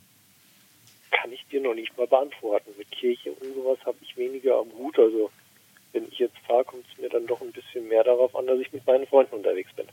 Kann 1.11 1.31
ich 1.31 1.45
dir 1.51 1.61
noch 1.61 1.75
nicht 1.75 1.95
mal 1.97 2.07
beantworten. 2.07 2.71
Mit 2.79 2.89
Kirche 2.89 3.29
und 3.29 3.53
sowas 3.53 3.77
habe 3.85 3.97
ich 4.01 4.17
weniger 4.17 4.55
am 4.55 4.67
Hut. 4.75 4.97
Also 4.97 5.29
wenn 5.93 6.03
ich 6.11 6.19
jetzt 6.19 6.37
fahre, 6.47 6.63
kommt 6.65 6.83
es 6.91 7.01
mir 7.01 7.09
dann 7.09 7.25
doch 7.27 7.41
ein 7.41 7.51
bisschen 7.51 7.87
mehr 7.87 8.03
darauf 8.03 8.35
an, 8.35 8.47
dass 8.47 8.59
ich 8.59 8.71
mit 8.73 8.85
meinen 8.85 9.07
Freunden 9.07 9.35
unterwegs 9.35 9.69
bin. 9.75 9.85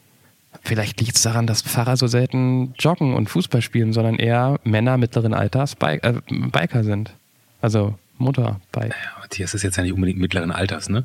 Vielleicht 0.62 1.00
liegt 1.00 1.16
es 1.16 1.22
daran, 1.22 1.46
dass 1.46 1.62
Pfarrer 1.62 1.96
so 1.96 2.06
selten 2.06 2.74
joggen 2.78 3.14
und 3.14 3.28
Fußball 3.28 3.62
spielen, 3.62 3.92
sondern 3.92 4.16
eher 4.16 4.58
Männer 4.64 4.96
mittleren 4.98 5.32
Alters 5.32 5.76
Bi 5.76 5.98
äh, 6.02 6.14
Biker 6.28 6.82
sind. 6.82 7.12
Also 7.60 7.94
Motorbike. 8.18 8.90
Naja, 8.90 9.16
Matthias 9.20 9.54
ist 9.54 9.62
jetzt 9.62 9.76
ja 9.76 9.82
nicht 9.82 9.92
unbedingt 9.92 10.18
mittleren 10.18 10.50
Alters, 10.50 10.88
ne? 10.88 11.04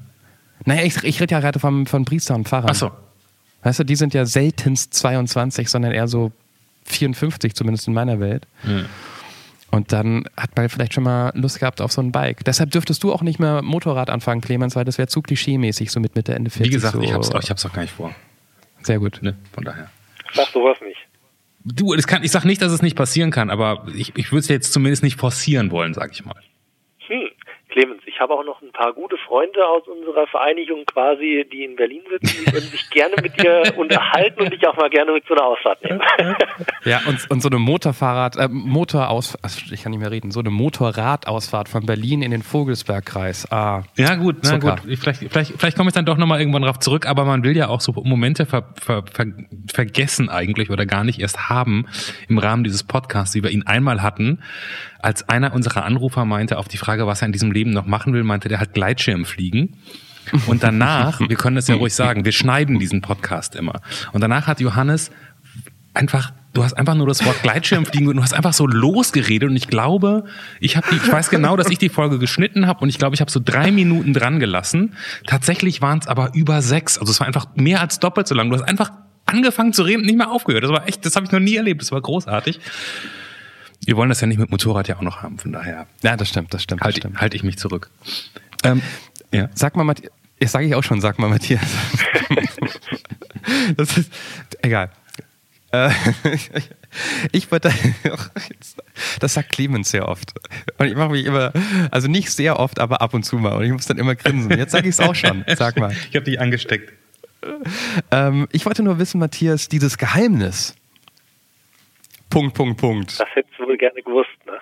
Naja, 0.66 0.84
ich, 0.84 1.04
ich 1.04 1.22
rede 1.22 1.34
ja 1.34 1.42
gerade 1.42 1.60
von, 1.60 1.86
von 1.86 2.06
Priester 2.06 2.34
und 2.34 2.48
Pfarrern. 2.48 2.70
Ach 2.72 2.76
so. 2.76 2.92
Weißt 3.64 3.80
du, 3.80 3.84
die 3.84 3.96
sind 3.96 4.14
ja 4.14 4.26
seltenst 4.26 4.94
22, 4.94 5.70
sondern 5.70 5.92
eher 5.92 6.08
so 6.08 6.32
54, 6.86 7.56
zumindest 7.56 7.88
in 7.88 7.94
meiner 7.94 8.20
Welt. 8.20 8.48
Mhm. 8.64 8.86
Und 9.76 9.92
dann 9.92 10.24
hat 10.38 10.56
man 10.56 10.70
vielleicht 10.70 10.94
schon 10.94 11.04
mal 11.04 11.34
Lust 11.36 11.60
gehabt 11.60 11.82
auf 11.82 11.92
so 11.92 12.02
ein 12.02 12.14
Bike. 12.14 12.46
Deshalb 12.46 12.72
dürftest 12.72 13.04
du 13.04 13.12
auch 13.12 13.22
nicht 13.22 13.40
mehr 13.40 13.62
Motorrad 13.62 14.10
anfangen, 14.10 14.40
Clemens, 14.40 14.74
weil 14.78 14.86
das 14.86 14.98
wäre 14.98 15.10
zu 15.10 15.22
klischee-mäßig, 15.22 15.92
so 15.92 16.00
mit 16.00 16.16
Mitte, 16.16 16.34
Ende 16.34 16.50
40. 16.50 16.72
Wie 16.72 16.74
gesagt, 16.74 16.94
so. 16.96 17.02
ich 17.02 17.12
hab's, 17.12 17.30
ich 17.44 17.50
hab's 17.50 17.66
auch 17.66 17.74
gar 17.74 17.82
nicht 17.82 17.94
vor. 17.94 18.16
Sehr 18.84 19.00
gut. 19.00 19.20
Ne? 19.22 19.36
Von 19.52 19.66
daher. 19.66 19.90
Sag 20.34 20.48
sowas 20.54 20.78
nicht. 20.80 20.98
Du, 21.66 21.94
das 21.94 22.08
kann, 22.08 22.24
ich 22.24 22.32
sag 22.32 22.46
nicht, 22.46 22.62
dass 22.62 22.72
es 22.72 22.82
nicht 22.82 22.96
passieren 22.96 23.32
kann, 23.32 23.50
aber 23.50 23.86
ich, 23.94 24.16
ich 24.16 24.32
würde 24.32 24.40
es 24.40 24.48
jetzt 24.48 24.72
zumindest 24.72 25.04
nicht 25.04 25.20
forcieren 25.20 25.72
wollen, 25.72 25.94
sag 25.94 26.14
ich 26.14 26.24
mal. 26.24 26.40
Clemens, 27.76 28.02
ich 28.06 28.18
habe 28.22 28.34
auch 28.34 28.46
noch 28.46 28.62
ein 28.62 28.72
paar 28.72 28.94
gute 28.94 29.18
Freunde 29.28 29.60
aus 29.68 29.84
unserer 29.86 30.26
Vereinigung 30.28 30.86
quasi, 30.86 31.46
die 31.52 31.66
in 31.66 31.76
Berlin 31.76 32.04
sitzen, 32.10 32.46
die 32.46 32.54
würden 32.54 32.70
sich 32.70 32.90
gerne 32.90 33.16
mit 33.22 33.38
dir 33.42 33.64
unterhalten 33.78 34.44
und 34.44 34.54
dich 34.54 34.66
auch 34.66 34.78
mal 34.78 34.90
gerne 34.90 35.12
mit 35.12 35.26
so 35.28 35.34
einer 35.34 35.44
Ausfahrt 35.44 35.84
nehmen. 35.84 36.02
Ja, 36.86 37.02
und, 37.06 37.30
und 37.30 37.42
so 37.42 37.50
eine 37.50 37.60
Motorfahrrad, 37.60 38.38
äh, 38.38 38.48
Motoraus, 38.50 39.36
also 39.44 39.60
ich 39.74 39.84
kann 39.84 39.92
nicht 39.92 40.00
mehr 40.00 40.10
reden, 40.10 40.32
so 40.32 40.40
eine 40.40 40.52
Motorradausfahrt 40.52 41.68
von 41.68 41.86
Berlin 41.86 42.22
in 42.22 42.32
den 42.32 42.44
Vogelsbergkreis. 42.44 43.52
Ah, 43.52 43.84
Ja, 43.98 44.16
gut, 44.16 44.38
na 44.44 44.52
Zucker. 44.52 44.78
gut. 44.78 44.98
Vielleicht, 44.98 45.26
vielleicht, 45.30 45.52
vielleicht 45.60 45.76
komme 45.76 45.90
ich 45.90 45.94
dann 45.94 46.06
doch 46.06 46.16
nochmal 46.16 46.40
irgendwann 46.40 46.62
drauf 46.62 46.80
zurück, 46.80 47.06
aber 47.06 47.26
man 47.26 47.44
will 47.44 47.58
ja 47.58 47.68
auch 47.68 47.82
so 47.82 47.92
Momente 47.92 48.46
ver, 48.46 48.74
ver, 48.82 49.04
ver, 49.12 49.26
vergessen 49.70 50.30
eigentlich 50.30 50.70
oder 50.70 50.86
gar 50.86 51.04
nicht 51.04 51.20
erst 51.20 51.50
haben 51.50 51.88
im 52.30 52.38
Rahmen 52.38 52.64
dieses 52.64 52.86
Podcasts, 52.86 53.36
wie 53.36 53.44
wir 53.44 53.50
ihn 53.52 53.64
einmal 53.68 54.02
hatten, 54.02 54.42
als 55.06 55.30
einer 55.30 55.54
unserer 55.54 55.86
Anrufer 55.86 56.26
meinte, 56.26 56.58
auf 56.58 56.68
die 56.68 56.78
Frage, 56.78 57.06
was 57.06 57.22
er 57.22 57.28
in 57.28 57.32
diesem 57.32 57.52
Leben 57.52 57.70
noch 57.70 57.86
machen 57.86 58.13
will, 58.13 58.24
meinte 58.24 58.50
der 58.50 58.58
halt 58.58 58.74
Gleitschirm 58.74 59.24
fliegen. 59.24 59.78
Und 60.48 60.63
danach, 60.63 61.20
wir 61.20 61.36
können 61.36 61.56
das 61.56 61.68
ja 61.68 61.76
ruhig 61.76 61.94
sagen, 61.94 62.26
wir 62.26 62.32
schneiden 62.32 62.80
diesen 62.80 63.02
Podcast 63.02 63.56
immer. 63.56 63.82
Und 64.13 64.22
danach 64.22 64.48
hat 64.48 64.60
Johannes 64.60 65.12
einfach, 65.94 66.34
du 66.54 66.63
hast 66.63 66.74
einfach 66.74 66.96
nur 66.96 67.06
das 67.06 67.24
Wort 67.24 67.44
Gleitschirmfliegen 67.44 68.08
und 68.08 68.15
du 68.15 68.24
hast 68.24 68.34
einfach 68.34 68.54
so 68.54 68.65
losgeredet 68.65 69.48
und 69.48 69.56
ich 69.56 69.68
glaube, 69.68 70.26
ich 70.60 70.76
habe 70.76 70.88
ich 70.89 71.12
weiß 71.12 71.30
genau, 71.30 71.56
dass 71.56 71.70
ich 71.70 71.78
die 71.78 71.89
Folge 71.89 72.18
geschnitten 72.18 72.65
habe 72.65 72.80
und 72.80 72.89
ich 72.89 72.98
glaube, 72.98 73.13
ich 73.13 73.22
habe 73.22 73.30
so 73.30 73.39
drei 73.39 73.72
Minuten 73.72 74.12
dran 74.12 74.39
gelassen. 74.39 74.94
Tatsächlich 75.28 75.84
waren 75.84 76.00
es 76.00 76.08
aber 76.08 76.34
über 76.34 76.63
sechs, 76.63 76.98
also 76.98 77.12
es 77.12 77.20
war 77.20 77.28
einfach 77.28 77.46
mehr 77.54 77.80
als 77.80 78.00
doppelt 78.00 78.28
so 78.28 78.34
lang. 78.34 78.50
Du 78.50 78.56
hast 78.56 78.63
einfach 78.63 78.91
angefangen 79.28 79.72
zu 79.72 79.84
reden 79.84 80.00
und 80.00 80.08
nicht 80.08 80.18
mehr 80.18 80.32
aufgehört. 80.32 80.63
Das 80.63 80.72
war 80.72 80.88
echt, 80.88 81.06
das 81.06 81.15
habe 81.15 81.28
ich 81.28 81.32
noch 81.32 81.39
nie 81.39 81.58
erlebt. 81.58 81.84
Das 81.84 81.91
war 81.91 82.02
großartig. 82.02 82.60
Wir 83.86 83.95
wollen 83.98 84.10
das 84.10 84.21
ja 84.21 84.28
nicht 84.28 84.39
mit 84.39 84.52
Motorrad 84.52 84.88
ja 84.88 84.98
auch 84.98 85.02
noch 85.02 85.21
haben, 85.21 85.38
von 85.38 85.52
daher 85.52 85.88
ja, 86.02 86.17
das 86.17 86.30
stimmt, 86.30 86.54
das 86.54 86.63
stimmt. 86.63 86.82
Das 86.82 86.86
halte 86.86 87.10
halt 87.15 87.34
ich 87.34 87.43
mich 87.43 87.58
zurück. 87.58 87.89
Ähm, 88.63 88.82
ja. 89.32 89.50
Sag 89.54 89.76
mal, 89.76 89.84
Matthias. 89.84 90.12
Jetzt 90.39 90.52
sage 90.52 90.65
ich 90.65 90.76
auch 90.76 90.84
schon, 90.84 91.00
sag 91.02 91.17
mal, 91.19 91.30
Matthias. 91.30 91.62
das 93.78 93.98
ist 93.98 94.12
egal. 94.62 94.91
Äh, 95.71 95.89
Ich 97.32 97.52
würde, 97.52 97.71
das 99.19 99.34
sagt 99.34 99.52
Clemens 99.52 99.91
sehr 99.91 100.08
oft. 100.08 100.34
Und 100.78 100.88
ich 100.88 100.95
mache 100.95 101.10
mich 101.10 101.26
immer, 101.26 101.52
also 101.91 102.08
nicht 102.08 102.32
sehr 102.32 102.60
oft, 102.60 102.80
aber 102.80 103.02
ab 103.02 103.13
und 103.13 103.24
zu 103.24 103.38
mal. 103.38 103.54
Und 103.54 103.63
ich 103.63 103.71
muss 103.71 103.86
dann 103.86 103.98
immer 103.98 104.15
grinsen. 104.15 104.52
Jetzt 104.52 104.71
sage 104.71 104.88
ich 104.88 104.95
es 104.95 105.00
auch 105.00 105.15
schon. 105.15 105.43
Sag 105.56 105.78
mal. 105.78 105.91
Ich 106.10 106.15
habe 106.15 106.26
dich 106.26 106.39
angesteckt. 106.39 106.93
Ähm, 108.12 108.48
ich 108.52 108.65
wollte 108.65 108.82
nur 108.82 108.98
wissen, 108.98 109.19
Matthias, 109.19 109.67
dieses 109.67 109.98
Geheimnis. 109.98 110.76
Punkt, 112.36 112.54
Punkt, 112.54 112.82
Punkt. 112.82 113.17
Das 113.17 113.34
hättest 113.34 113.58
du 113.58 113.65
wohl 113.65 113.78
gerne 113.78 114.02
gewusst, 114.02 114.30
ne? 114.45 114.60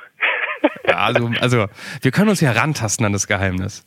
Ja, 0.88 0.98
also, 1.06 1.32
also, 1.42 1.66
wir 2.04 2.12
können 2.12 2.30
uns 2.30 2.40
ja 2.40 2.52
rantasten 2.52 3.04
an 3.04 3.14
das 3.14 3.26
Geheimnis. 3.26 3.84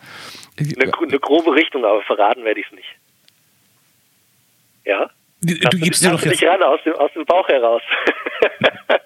Eine, 0.58 0.92
eine 0.92 1.18
grobe 1.20 1.54
Richtung, 1.54 1.84
aber 1.84 2.02
verraten 2.02 2.42
werde 2.42 2.58
ich 2.58 2.66
es 2.66 2.72
nicht. 2.72 2.88
Ja? 4.84 5.08
Du, 5.40 5.54
du 5.54 5.78
gibst 5.78 6.04
dir 6.04 6.10
doch 6.10 6.20
jetzt. 6.20 6.40
dich 6.40 6.48
ran 6.48 6.60
aus 6.64 6.80
dem, 6.84 6.94
aus 6.94 7.12
dem 7.12 7.24
Bauch 7.24 7.46
heraus. 7.48 7.82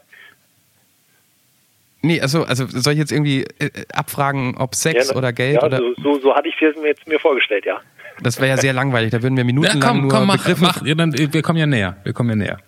Nee, 2.02 2.22
also, 2.22 2.44
also 2.44 2.66
soll 2.66 2.94
ich 2.94 2.98
jetzt 2.98 3.12
irgendwie 3.12 3.44
äh, 3.58 3.68
abfragen, 3.92 4.56
ob 4.56 4.74
Sex 4.74 5.10
Ja, 5.10 5.16
oder 5.16 5.34
Geld 5.34 5.56
ja, 5.56 5.62
oder. 5.64 5.76
So, 5.76 5.94
so, 6.02 6.20
so 6.20 6.34
hatte 6.34 6.48
ich 6.48 6.54
es 6.62 6.74
mir 6.76 6.88
jetzt 6.88 7.06
mir 7.06 7.20
vorgestellt, 7.20 7.66
ja. 7.66 7.78
Das 8.22 8.38
wäre 8.40 8.48
ja 8.48 8.56
sehr 8.56 8.72
langweilig. 8.72 9.10
Da 9.10 9.22
würden 9.22 9.36
wir 9.36 9.42
Ja, 9.42 9.46
minutenlang 9.46 9.80
komm, 9.86 10.00
nur 10.00 10.10
komm, 10.10 10.26
mach, 10.26 10.38
Begriffe. 10.38 10.62
mach. 10.62 10.82
Ja, 10.86 10.94
dann, 10.94 11.12
wir 11.12 11.42
kommen 11.42 11.58
ja 11.58 11.66
näher. 11.66 11.98
Wir 12.02 12.14
kommen 12.14 12.30
ja 12.30 12.36
näher. 12.36 12.58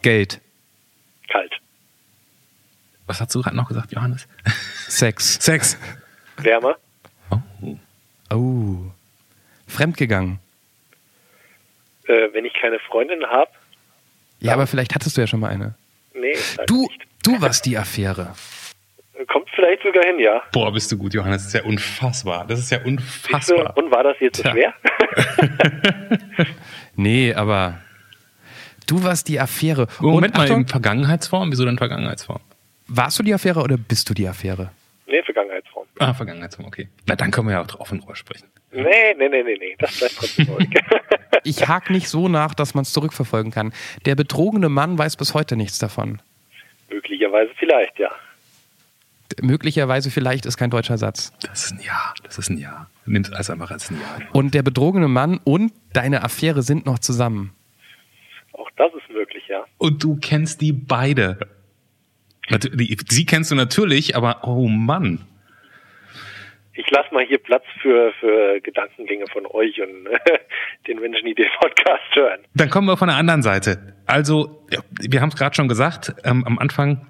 Geld, 0.00 0.40
Kalt. 1.30 1.52
Was 3.06 3.20
hast 3.20 3.34
du 3.34 3.42
gerade 3.42 3.56
noch 3.56 3.68
gesagt, 3.68 3.92
Johannes? 3.92 4.26
Sex. 4.88 5.38
Sex. 5.40 5.76
Wärmer. 6.36 6.76
Oh. 7.30 7.76
Oh. 8.32 8.76
Fremdgegangen. 9.66 10.38
Äh, 12.06 12.28
wenn 12.32 12.44
ich 12.44 12.52
keine 12.54 12.78
Freundin 12.80 13.24
habe, 13.26 13.50
Ja, 14.40 14.52
aber 14.54 14.66
vielleicht 14.66 14.94
hattest 14.94 15.16
du 15.16 15.20
ja 15.20 15.26
schon 15.26 15.40
mal 15.40 15.48
eine. 15.48 15.74
nee, 16.14 16.34
leider 16.56 16.66
Du, 16.66 16.82
nicht. 16.82 17.06
du 17.24 17.40
warst 17.40 17.66
die 17.66 17.76
Affäre. 17.78 18.34
Kommt 19.28 19.48
vielleicht 19.54 19.82
sogar 19.82 20.02
hin, 20.04 20.18
ja. 20.18 20.42
Boah, 20.52 20.72
bist 20.72 20.90
du 20.90 20.96
gut, 20.96 21.12
Johannes. 21.12 21.42
Das 21.42 21.54
ist 21.54 21.60
ja 21.60 21.62
unfassbar. 21.68 22.46
Das 22.46 22.58
ist 22.58 22.70
ja 22.70 22.82
unfassbar. 22.82 23.76
Und 23.76 23.90
war 23.90 24.02
das 24.02 24.16
jetzt 24.20 24.38
so 24.42 24.48
schwer? 24.50 24.72
Nee, 26.96 27.32
aber 27.34 27.80
du 28.86 29.02
warst 29.02 29.28
die 29.28 29.40
Affäre. 29.40 29.86
Moment 30.00 30.32
Und 30.32 30.38
mal, 30.38 30.44
Achtung, 30.44 30.60
in 30.62 30.68
Vergangenheitsform? 30.68 31.50
Wieso 31.52 31.64
denn 31.64 31.78
Vergangenheitsform? 31.78 32.40
warst 32.92 33.18
du 33.18 33.22
die 33.22 33.32
Affäre 33.32 33.60
oder 33.62 33.76
bist 33.76 34.08
du 34.10 34.14
die 34.14 34.26
Affäre? 34.26 34.70
nee, 35.06 35.22
Vergangenheitsform. 35.22 35.86
Ah, 35.98 36.14
Vergangenheitsform, 36.14 36.66
okay. 36.66 36.88
Na, 37.06 37.16
dann 37.16 37.30
können 37.30 37.48
wir 37.48 37.54
ja 37.54 37.62
auch 37.62 37.66
drauf 37.66 37.90
und 37.92 38.00
drüber 38.00 38.14
sprechen. 38.16 38.46
Nee, 38.72 38.82
nee, 39.18 39.28
nee, 39.28 39.42
nee, 39.42 39.56
nee. 39.58 39.76
Das 39.78 39.98
bleibt 39.98 40.16
trotzdem 40.16 40.48
ruhig. 40.48 40.68
Ich 41.42 41.66
hake 41.68 41.90
nicht 41.90 42.08
so 42.08 42.28
nach, 42.28 42.52
dass 42.52 42.74
man 42.74 42.82
es 42.82 42.92
zurückverfolgen 42.92 43.50
kann. 43.50 43.72
Der 44.04 44.14
betrogene 44.14 44.68
Mann 44.68 44.98
weiß 44.98 45.16
bis 45.16 45.32
heute 45.32 45.56
nichts 45.56 45.78
davon. 45.78 46.20
Möglicherweise 46.90 47.50
vielleicht, 47.58 47.98
ja. 47.98 48.10
Möglicherweise 49.40 50.10
vielleicht 50.10 50.44
ist 50.44 50.56
kein 50.56 50.70
deutscher 50.70 50.98
Satz. 50.98 51.32
Das 51.40 51.64
ist 51.64 51.72
ein 51.72 51.80
Ja. 51.80 52.12
Das 52.24 52.36
ist 52.36 52.50
ein 52.50 52.58
Ja. 52.58 52.88
Nimm 53.06 53.22
es 53.22 53.48
einfach 53.48 53.70
als 53.70 53.90
ein 53.90 53.96
Ja. 54.00 54.26
Und 54.32 54.52
der 54.54 54.62
betrogene 54.62 55.08
Mann 55.08 55.40
und 55.44 55.72
deine 55.92 56.22
Affäre 56.24 56.62
sind 56.62 56.84
noch 56.84 56.98
zusammen. 56.98 57.52
Das 58.80 58.94
ist 58.94 59.10
möglich, 59.10 59.44
ja. 59.46 59.66
Und 59.76 60.02
du 60.02 60.16
kennst 60.16 60.62
die 60.62 60.72
beide. 60.72 61.36
Sie 63.10 63.26
kennst 63.26 63.50
du 63.50 63.54
natürlich, 63.54 64.16
aber 64.16 64.40
oh 64.44 64.68
Mann. 64.68 65.26
Ich 66.72 66.90
lasse 66.90 67.12
mal 67.12 67.22
hier 67.26 67.36
Platz 67.36 67.62
für, 67.82 68.10
für 68.20 68.58
Gedankengänge 68.62 69.26
von 69.30 69.44
euch 69.44 69.82
und 69.82 70.08
den 70.88 70.98
Menschen, 70.98 71.26
die 71.26 71.34
den 71.34 71.50
Podcast 71.60 72.14
hören. 72.14 72.40
Dann 72.54 72.70
kommen 72.70 72.86
wir 72.86 72.96
von 72.96 73.08
der 73.08 73.18
anderen 73.18 73.42
Seite. 73.42 73.96
Also, 74.06 74.66
wir 74.98 75.20
haben 75.20 75.28
es 75.28 75.36
gerade 75.36 75.54
schon 75.54 75.68
gesagt, 75.68 76.14
ähm, 76.24 76.46
am 76.46 76.58
Anfang, 76.58 77.06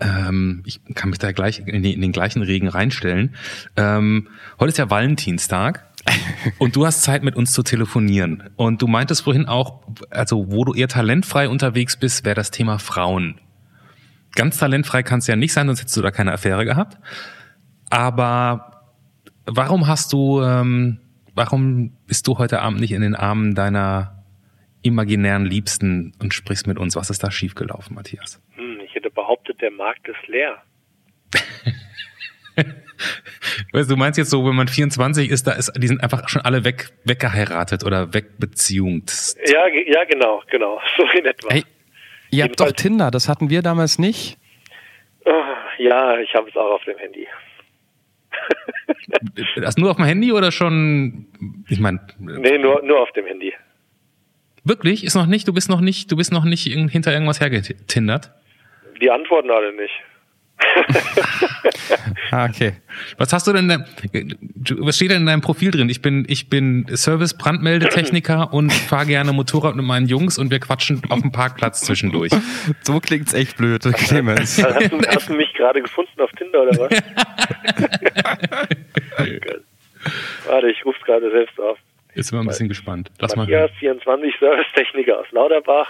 ähm, 0.00 0.64
ich 0.66 0.80
kann 0.96 1.10
mich 1.10 1.20
da 1.20 1.30
gleich 1.30 1.60
in, 1.64 1.84
die, 1.84 1.94
in 1.94 2.00
den 2.00 2.10
gleichen 2.10 2.42
Regen 2.42 2.66
reinstellen. 2.66 3.36
Ähm, 3.76 4.30
heute 4.58 4.70
ist 4.70 4.78
ja 4.78 4.90
Valentinstag 4.90 5.91
und 6.58 6.76
du 6.76 6.86
hast 6.86 7.02
Zeit 7.02 7.22
mit 7.22 7.36
uns 7.36 7.52
zu 7.52 7.62
telefonieren. 7.62 8.50
Und 8.56 8.82
du 8.82 8.86
meintest 8.86 9.22
vorhin 9.22 9.46
auch, 9.46 9.82
also 10.10 10.50
wo 10.50 10.64
du 10.64 10.74
eher 10.74 10.88
talentfrei 10.88 11.48
unterwegs 11.48 11.96
bist, 11.96 12.24
wäre 12.24 12.34
das 12.34 12.50
Thema 12.50 12.78
Frauen. 12.78 13.40
Ganz 14.34 14.58
talentfrei 14.58 15.02
kannst 15.02 15.28
du 15.28 15.32
ja 15.32 15.36
nicht 15.36 15.52
sein, 15.52 15.66
sonst 15.66 15.80
hättest 15.80 15.96
du 15.96 16.02
da 16.02 16.10
keine 16.10 16.32
Affäre 16.32 16.64
gehabt. 16.64 16.98
Aber 17.90 18.84
warum 19.46 19.86
hast 19.86 20.12
du, 20.12 20.42
ähm, 20.42 20.98
warum 21.34 21.92
bist 22.06 22.26
du 22.26 22.38
heute 22.38 22.60
Abend 22.60 22.80
nicht 22.80 22.92
in 22.92 23.02
den 23.02 23.14
Armen 23.14 23.54
deiner 23.54 24.24
imaginären 24.82 25.44
Liebsten 25.44 26.14
und 26.18 26.34
sprichst 26.34 26.66
mit 26.66 26.78
uns? 26.78 26.96
Was 26.96 27.10
ist 27.10 27.22
da 27.22 27.30
schiefgelaufen, 27.30 27.94
Matthias? 27.94 28.40
Hm, 28.56 28.80
ich 28.84 28.94
hätte 28.94 29.10
behauptet, 29.10 29.60
der 29.60 29.70
Markt 29.70 30.08
ist 30.08 30.26
leer. 30.28 30.62
Weißt 33.72 33.90
du, 33.90 33.96
meinst 33.96 34.18
jetzt 34.18 34.30
so, 34.30 34.44
wenn 34.46 34.54
man 34.56 34.68
24 34.68 35.30
ist, 35.30 35.46
da 35.46 35.52
ist, 35.52 35.72
die 35.76 35.86
sind 35.86 36.02
einfach 36.02 36.28
schon 36.28 36.42
alle 36.42 36.64
weg, 36.64 36.90
weggeheiratet 37.04 37.84
oder 37.84 38.12
wegbeziehungt. 38.14 39.34
Ja, 39.46 39.66
ja, 39.68 40.04
genau, 40.04 40.42
genau. 40.50 40.80
So 40.96 41.04
in 41.18 41.24
etwa. 41.26 41.48
Ey, 41.48 41.64
ihr 42.30 42.44
habt 42.44 42.60
doch 42.60 42.66
Jedenfalls- 42.66 42.82
Tinder, 42.82 43.10
das 43.10 43.28
hatten 43.28 43.50
wir 43.50 43.62
damals 43.62 43.98
nicht. 43.98 44.38
Ah, 45.24 45.56
Ja, 45.78 46.18
ich 46.18 46.34
habe 46.34 46.48
es 46.48 46.56
auch 46.56 46.74
auf 46.74 46.84
dem 46.84 46.98
Handy. 46.98 47.26
Das 49.56 49.76
nur 49.76 49.90
auf 49.90 49.96
dem 49.96 50.04
Handy 50.06 50.32
oder 50.32 50.52
schon, 50.52 51.26
ich 51.68 51.80
meine, 51.80 52.00
Nee, 52.18 52.58
nur, 52.58 52.82
nur 52.82 53.00
auf 53.00 53.12
dem 53.12 53.26
Handy. 53.26 53.52
wirklich? 54.64 55.04
Ist 55.04 55.14
noch 55.14 55.26
nicht, 55.26 55.46
du 55.48 55.52
bist 55.52 55.68
noch 55.68 55.80
nicht, 55.80 56.10
du 56.10 56.16
bist 56.16 56.32
noch 56.32 56.44
nicht 56.44 56.64
hinter 56.64 57.12
irgendwas 57.12 57.40
hergetindert? 57.40 58.30
Die 59.00 59.10
antworten 59.10 59.50
alle 59.50 59.72
nicht. 59.74 59.92
Ah, 62.30 62.46
okay. 62.46 62.72
Was 63.18 63.30
hast 63.34 63.46
du 63.46 63.52
denn, 63.52 63.68
da- 63.68 63.84
was 64.78 64.96
steht 64.96 65.10
denn 65.10 65.20
in 65.20 65.26
deinem 65.26 65.42
Profil 65.42 65.70
drin? 65.70 65.90
Ich 65.90 66.00
bin, 66.00 66.24
ich 66.28 66.48
bin 66.48 66.86
Service-Brandmeldetechniker 66.94 68.52
und 68.54 68.72
fahre 68.72 69.04
gerne 69.04 69.32
Motorrad 69.34 69.76
mit 69.76 69.84
meinen 69.84 70.06
Jungs 70.06 70.38
und 70.38 70.50
wir 70.50 70.58
quatschen 70.58 71.02
auf 71.10 71.20
dem 71.20 71.30
Parkplatz 71.32 71.80
zwischendurch. 71.82 72.32
So 72.82 73.00
klingt's 73.00 73.34
echt 73.34 73.58
blöd, 73.58 73.82
Clemens. 73.94 74.62
Also 74.64 74.74
hast, 74.80 74.92
du, 74.92 74.98
hast 75.08 75.28
du 75.28 75.34
mich 75.34 75.52
gerade 75.54 75.82
gefunden 75.82 76.20
auf 76.22 76.30
Tinder 76.32 76.62
oder 76.62 76.78
was? 76.78 77.02
Warte, 80.46 80.70
ich 80.70 80.84
rufe 80.84 80.98
gerade 81.04 81.30
selbst 81.30 81.58
auf. 81.60 81.78
Jetzt 82.14 82.28
sind 82.28 82.38
wir 82.38 82.42
ein 82.42 82.48
bisschen 82.48 82.68
gespannt. 82.68 83.10
Lass 83.18 83.36
mal 83.36 83.42
Matthias, 83.42 83.70
hören. 83.72 84.00
24, 84.00 84.34
Servicetechniker 84.38 85.18
aus 85.20 85.26
Lauterbach. 85.32 85.88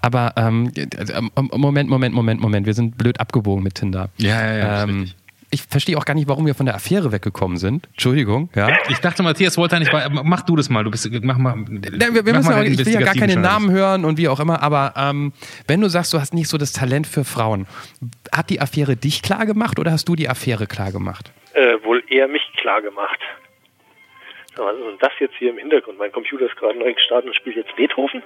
Aber 0.00 0.32
ähm, 0.36 0.72
ähm, 0.76 1.30
Moment, 1.34 1.90
Moment, 1.90 2.14
Moment, 2.14 2.40
Moment. 2.40 2.66
Wir 2.66 2.74
sind 2.74 2.96
blöd 2.96 3.20
abgebogen 3.20 3.62
mit 3.62 3.74
Tinder. 3.74 4.10
Ja, 4.18 4.44
ja, 4.46 4.56
ja. 4.56 4.82
Ähm, 4.84 5.10
ich 5.50 5.62
verstehe 5.62 5.96
auch 5.96 6.04
gar 6.04 6.14
nicht, 6.14 6.28
warum 6.28 6.44
wir 6.44 6.54
von 6.54 6.66
der 6.66 6.74
Affäre 6.74 7.10
weggekommen 7.10 7.56
sind. 7.56 7.86
Entschuldigung, 7.92 8.50
ja. 8.54 8.68
Ich 8.90 8.98
dachte, 8.98 9.22
Matthias 9.22 9.56
wollte 9.56 9.76
ja 9.76 9.80
nicht, 9.80 9.92
mach 10.24 10.42
du 10.42 10.56
das 10.56 10.68
mal, 10.68 10.84
du 10.84 10.90
bist, 10.90 11.08
mach 11.22 11.38
mal. 11.38 11.56
Ja, 11.98 12.14
wir, 12.14 12.26
wir 12.26 12.34
müssen 12.34 12.52
auch, 12.52 12.62
ich 12.62 12.84
will 12.84 12.92
ja 12.92 13.00
gar 13.00 13.14
keine 13.14 13.36
Namen 13.36 13.70
hören 13.70 14.04
und 14.04 14.18
wie 14.18 14.28
auch 14.28 14.40
immer, 14.40 14.62
aber 14.62 14.92
ähm, 14.96 15.32
wenn 15.66 15.80
du 15.80 15.88
sagst, 15.88 16.12
du 16.12 16.20
hast 16.20 16.34
nicht 16.34 16.48
so 16.48 16.58
das 16.58 16.72
Talent 16.72 17.06
für 17.06 17.24
Frauen, 17.24 17.66
hat 18.30 18.50
die 18.50 18.60
Affäre 18.60 18.96
dich 18.96 19.22
klar 19.22 19.46
gemacht 19.46 19.78
oder 19.78 19.90
hast 19.90 20.06
du 20.06 20.16
die 20.16 20.28
Affäre 20.28 20.66
klar 20.66 20.92
gemacht? 20.92 21.32
Äh, 21.54 21.82
wohl 21.82 22.04
eher 22.08 22.28
mich 22.28 22.42
klar 22.58 22.82
gemacht. 22.82 23.18
Was 24.56 24.74
ist 24.74 24.82
denn 24.82 24.98
das 25.00 25.12
jetzt 25.20 25.34
hier 25.38 25.50
im 25.50 25.58
Hintergrund? 25.58 25.98
Mein 25.98 26.12
Computer 26.12 26.44
ist 26.44 26.56
gerade 26.56 26.78
neu 26.78 26.92
gestartet 26.92 27.28
und 27.28 27.36
spielt 27.36 27.56
jetzt 27.56 27.74
Beethoven? 27.76 28.22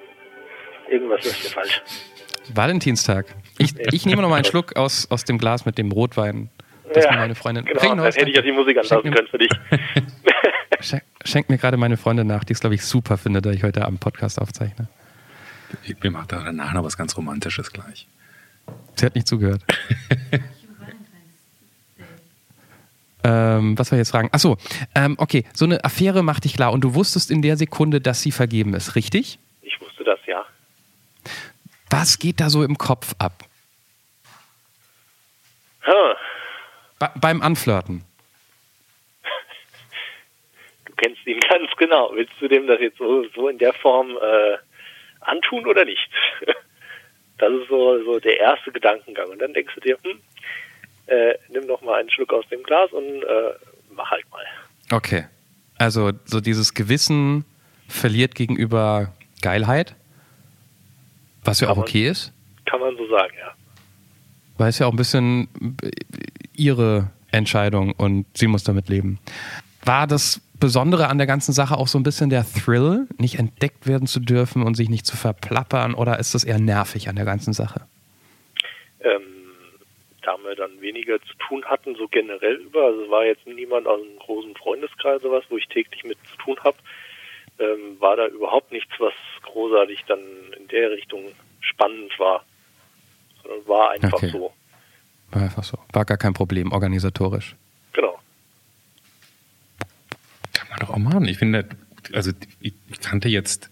Irgendwas 0.93 1.25
ist 1.25 1.37
hier 1.37 1.51
falsch. 1.51 1.83
Valentinstag. 2.53 3.27
Ich, 3.59 3.75
ich 3.79 4.05
nehme 4.05 4.21
noch 4.21 4.29
mal 4.29 4.37
einen 4.37 4.45
Schluck 4.45 4.77
aus, 4.77 5.11
aus 5.11 5.25
dem 5.25 5.39
Glas 5.39 5.65
mit 5.65 5.79
dem 5.79 5.91
Rotwein. 5.91 6.51
Das 6.93 7.05
ja, 7.05 7.13
meine 7.13 7.35
Freundin. 7.35 7.65
Genau, 7.65 7.81
dann 7.81 8.03
hätte 8.05 8.29
ich 8.29 8.37
ja 8.37 8.43
die 8.43 8.53
Musik 8.53 8.77
anlassen 8.77 9.11
können 9.11 9.29
für 9.29 9.39
dich. 9.39 9.51
Schenkt 11.25 11.49
mir 11.49 11.59
gerade 11.59 11.77
meine 11.77 11.97
Freundin 11.97 12.27
nach, 12.27 12.45
die 12.45 12.53
es, 12.53 12.61
glaube 12.61 12.75
ich, 12.75 12.85
super 12.85 13.17
findet, 13.17 13.47
da 13.47 13.51
ich 13.51 13.63
heute 13.63 13.85
Abend 13.85 14.01
Podcast 14.01 14.41
aufzeichne. 14.41 14.89
Mir 16.03 16.11
macht 16.11 16.33
da 16.33 16.43
danach 16.45 16.75
noch 16.75 16.85
was 16.85 16.99
ganz 16.99 17.17
Romantisches 17.17 17.73
gleich. 17.73 18.07
Sie 18.97 19.07
hat 19.07 19.15
nicht 19.15 19.27
zugehört. 19.27 19.63
ähm, 23.25 23.79
was 23.79 23.89
soll 23.89 23.97
ich 23.97 24.01
jetzt 24.01 24.11
fragen? 24.11 24.29
Achso, 24.33 24.59
ähm, 24.95 25.15
okay, 25.19 25.45
so 25.55 25.65
eine 25.65 25.83
Affäre 25.85 26.23
macht 26.23 26.45
dich 26.45 26.55
klar 26.55 26.73
und 26.73 26.83
du 26.83 26.95
wusstest 26.95 27.31
in 27.31 27.41
der 27.41 27.57
Sekunde, 27.57 28.03
dass 28.03 28.21
sie 28.21 28.33
vergeben 28.33 28.75
ist, 28.75 28.95
richtig? 28.95 29.39
Ich 29.63 29.81
wusste 29.81 30.05
das, 30.05 30.19
ja. 30.27 30.45
Was 31.93 32.19
geht 32.19 32.41
da 32.41 32.49
so 32.49 32.65
im 32.65 32.79
Kopf 32.79 33.15
ab? 33.19 33.45
Huh. 35.87 36.15
Be 36.99 37.11
beim 37.21 37.43
Anflirten. 37.43 38.03
Du 40.87 40.95
kennst 40.97 41.27
ihn 41.27 41.41
ganz 41.41 41.71
genau. 41.77 42.11
Willst 42.15 42.33
du 42.41 42.49
dem 42.49 42.67
das 42.67 42.81
jetzt 42.81 42.97
so, 42.97 43.27
so 43.35 43.49
in 43.49 43.59
der 43.59 43.75
Form 43.75 44.17
äh, 44.17 44.57
antun 45.21 45.67
oder 45.67 45.85
nicht? 45.85 46.09
Das 47.39 47.51
ist 47.51 47.69
so, 47.69 48.03
so 48.05 48.21
der 48.21 48.39
erste 48.39 48.71
Gedankengang. 48.71 49.29
Und 49.29 49.41
dann 49.41 49.53
denkst 49.53 49.75
du 49.75 49.81
dir, 49.81 49.99
hm, 50.05 50.21
äh, 51.07 51.35
nimm 51.49 51.67
doch 51.67 51.83
mal 51.83 51.99
einen 51.99 52.09
Schluck 52.09 52.33
aus 52.33 52.49
dem 52.51 52.63
Glas 52.63 52.93
und 52.93 53.25
äh, 53.25 53.55
mach 53.91 54.13
halt 54.13 54.25
mal. 54.31 54.45
Okay. 54.93 55.27
Also 55.77 56.13
so 56.25 56.41
dieses 56.41 56.75
Gewissen 56.75 57.45
verliert 57.89 58.37
gegenüber 58.37 59.13
Geilheit, 59.41 59.97
was 61.45 61.61
ja 61.61 61.69
auch 61.71 61.79
okay 61.79 62.09
ist. 62.09 62.33
Kann 62.67 62.81
man 62.81 62.97
so 62.97 63.09
sagen, 63.09 63.33
ja. 63.39 63.53
Weil 64.59 64.69
es 64.69 64.79
ja 64.79 64.87
auch 64.87 64.93
ein 64.93 64.97
bisschen 64.97 65.49
ihre 66.55 67.11
Entscheidung 67.31 67.93
und 67.93 68.27
sie 68.35 68.47
muss 68.47 68.65
damit 68.65 68.89
leben. 68.89 69.19
War 69.85 70.07
das 70.07 70.41
Besondere 70.63 71.09
an 71.09 71.19
der 71.19 71.27
ganzen 71.27 71.53
Sache 71.53 71.77
auch 71.77 71.89
so 71.89 71.99
ein 71.99 72.05
bisschen 72.05 72.31
der 72.31 72.45
Thrill, 72.45 73.09
nicht 73.19 73.41
entdeckt 73.41 73.89
werden 73.89 74.07
zu 74.07 74.21
dürfen 74.21 74.63
und 74.63 74.77
sich 74.77 74.89
nicht 74.89 75.05
zu 75.05 75.17
verplappern 75.17 75.93
oder 75.95 76.21
ist 76.21 76.37
das 76.37 76.45
eher 76.45 76.61
nervig 76.61 77.09
an 77.09 77.17
der 77.17 77.25
ganzen 77.25 77.53
Sache? 77.53 77.81
Ähm, 79.01 79.23
da 80.23 80.37
wir 80.45 80.55
dann 80.55 80.81
weniger 80.81 81.21
zu 81.23 81.35
tun 81.49 81.65
hatten, 81.65 81.97
so 81.97 82.07
generell 82.07 82.55
über, 82.55 82.85
also 82.85 83.11
war 83.11 83.25
jetzt 83.25 83.45
niemand 83.45 83.89
aus 83.89 84.01
einem 84.03 84.17
großen 84.21 84.55
Freundeskreis 84.55 85.25
oder 85.25 85.39
was, 85.39 85.45
wo 85.49 85.57
ich 85.57 85.67
täglich 85.67 86.05
mit 86.05 86.19
zu 86.31 86.37
tun 86.37 86.57
habe, 86.63 86.77
ähm, 87.59 88.01
war 88.01 88.17
da 88.17 88.27
überhaupt 88.27 88.73
nichts, 88.73 88.93
was 88.99 89.13
großartig 89.43 90.05
dann 90.07 90.21
in 90.59 90.69
der 90.69 90.91
Richtung 90.91 91.25
spannend 91.61 92.13
war. 92.19 92.45
Sondern 93.43 93.67
war 93.67 93.91
einfach 93.91 94.13
okay. 94.15 94.31
so. 94.31 94.53
War 95.31 95.43
einfach 95.43 95.65
so. 95.65 95.79
War 95.93 96.05
gar 96.05 96.19
kein 96.19 96.35
Problem, 96.35 96.73
organisatorisch. 96.73 97.57
Genau. 97.93 98.19
Kann 100.53 100.69
man 100.69 100.79
doch 100.81 100.91
auch 100.91 100.99
machen. 100.99 101.27
Ich 101.27 101.39
finde, 101.39 101.69
also 102.13 102.33
ich 102.61 102.75
kannte 103.01 103.29
jetzt 103.29 103.71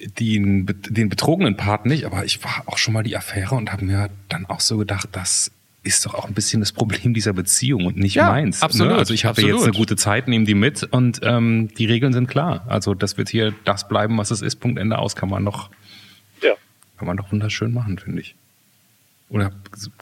den, 0.00 0.66
den 0.66 1.08
betrogenen 1.08 1.56
Part 1.56 1.86
nicht, 1.86 2.04
aber 2.04 2.24
ich 2.24 2.42
war 2.44 2.64
auch 2.66 2.78
schon 2.78 2.94
mal 2.94 3.02
die 3.02 3.16
Affäre 3.16 3.54
und 3.54 3.72
habe 3.72 3.84
mir 3.84 4.10
dann 4.28 4.46
auch 4.46 4.60
so 4.60 4.76
gedacht, 4.78 5.08
das 5.12 5.50
ist 5.86 6.04
doch 6.04 6.14
auch 6.14 6.26
ein 6.26 6.34
bisschen 6.34 6.60
das 6.60 6.72
Problem 6.72 7.14
dieser 7.14 7.32
Beziehung 7.32 7.86
und 7.86 7.96
nicht 7.96 8.16
ja, 8.16 8.28
meins. 8.28 8.60
Ne? 8.60 8.64
Absolut. 8.64 8.92
Ne? 8.92 8.98
Also 8.98 9.14
ich 9.14 9.24
habe 9.24 9.40
jetzt 9.40 9.62
eine 9.62 9.72
gute 9.72 9.96
Zeit, 9.96 10.28
nehme 10.28 10.44
die 10.44 10.54
mit 10.54 10.82
und 10.82 11.20
ähm, 11.22 11.68
die 11.78 11.86
Regeln 11.86 12.12
sind 12.12 12.26
klar. 12.26 12.64
Also 12.68 12.94
das 12.94 13.16
wird 13.16 13.28
hier 13.28 13.54
das 13.64 13.88
bleiben, 13.88 14.18
was 14.18 14.30
es 14.30 14.42
ist. 14.42 14.56
Punkt 14.56 14.78
Ende 14.78 14.98
aus 14.98 15.16
kann 15.16 15.28
man 15.28 15.44
noch, 15.44 15.70
ja. 16.42 16.54
kann 16.98 17.06
man 17.06 17.16
doch 17.16 17.30
wunderschön 17.30 17.72
machen, 17.72 17.98
finde 17.98 18.20
ich. 18.20 18.34
Oder 19.28 19.52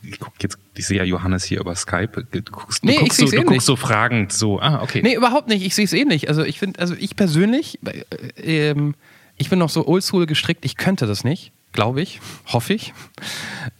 ich 0.03 0.19
guck 0.19 0.35
jetzt, 0.43 0.59
ich 0.77 0.87
sehe 0.87 0.99
ja 0.99 1.05
Johannes 1.05 1.45
hier 1.45 1.61
über 1.61 1.75
Skype. 1.75 2.27
Du 2.31 2.43
guckst, 2.43 2.85
nee, 2.85 2.95
du 2.95 3.01
guckst, 3.01 3.19
so, 3.19 3.27
du 3.27 3.37
eh 3.37 3.43
guckst 3.43 3.67
so 3.67 3.77
fragend 3.77 4.33
so, 4.33 4.61
ah, 4.61 4.83
okay. 4.83 5.01
Nee, 5.03 5.15
überhaupt 5.15 5.49
nicht. 5.49 5.65
Ich 5.65 5.75
sehe 5.75 5.85
es 5.87 5.93
eh 5.93 6.05
nicht. 6.05 6.29
Also 6.29 6.45
ich 6.45 6.59
finde, 6.59 6.81
also 6.81 6.95
ich 6.95 7.17
persönlich, 7.17 7.79
äh, 7.87 8.71
ähm, 8.71 8.95
ich 9.37 9.49
bin 9.49 9.59
noch 9.59 9.71
so 9.71 9.87
oldschool 9.87 10.27
gestrickt, 10.27 10.65
ich 10.65 10.77
könnte 10.77 11.07
das 11.07 11.25
nicht, 11.25 11.53
glaube 11.73 12.03
ich, 12.03 12.21
hoffe 12.47 12.75
ich. 12.75 12.93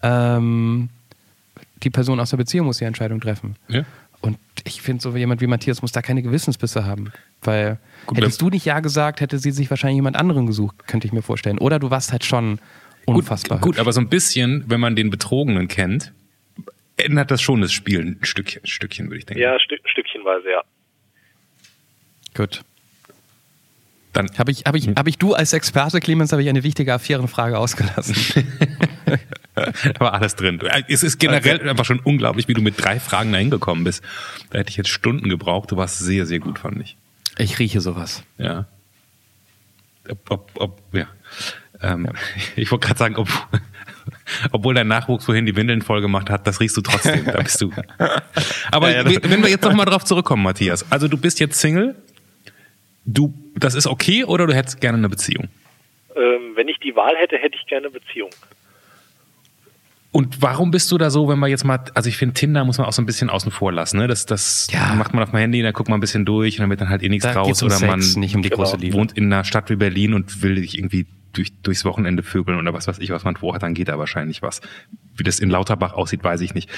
Ähm, 0.03 0.89
die 1.83 1.91
Person 1.91 2.21
aus 2.21 2.31
der 2.31 2.37
Beziehung 2.37 2.67
muss 2.67 2.79
die 2.79 2.85
Entscheidung 2.85 3.21
treffen. 3.21 3.57
Ja. 3.69 3.85
Und 4.21 4.39
ich 4.65 4.81
finde, 4.81 5.03
so 5.03 5.15
jemand 5.15 5.41
wie 5.41 5.47
Matthias 5.47 5.83
muss 5.83 5.93
da 5.93 6.01
keine 6.01 6.23
Gewissensbisse 6.23 6.87
haben. 6.87 7.13
Weil 7.43 7.79
Gut, 8.07 8.17
hättest 8.17 8.41
du 8.41 8.49
nicht 8.49 8.65
Ja 8.65 8.81
gesagt, 8.81 9.21
hätte 9.21 9.39
sie 9.39 9.51
sich 9.51 9.69
wahrscheinlich 9.69 9.97
jemand 9.97 10.17
anderen 10.17 10.47
gesucht, 10.47 10.87
könnte 10.87 11.07
ich 11.07 11.13
mir 11.13 11.21
vorstellen. 11.21 11.59
Oder 11.59 11.79
du 11.79 11.91
warst 11.91 12.13
halt 12.13 12.25
schon 12.25 12.59
Unfassbar. 13.07 13.59
Gut, 13.59 13.73
gut, 13.75 13.79
aber 13.79 13.93
so 13.93 14.01
ein 14.01 14.09
bisschen, 14.09 14.65
wenn 14.67 14.81
man 14.81 14.97
den 14.97 15.11
Betrogenen 15.11 15.69
kennt, 15.69 16.13
ändert 16.97 17.31
das 17.31 17.43
schon 17.43 17.61
das 17.61 17.73
Spiel 17.73 18.01
ein 18.01 18.19
Stückchen, 18.23 18.67
Stückchen 18.67 19.07
würde 19.07 19.19
ich 19.19 19.27
denken. 19.27 19.43
Ja, 19.43 19.59
Stück, 19.61 19.81
Stückchenweise, 19.85 20.51
ja. 20.51 20.63
Gut. 22.35 22.63
Dann 24.13 24.31
habe 24.39 24.53
ich, 24.53 24.65
hab 24.65 24.77
ich, 24.77 24.89
hab 24.89 25.09
ich 25.09 25.19
du 25.19 25.35
als 25.35 25.53
Experte, 25.53 26.01
Clemens, 26.01 26.33
habe 26.33 26.43
ich 26.43 26.49
eine 26.49 26.63
wichtige 26.63 26.95
Affärenfrage 26.95 27.59
ausgelassen. 27.59 28.15
Aber 29.99 30.15
alles 30.15 30.37
drin. 30.37 30.61
Es 30.89 31.03
ist 31.03 31.19
generell 31.19 31.57
okay. 31.57 31.69
einfach 31.69 31.85
schon 31.85 32.01
unglaublich, 32.01 32.49
wie 32.49 32.55
du 32.55 32.63
mit 32.63 32.83
drei 32.83 32.99
Fragen 33.01 33.33
da 33.33 33.39
hingekommen 33.39 33.85
bist. 33.85 34.03
Da 34.51 34.59
hätte 34.59 34.71
ich 34.71 34.77
jetzt 34.77 34.89
Stunden 34.89 35.29
gebraucht. 35.29 35.71
Du 35.71 35.77
warst 35.77 35.99
sehr, 35.99 36.27
sehr 36.27 36.41
gut, 36.41 36.59
fand 36.59 36.81
ich. 36.81 36.97
Ich 37.39 37.59
rieche 37.59 37.81
sowas. 37.81 38.23
Ja. 38.39 38.67
Ob, 40.09 40.31
ob, 40.31 40.51
ob, 40.55 40.81
ja. 40.93 41.09
Ähm, 41.83 42.07
ja. 42.07 42.13
Ich 42.57 42.71
wollte 42.71 42.87
gerade 42.87 42.99
sagen, 42.99 43.17
ob, 43.17 43.29
obwohl 44.53 44.75
dein 44.75 44.89
Nachwuchs 44.89 45.25
vorhin 45.25 45.47
die 45.47 45.57
Windeln 45.57 45.83
voll 45.83 46.01
gemacht 46.01 46.31
hat, 46.31 46.47
das 46.47 46.61
riechst 46.61 46.77
du 46.77 46.81
trotzdem. 46.81 47.25
da 47.25 47.41
bist 47.41 47.61
du. 47.61 47.73
Aber 48.71 48.91
ja, 48.91 49.09
ja, 49.09 49.21
wenn 49.23 49.43
wir 49.43 49.51
jetzt 49.51 49.65
nochmal 49.65 49.87
drauf 49.91 50.05
zurückkommen, 50.05 50.43
Matthias. 50.43 50.91
Also 50.91 51.09
du 51.09 51.17
bist 51.17 51.41
jetzt 51.41 51.61
Single. 51.61 51.95
Du, 53.07 53.35
das 53.55 53.75
ist 53.75 53.87
okay 53.87 54.25
oder 54.25 54.47
du 54.47 54.55
hättest 54.55 54.81
gerne 54.81 54.99
eine 54.99 55.09
Beziehung? 55.09 55.49
Ähm, 56.17 56.53
wenn 56.55 56.69
ich 56.69 56.79
die 56.79 56.97
Wahl 56.97 57.17
hätte, 57.17 57.37
hätte 57.37 57.57
ich 57.61 57.67
gerne 57.67 57.89
eine 57.89 57.99
Beziehung. 57.99 58.31
Und 60.15 60.43
warum 60.43 60.71
bist 60.71 60.93
du 60.93 60.97
da 60.97 61.11
so, 61.11 61.29
wenn 61.29 61.41
man 61.41 61.51
jetzt 61.51 61.65
mal, 61.65 61.81
also 61.93 62.09
ich 62.09 62.17
finde, 62.17 62.35
Tinder 62.35 62.65
muss 62.65 62.79
man 62.79 62.87
auch 62.87 62.93
so 62.93 63.03
ein 63.03 63.07
bisschen 63.07 63.31
außen 63.31 63.51
vor 63.51 63.73
lassen, 63.73 63.97
ne? 63.97 64.07
Das, 64.07 64.27
das 64.27 64.69
ja. 64.71 64.95
macht 64.95 65.13
man 65.13 65.25
auf 65.25 65.31
dem 65.31 65.41
Handy, 65.41 65.61
da 65.61 65.73
guckt 65.73 65.89
man 65.89 65.99
ein 65.99 66.01
bisschen 66.01 66.25
durch 66.25 66.57
und 66.57 66.63
dann 66.63 66.71
wird 66.71 66.81
dann 66.81 66.89
halt 66.89 67.03
eh 67.03 67.09
nichts 67.09 67.25
da 67.25 67.33
raus. 67.33 67.61
Um 67.61 67.67
oder 67.67 67.75
Sex, 67.75 67.91
man 67.91 68.21
nicht 68.21 68.37
um 68.37 68.43
die 68.43 68.51
große 68.51 68.77
Liebe. 68.77 68.97
wohnt 68.97 69.15
in 69.15 69.33
einer 69.33 69.43
Stadt 69.43 69.71
wie 69.71 69.75
Berlin 69.75 70.15
und 70.15 70.41
will 70.41 70.57
sich 70.61 70.79
irgendwie 70.79 71.09
durch, 71.33 71.51
durchs 71.63 71.85
Wochenende 71.85 72.23
vögeln 72.23 72.61
oder 72.61 72.73
was 72.73 72.87
weiß 72.87 73.01
ich, 73.01 73.11
was 73.11 73.25
man 73.25 73.35
vorhat, 73.35 73.65
dann 73.65 73.75
geht 73.75 73.89
da 73.89 73.99
wahrscheinlich 73.99 74.41
was. 74.41 74.61
Wie 75.17 75.25
das 75.25 75.41
in 75.41 75.51
Lauterbach 75.51 75.95
aussieht, 75.95 76.23
weiß 76.23 76.43
ich 76.43 76.55
nicht. 76.55 76.71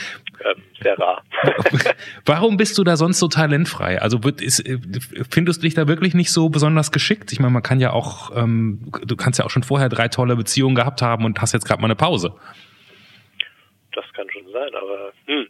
Ähm, 0.43 0.63
sehr 0.83 0.99
rar. 0.99 1.23
Warum 2.25 2.57
bist 2.57 2.79
du 2.79 2.85
da 2.85 2.97
sonst 2.97 3.19
so 3.19 3.29
talentfrei? 3.29 4.01
Also 4.01 4.25
wird, 4.25 4.41
ist, 4.41 4.65
findest 5.29 5.61
du 5.61 5.65
dich 5.67 5.75
da 5.75 5.87
wirklich 5.87 6.15
nicht 6.15 6.31
so 6.31 6.49
besonders 6.49 6.91
geschickt? 6.91 7.33
Ich 7.33 7.41
meine, 7.41 7.53
man 7.53 7.63
kann 7.63 7.81
ja 7.81 7.91
auch, 7.91 8.35
ähm, 8.35 8.91
du 9.05 9.15
kannst 9.15 9.39
ja 9.39 9.45
auch 9.45 9.51
schon 9.51 9.63
vorher 9.63 9.91
drei 9.91 10.09
tolle 10.09 10.37
Beziehungen 10.37 10.75
gehabt 10.75 11.03
haben 11.03 11.27
und 11.27 11.39
hast 11.43 11.53
jetzt 11.53 11.67
gerade 11.67 11.83
mal 11.83 11.89
eine 11.89 11.97
Pause. 11.97 12.33
Das 13.97 14.13
kann 14.13 14.31
schon 14.31 14.49
sein, 14.53 14.75
aber 14.75 15.13
hm, 15.27 15.49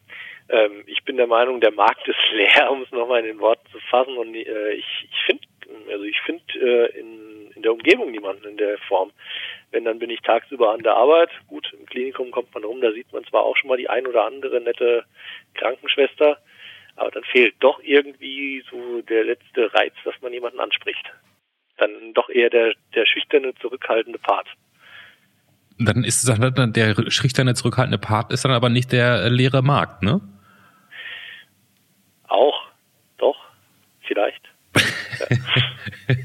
ähm, 0.48 0.84
ich 0.86 1.04
bin 1.04 1.16
der 1.16 1.26
Meinung, 1.26 1.60
der 1.60 1.72
Markt 1.72 2.06
ist 2.08 2.16
leer, 2.32 2.70
um 2.70 2.82
es 2.82 2.90
nochmal 2.92 3.20
in 3.20 3.26
den 3.26 3.40
Worten 3.40 3.66
zu 3.70 3.78
fassen. 3.90 4.16
Und 4.16 4.34
äh, 4.34 4.72
ich, 4.72 5.08
ich 5.10 5.18
finde, 5.26 5.46
also 5.90 6.04
ich 6.04 6.20
finde 6.22 6.44
äh, 6.58 6.98
in 6.98 7.36
in 7.56 7.62
der 7.62 7.72
Umgebung 7.72 8.10
niemanden 8.10 8.46
in 8.46 8.56
der 8.56 8.78
Form. 8.86 9.10
Wenn, 9.70 9.84
dann 9.84 9.98
bin 9.98 10.10
ich 10.10 10.20
tagsüber 10.20 10.72
an 10.72 10.82
der 10.82 10.94
Arbeit. 10.94 11.30
Gut, 11.48 11.72
im 11.72 11.86
Klinikum 11.86 12.30
kommt 12.30 12.54
man 12.54 12.62
rum, 12.62 12.80
da 12.80 12.92
sieht 12.92 13.12
man 13.12 13.24
zwar 13.24 13.42
auch 13.42 13.56
schon 13.56 13.68
mal 13.68 13.78
die 13.78 13.88
ein 13.88 14.06
oder 14.06 14.24
andere 14.24 14.60
nette 14.60 15.04
Krankenschwester, 15.54 16.38
aber 16.94 17.10
dann 17.10 17.24
fehlt 17.24 17.54
doch 17.60 17.80
irgendwie 17.82 18.62
so 18.70 19.00
der 19.02 19.24
letzte 19.24 19.72
Reiz, 19.74 19.94
dass 20.04 20.14
man 20.20 20.32
jemanden 20.32 20.60
anspricht. 20.60 21.12
Dann 21.78 22.12
doch 22.14 22.28
eher 22.28 22.50
der, 22.50 22.74
der 22.94 23.06
schüchterne, 23.06 23.54
zurückhaltende 23.56 24.18
Part. 24.18 24.48
Dann 25.78 26.04
ist 26.04 26.26
dann 26.28 26.72
der 26.72 27.10
schüchterne, 27.10 27.54
zurückhaltende 27.54 27.98
Part 27.98 28.32
ist 28.32 28.44
dann 28.44 28.52
aber 28.52 28.68
nicht 28.68 28.92
der 28.92 29.28
leere 29.28 29.62
Markt, 29.62 30.02
ne? 30.02 30.20
Auch, 32.28 32.62
doch, 33.18 33.36
vielleicht. 34.00 34.42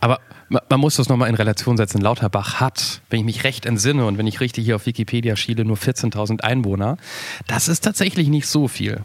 aber 0.00 0.20
Man 0.68 0.80
muss 0.80 0.96
das 0.96 1.08
nochmal 1.08 1.28
in 1.28 1.34
Relation 1.34 1.76
setzen. 1.76 2.00
Lauterbach 2.00 2.60
hat, 2.60 3.00
wenn 3.08 3.20
ich 3.20 3.24
mich 3.24 3.44
recht 3.44 3.64
entsinne 3.64 4.04
und 4.04 4.18
wenn 4.18 4.26
ich 4.26 4.40
richtig 4.40 4.64
hier 4.64 4.76
auf 4.76 4.86
Wikipedia 4.86 5.36
schiele, 5.36 5.64
nur 5.64 5.76
14.000 5.76 6.42
Einwohner. 6.42 6.98
Das 7.46 7.68
ist 7.68 7.80
tatsächlich 7.80 8.28
nicht 8.28 8.46
so 8.46 8.68
viel. 8.68 9.02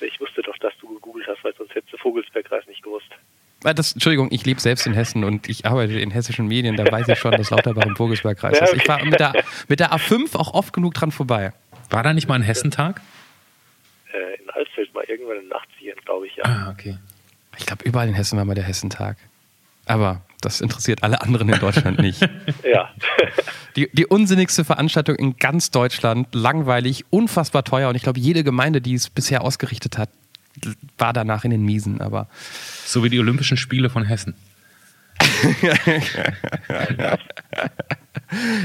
Ich 0.00 0.20
wusste 0.20 0.42
doch, 0.42 0.56
dass 0.58 0.72
du 0.80 0.94
gegoogelt 0.94 1.26
hast, 1.26 1.42
weil 1.42 1.54
sonst 1.56 1.74
hättest 1.74 1.94
du 1.94 1.96
Vogelsbergkreis 1.98 2.66
nicht 2.66 2.82
gewusst. 2.82 3.08
Ah, 3.64 3.74
das, 3.74 3.92
Entschuldigung, 3.92 4.28
ich 4.30 4.46
lebe 4.46 4.60
selbst 4.60 4.86
in 4.86 4.94
Hessen 4.94 5.24
und 5.24 5.48
ich 5.48 5.66
arbeite 5.66 5.98
in 5.98 6.12
hessischen 6.12 6.46
Medien, 6.46 6.76
da 6.76 6.90
weiß 6.90 7.08
ich 7.08 7.18
schon, 7.18 7.32
dass 7.32 7.50
Lauterbach 7.50 7.86
im 7.86 7.96
Vogelsbergkreis 7.96 8.60
ist. 8.60 8.74
Ich 8.74 8.86
war 8.86 9.04
mit 9.04 9.18
der, 9.18 9.32
mit 9.66 9.80
der 9.80 9.92
A5 9.92 10.36
auch 10.36 10.54
oft 10.54 10.72
genug 10.72 10.94
dran 10.94 11.10
vorbei. 11.10 11.52
War 11.90 12.02
da 12.04 12.12
nicht 12.14 12.28
mal 12.28 12.36
ein 12.36 12.42
Hessentag? 12.42 13.00
Äh, 14.12 14.40
in 14.40 14.50
Alsfeld 14.50 14.94
mal 14.94 15.04
irgendwann 15.08 15.38
in 15.38 15.42
den 15.44 15.52
80ern, 15.52 16.04
glaube 16.04 16.26
ich, 16.28 16.36
ja. 16.36 16.44
Ah, 16.44 16.70
okay. 16.70 16.98
Ich 17.58 17.66
glaube, 17.66 17.82
überall 17.84 18.06
in 18.06 18.14
Hessen 18.14 18.38
war 18.38 18.44
mal 18.44 18.54
der 18.54 18.64
Hessentag. 18.64 19.16
Aber 19.86 20.22
das 20.40 20.60
interessiert 20.60 21.02
alle 21.02 21.20
anderen 21.20 21.48
in 21.48 21.58
Deutschland 21.58 21.98
nicht. 21.98 22.20
ja. 22.62 22.90
Die, 23.74 23.88
die 23.92 24.06
unsinnigste 24.06 24.64
Veranstaltung 24.64 25.16
in 25.16 25.36
ganz 25.36 25.70
Deutschland, 25.70 26.28
langweilig, 26.32 27.06
unfassbar 27.10 27.64
teuer 27.64 27.88
und 27.88 27.96
ich 27.96 28.02
glaube, 28.02 28.20
jede 28.20 28.44
Gemeinde, 28.44 28.80
die 28.80 28.94
es 28.94 29.10
bisher 29.10 29.42
ausgerichtet 29.42 29.98
hat, 29.98 30.10
war 30.96 31.12
danach 31.12 31.44
in 31.44 31.50
den 31.50 31.62
Miesen, 31.62 32.00
aber. 32.00 32.28
So 32.84 33.04
wie 33.04 33.10
die 33.10 33.18
Olympischen 33.18 33.56
Spiele 33.56 33.90
von 33.90 34.04
Hessen. 34.04 34.34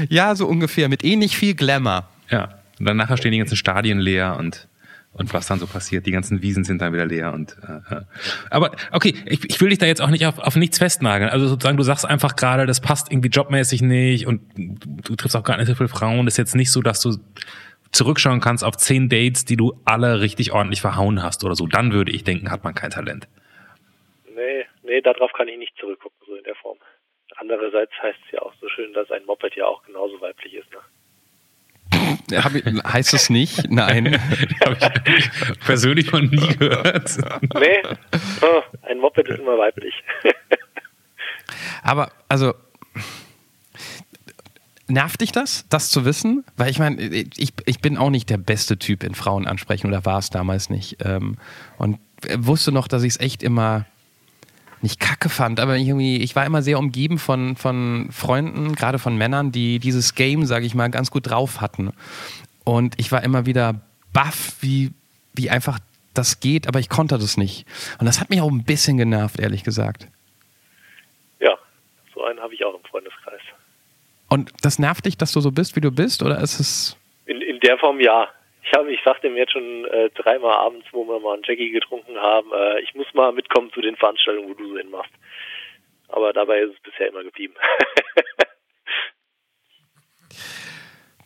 ja, 0.08 0.34
so 0.34 0.46
ungefähr, 0.46 0.88
mit 0.88 1.04
ähnlich 1.04 1.36
viel 1.36 1.54
Glamour. 1.54 2.08
Ja. 2.30 2.54
Und 2.78 2.86
dann 2.86 2.96
nachher 2.96 3.16
stehen 3.16 3.32
die 3.32 3.38
ganzen 3.38 3.56
Stadien 3.56 3.98
leer 3.98 4.36
und 4.38 4.68
und 5.14 5.32
was 5.32 5.46
dann 5.46 5.60
so 5.60 5.66
passiert. 5.66 6.06
Die 6.06 6.10
ganzen 6.10 6.42
Wiesen 6.42 6.64
sind 6.64 6.82
dann 6.82 6.92
wieder 6.92 7.06
leer 7.06 7.32
und 7.32 7.56
äh, 7.62 7.94
äh. 7.94 8.00
aber 8.50 8.72
okay, 8.90 9.14
ich, 9.26 9.48
ich 9.48 9.60
will 9.60 9.68
dich 9.68 9.78
da 9.78 9.86
jetzt 9.86 10.02
auch 10.02 10.10
nicht 10.10 10.26
auf, 10.26 10.38
auf 10.40 10.56
nichts 10.56 10.78
festnageln. 10.78 11.30
Also 11.30 11.46
sozusagen, 11.46 11.76
du 11.76 11.84
sagst 11.84 12.04
einfach 12.04 12.34
gerade, 12.34 12.66
das 12.66 12.80
passt 12.80 13.12
irgendwie 13.12 13.28
jobmäßig 13.28 13.80
nicht 13.80 14.26
und 14.26 14.40
du 14.56 15.14
triffst 15.14 15.36
auch 15.36 15.44
gar 15.44 15.56
nicht 15.56 15.68
so 15.68 15.74
viele 15.76 15.88
Frauen. 15.88 16.26
Das 16.26 16.34
ist 16.34 16.38
jetzt 16.38 16.56
nicht 16.56 16.72
so, 16.72 16.82
dass 16.82 17.00
du 17.00 17.16
zurückschauen 17.94 18.40
kannst 18.40 18.64
auf 18.64 18.76
zehn 18.76 19.08
Dates, 19.08 19.44
die 19.44 19.56
du 19.56 19.80
alle 19.84 20.20
richtig 20.20 20.52
ordentlich 20.52 20.80
verhauen 20.80 21.22
hast 21.22 21.44
oder 21.44 21.54
so. 21.54 21.66
Dann 21.66 21.92
würde 21.92 22.12
ich 22.12 22.24
denken, 22.24 22.50
hat 22.50 22.64
man 22.64 22.74
kein 22.74 22.90
Talent. 22.90 23.28
Nee, 24.34 24.64
nee, 24.82 25.00
darauf 25.00 25.32
kann 25.32 25.48
ich 25.48 25.58
nicht 25.58 25.76
zurückgucken, 25.78 26.18
so 26.26 26.34
in 26.34 26.44
der 26.44 26.56
Form. 26.56 26.78
Andererseits 27.36 27.92
heißt 28.02 28.18
es 28.26 28.32
ja 28.32 28.42
auch 28.42 28.52
so 28.60 28.68
schön, 28.68 28.92
dass 28.92 29.10
ein 29.10 29.24
Moped 29.26 29.54
ja 29.56 29.66
auch 29.66 29.82
genauso 29.84 30.20
weiblich 30.20 30.54
ist, 30.54 30.70
ne? 30.72 30.78
Ich, 32.30 32.92
heißt 32.92 33.14
es 33.14 33.30
nicht? 33.30 33.70
Nein. 33.70 34.14
Habe 34.64 34.76
ich 35.06 35.60
persönlich 35.60 36.10
noch 36.10 36.20
nie 36.20 36.56
gehört. 36.56 37.18
Nee, 37.54 37.82
oh, 38.40 38.62
ein 38.82 38.98
Moped 38.98 39.28
ist 39.28 39.38
immer 39.38 39.58
weiblich. 39.58 39.94
Aber, 41.82 42.10
also, 42.28 42.54
nervt 44.94 45.20
dich 45.20 45.32
das, 45.32 45.66
das 45.68 45.90
zu 45.90 46.04
wissen? 46.04 46.44
Weil 46.56 46.70
ich 46.70 46.78
meine, 46.78 47.02
ich, 47.02 47.52
ich 47.66 47.80
bin 47.80 47.98
auch 47.98 48.10
nicht 48.10 48.30
der 48.30 48.38
beste 48.38 48.78
Typ 48.78 49.02
in 49.04 49.14
Frauen 49.14 49.46
ansprechen 49.46 49.88
oder 49.88 50.06
war 50.06 50.18
es 50.18 50.30
damals 50.30 50.70
nicht. 50.70 51.04
Ähm, 51.04 51.36
und 51.76 51.98
wusste 52.38 52.72
noch, 52.72 52.88
dass 52.88 53.02
ich 53.02 53.14
es 53.14 53.20
echt 53.20 53.42
immer 53.42 53.84
nicht 54.80 55.00
kacke 55.00 55.30
fand, 55.30 55.60
aber 55.60 55.76
irgendwie, 55.76 56.18
ich 56.18 56.36
war 56.36 56.44
immer 56.44 56.62
sehr 56.62 56.78
umgeben 56.78 57.18
von, 57.18 57.56
von 57.56 58.08
Freunden, 58.12 58.74
gerade 58.74 58.98
von 58.98 59.16
Männern, 59.16 59.50
die 59.50 59.78
dieses 59.78 60.14
Game, 60.14 60.44
sage 60.44 60.66
ich 60.66 60.74
mal, 60.74 60.90
ganz 60.90 61.10
gut 61.10 61.30
drauf 61.30 61.60
hatten. 61.60 61.92
Und 62.64 62.94
ich 62.98 63.10
war 63.10 63.22
immer 63.24 63.46
wieder 63.46 63.80
baff, 64.12 64.56
wie, 64.60 64.92
wie 65.34 65.50
einfach 65.50 65.78
das 66.12 66.38
geht, 66.38 66.68
aber 66.68 66.80
ich 66.80 66.90
konnte 66.90 67.18
das 67.18 67.36
nicht. 67.36 67.66
Und 67.98 68.06
das 68.06 68.20
hat 68.20 68.30
mich 68.30 68.42
auch 68.42 68.50
ein 68.50 68.64
bisschen 68.64 68.98
genervt, 68.98 69.40
ehrlich 69.40 69.64
gesagt. 69.64 70.06
Ja, 71.40 71.56
so 72.14 72.22
einen 72.24 72.40
habe 72.40 72.54
ich 72.54 72.64
auch 72.64 72.74
im 72.74 72.84
Freundeskreis. 72.84 73.40
Und 74.34 74.50
das 74.62 74.80
nervt 74.80 75.06
dich, 75.06 75.16
dass 75.16 75.30
du 75.30 75.38
so 75.38 75.52
bist, 75.52 75.76
wie 75.76 75.80
du 75.80 75.92
bist, 75.92 76.20
oder 76.20 76.40
ist 76.40 76.58
es. 76.58 76.96
In, 77.24 77.40
in 77.40 77.60
der 77.60 77.78
Form 77.78 78.00
ja. 78.00 78.28
Ich 78.64 78.72
habe, 78.76 78.92
ich 78.92 78.98
sagte 79.04 79.30
mir 79.30 79.38
jetzt 79.38 79.52
schon 79.52 79.84
äh, 79.84 80.10
dreimal 80.10 80.54
abends, 80.54 80.84
wo 80.90 81.06
wir 81.06 81.20
mal 81.20 81.34
einen 81.34 81.44
Jackie 81.46 81.70
getrunken 81.70 82.16
haben, 82.16 82.50
äh, 82.52 82.80
ich 82.80 82.92
muss 82.96 83.06
mal 83.14 83.30
mitkommen 83.30 83.70
zu 83.72 83.80
den 83.80 83.94
Veranstaltungen, 83.94 84.48
wo 84.48 84.54
du 84.54 84.70
so 84.70 84.76
hinmachst. 84.76 85.12
Aber 86.08 86.32
dabei 86.32 86.62
ist 86.62 86.74
es 86.74 86.80
bisher 86.82 87.10
immer 87.10 87.22
geblieben. 87.22 87.54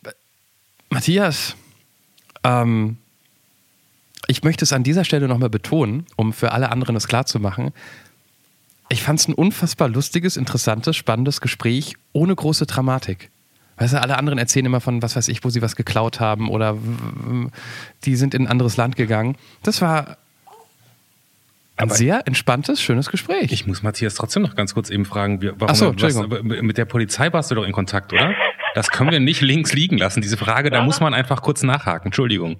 Matthias, 0.91 1.57
ähm, 2.43 2.97
ich 4.27 4.43
möchte 4.43 4.65
es 4.65 4.71
an 4.71 4.83
dieser 4.83 5.03
Stelle 5.03 5.27
nochmal 5.27 5.49
betonen, 5.49 6.05
um 6.15 6.31
für 6.31 6.51
alle 6.51 6.71
anderen 6.71 6.95
es 6.95 7.07
klarzumachen. 7.07 7.73
Ich 8.89 9.03
fand 9.03 9.19
es 9.19 9.27
ein 9.27 9.35
unfassbar 9.35 9.87
lustiges, 9.87 10.35
interessantes, 10.35 10.95
spannendes 10.95 11.41
Gespräch 11.41 11.95
ohne 12.11 12.35
große 12.35 12.65
Dramatik. 12.65 13.29
Weißt 13.77 13.93
du, 13.93 14.01
alle 14.01 14.17
anderen 14.17 14.39
erzählen 14.39 14.65
immer 14.65 14.81
von, 14.81 15.01
was 15.01 15.15
weiß 15.15 15.29
ich, 15.29 15.43
wo 15.43 15.49
sie 15.49 15.61
was 15.61 15.75
geklaut 15.75 16.19
haben 16.19 16.49
oder 16.49 16.77
die 18.03 18.15
sind 18.15 18.33
in 18.33 18.43
ein 18.43 18.47
anderes 18.47 18.75
Land 18.77 18.95
gegangen. 18.95 19.37
Das 19.63 19.81
war 19.81 20.17
ein 21.77 21.87
Aber 21.87 21.95
sehr 21.95 22.27
entspanntes, 22.27 22.81
schönes 22.81 23.09
Gespräch. 23.09 23.53
Ich 23.53 23.65
muss 23.65 23.83
Matthias 23.83 24.15
trotzdem 24.15 24.43
noch 24.43 24.55
ganz 24.55 24.73
kurz 24.73 24.89
eben 24.89 25.05
fragen, 25.05 25.39
warum 25.57 25.75
so, 25.75 25.93
was, 25.97 26.41
mit 26.41 26.77
der 26.77 26.85
Polizei 26.85 27.31
warst 27.31 27.51
du 27.51 27.55
doch 27.55 27.63
in 27.63 27.71
Kontakt, 27.71 28.11
oder? 28.11 28.33
Das 28.75 28.89
können 28.89 29.11
wir 29.11 29.21
nicht 29.21 29.39
links 29.51 29.71
liegen 29.71 29.97
lassen. 29.97 30.21
Diese 30.21 30.35
Frage, 30.35 30.71
da 30.71 30.83
muss 30.83 30.99
man 30.99 31.13
einfach 31.13 31.41
kurz 31.41 31.63
nachhaken. 31.63 32.07
Entschuldigung. 32.07 32.57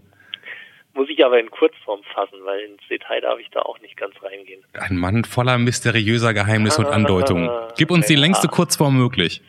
Muss 1.00 1.10
ich 1.10 1.24
aber 1.26 1.40
in 1.40 1.50
Kurzform 1.50 2.04
fassen, 2.14 2.40
weil 2.44 2.60
ins 2.60 2.82
Detail 2.90 3.22
darf 3.22 3.40
ich 3.40 3.50
da 3.50 3.62
auch 3.62 3.80
nicht 3.80 3.96
ganz 3.98 4.14
reingehen. 4.22 4.64
Ein 4.74 4.98
Mann 4.98 5.24
voller 5.24 5.58
mysteriöser 5.58 6.34
Geheimnisse 6.34 6.82
und 6.82 6.88
Andeutungen. 6.88 7.50
Gib 7.78 7.90
uns 7.90 8.06
die 8.08 8.16
längste 8.16 8.48
Kurzform 8.48 8.98
möglich 8.98 9.42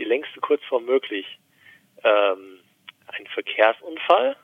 die 0.00 0.04
längste 0.04 0.40
Kurzform 0.40 0.86
möglich. 0.86 1.26
Ähm, 2.02 2.58
ein 3.06 3.26
Verkehrsunfall, 3.34 4.34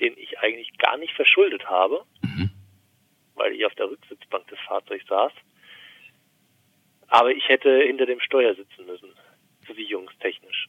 den 0.00 0.16
ich 0.16 0.38
eigentlich 0.38 0.78
gar 0.78 0.96
nicht 0.96 1.12
verschuldet 1.14 1.68
habe, 1.68 2.04
mhm. 2.22 2.50
weil 3.34 3.52
ich 3.52 3.66
auf 3.66 3.74
der 3.74 3.90
Rücksitzbank 3.90 4.46
des 4.46 4.58
Fahrzeugs 4.60 5.04
saß. 5.08 5.32
Aber 7.08 7.32
ich 7.32 7.48
hätte 7.48 7.80
hinter 7.80 8.06
dem 8.06 8.20
Steuer 8.20 8.54
sitzen 8.54 8.86
müssen, 8.86 9.12
versicherungstechnisch. 9.62 10.68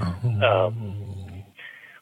Oh. 0.00 0.28
Ähm, 0.42 1.13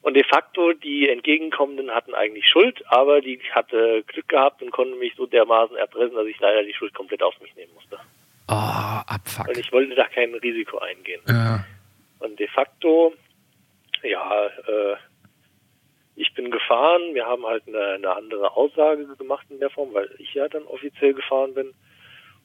und 0.03 0.14
de 0.14 0.24
facto, 0.24 0.72
die 0.72 1.09
Entgegenkommenden 1.09 1.92
hatten 1.92 2.12
eigentlich 2.12 2.48
Schuld, 2.48 2.82
aber 2.86 3.20
die 3.20 3.38
hatte 3.53 4.03
Glück 4.09 4.28
gehabt 4.28 4.61
und 4.61 4.72
konnten 4.72 4.98
mich 4.98 5.14
so 5.16 5.26
dermaßen 5.26 5.76
erpressen, 5.76 6.16
dass 6.16 6.26
ich 6.26 6.40
leider 6.40 6.64
die 6.64 6.74
Schuld 6.74 6.92
komplett 6.92 7.22
auf 7.22 7.40
mich 7.40 7.55
nehmen 7.55 7.72
musste. 7.74 7.98
Oh, 8.48 9.00
abfuck. 9.07 9.48
Und 9.48 9.59
ich 9.59 9.70
wollte 9.72 9.94
da 9.94 10.09
kein 10.09 10.34
Risiko 10.34 10.78
eingehen. 10.78 11.22
Ja. 11.28 11.64
Und 12.18 12.38
de 12.40 12.48
facto, 12.48 13.14
ja, 14.03 14.46
äh, 14.46 14.96
ich 16.16 16.34
bin 16.34 16.50
gefahren, 16.50 17.14
wir 17.14 17.24
haben 17.24 17.46
halt 17.46 17.62
eine, 17.68 17.94
eine 17.94 18.16
andere 18.16 18.57
Aussage 18.57 19.07
gemacht 19.16 19.46
in 19.50 19.61
der 19.61 19.70
Form, 19.70 19.94
weil 19.94 20.11
ich 20.18 20.34
ja 20.34 20.48
dann 20.48 20.64
offiziell 20.64 21.14
gefahren 21.14 21.55
bin. 21.55 21.72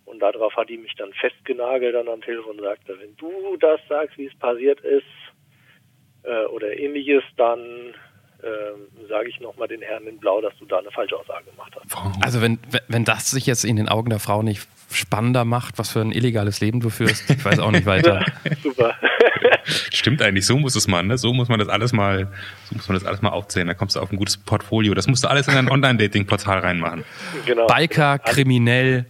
Und 0.06 0.20
darauf 0.20 0.56
hat 0.56 0.70
die 0.70 0.78
mich 0.78 0.96
dann 0.96 1.12
festgenagelt 1.14 1.96
dann 1.96 2.08
am 2.08 2.22
Telefon 2.22 2.60
und 2.60 2.64
sagte, 2.64 2.98
wenn 3.00 3.18
du 3.18 3.58
das 3.58 3.82
sagst, 3.90 4.18
wie 4.18 4.28
es 4.28 4.38
passiert 4.38 4.80
ist, 4.82 5.06
äh, 6.28 6.46
oder 6.48 6.78
ähnliches, 6.78 7.24
dann 7.38 7.60
äh, 8.44 9.08
sage 9.10 9.30
ich 9.30 9.40
nochmal 9.40 9.68
den 9.68 9.82
Herren 9.82 10.06
in 10.08 10.20
Blau, 10.20 10.42
dass 10.42 10.54
du 10.60 10.66
da 10.66 10.78
eine 10.78 10.92
falsche 10.92 11.18
Aussage 11.18 11.46
gemacht 11.46 11.74
hast. 11.76 12.24
Also 12.24 12.42
wenn, 12.42 12.60
wenn 12.88 13.06
das 13.06 13.32
sich 13.32 13.46
jetzt 13.46 13.64
in 13.66 13.78
den 13.78 13.90
Augen 13.90 14.10
der 14.10 14.20
Frau 14.20 14.44
nicht 14.44 14.68
spannender 14.92 15.44
macht, 15.44 15.80
was 15.80 15.92
für 15.92 16.02
ein 16.02 16.12
illegales 16.12 16.60
Leben 16.62 16.80
du 16.80 16.90
führst, 16.90 17.30
ich 17.30 17.44
weiß 17.44 17.60
auch 17.60 17.72
nicht 17.72 17.86
weiter. 17.88 18.26
Super. 18.62 18.96
Stimmt 19.64 20.22
eigentlich, 20.22 20.46
so 20.46 20.58
muss 20.58 20.76
es 20.76 20.88
man, 20.88 21.08
ne? 21.08 21.18
So 21.18 21.34
muss 21.34 21.50
man 21.50 21.60
das 21.60 21.68
alles 21.68 21.94
mal, 21.94 22.28
so 22.70 22.76
muss 22.76 22.88
man 22.88 22.96
das 22.96 23.06
alles 23.06 23.22
mal 23.22 23.30
aufzählen. 23.30 23.68
Da 23.68 23.74
kommst 23.74 23.96
du 23.96 24.00
auf 24.00 24.12
ein 24.12 24.18
gutes 24.18 24.38
Portfolio. 24.38 24.94
Das 24.94 25.08
musst 25.08 25.24
du 25.24 25.30
alles 25.30 25.48
in 25.48 25.56
ein 25.56 25.70
Online-Dating-Portal 25.70 26.60
reinmachen. 26.60 27.04
Genau. 27.46 27.68
Biker, 27.68 28.20
kriminell. 28.20 29.06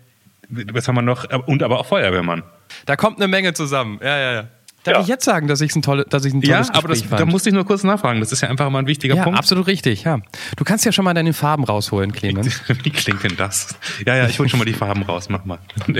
Was 0.49 0.87
haben 0.87 0.95
wir 0.95 1.01
noch? 1.01 1.25
Und 1.47 1.61
aber 1.61 1.79
auch 1.79 1.85
Feuerwehrmann. 1.85 2.43
Da 2.85 2.95
kommt 2.95 3.17
eine 3.17 3.27
Menge 3.27 3.53
zusammen. 3.53 3.99
Ja, 4.01 4.17
ja, 4.17 4.33
ja. 4.33 4.47
Darf 4.87 4.95
ja. 4.95 5.01
ich 5.01 5.07
jetzt 5.07 5.25
sagen, 5.25 5.47
dass 5.47 5.59
ich 5.59 5.75
ein, 5.75 5.81
tolle, 5.81 6.05
dass 6.05 6.23
ich 6.23 6.33
ein 6.33 6.41
tolles 6.41 6.67
Ja, 6.69 6.73
aber 6.73 6.87
das, 6.87 7.01
fand? 7.01 7.19
da 7.19 7.25
musste 7.25 7.49
ich 7.49 7.53
nur 7.53 7.65
kurz 7.65 7.83
nachfragen. 7.83 8.21
Das 8.21 8.31
ist 8.31 8.41
ja 8.41 8.49
einfach 8.49 8.69
mal 8.69 8.79
ein 8.79 8.87
wichtiger 8.87 9.15
ja, 9.15 9.23
Punkt. 9.23 9.37
absolut 9.37 9.67
richtig, 9.67 10.03
ja. 10.03 10.19
Du 10.55 10.63
kannst 10.63 10.85
ja 10.85 10.93
schon 10.93 11.03
mal 11.03 11.13
deine 11.13 11.33
Farben 11.33 11.65
rausholen, 11.65 12.13
Clemens. 12.13 12.61
Wie 12.83 12.89
klingt 12.89 13.23
denn 13.23 13.35
das? 13.35 13.75
Ja, 14.05 14.15
ja, 14.15 14.27
ich 14.27 14.39
hole 14.39 14.47
schon 14.47 14.59
mal 14.59 14.65
die 14.65 14.73
Farben 14.73 15.03
raus, 15.03 15.27
mach 15.29 15.43
mal. 15.43 15.59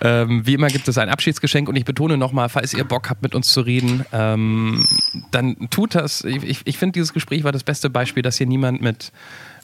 ähm, 0.00 0.46
wie 0.46 0.54
immer 0.54 0.68
gibt 0.68 0.88
es 0.88 0.96
ein 0.96 1.08
Abschiedsgeschenk 1.08 1.68
und 1.68 1.76
ich 1.76 1.84
betone 1.84 2.16
nochmal, 2.16 2.48
falls 2.48 2.72
ihr 2.72 2.84
Bock 2.84 3.10
habt, 3.10 3.22
mit 3.22 3.34
uns 3.34 3.52
zu 3.52 3.60
reden, 3.60 4.04
ähm, 4.12 4.86
dann 5.30 5.68
tut 5.70 5.94
das. 5.94 6.24
Ich, 6.24 6.42
ich, 6.42 6.60
ich 6.64 6.78
finde, 6.78 6.94
dieses 6.94 7.12
Gespräch 7.12 7.44
war 7.44 7.52
das 7.52 7.64
beste 7.64 7.90
Beispiel, 7.90 8.22
dass 8.22 8.36
hier 8.36 8.46
niemand 8.46 8.80
mit 8.80 9.12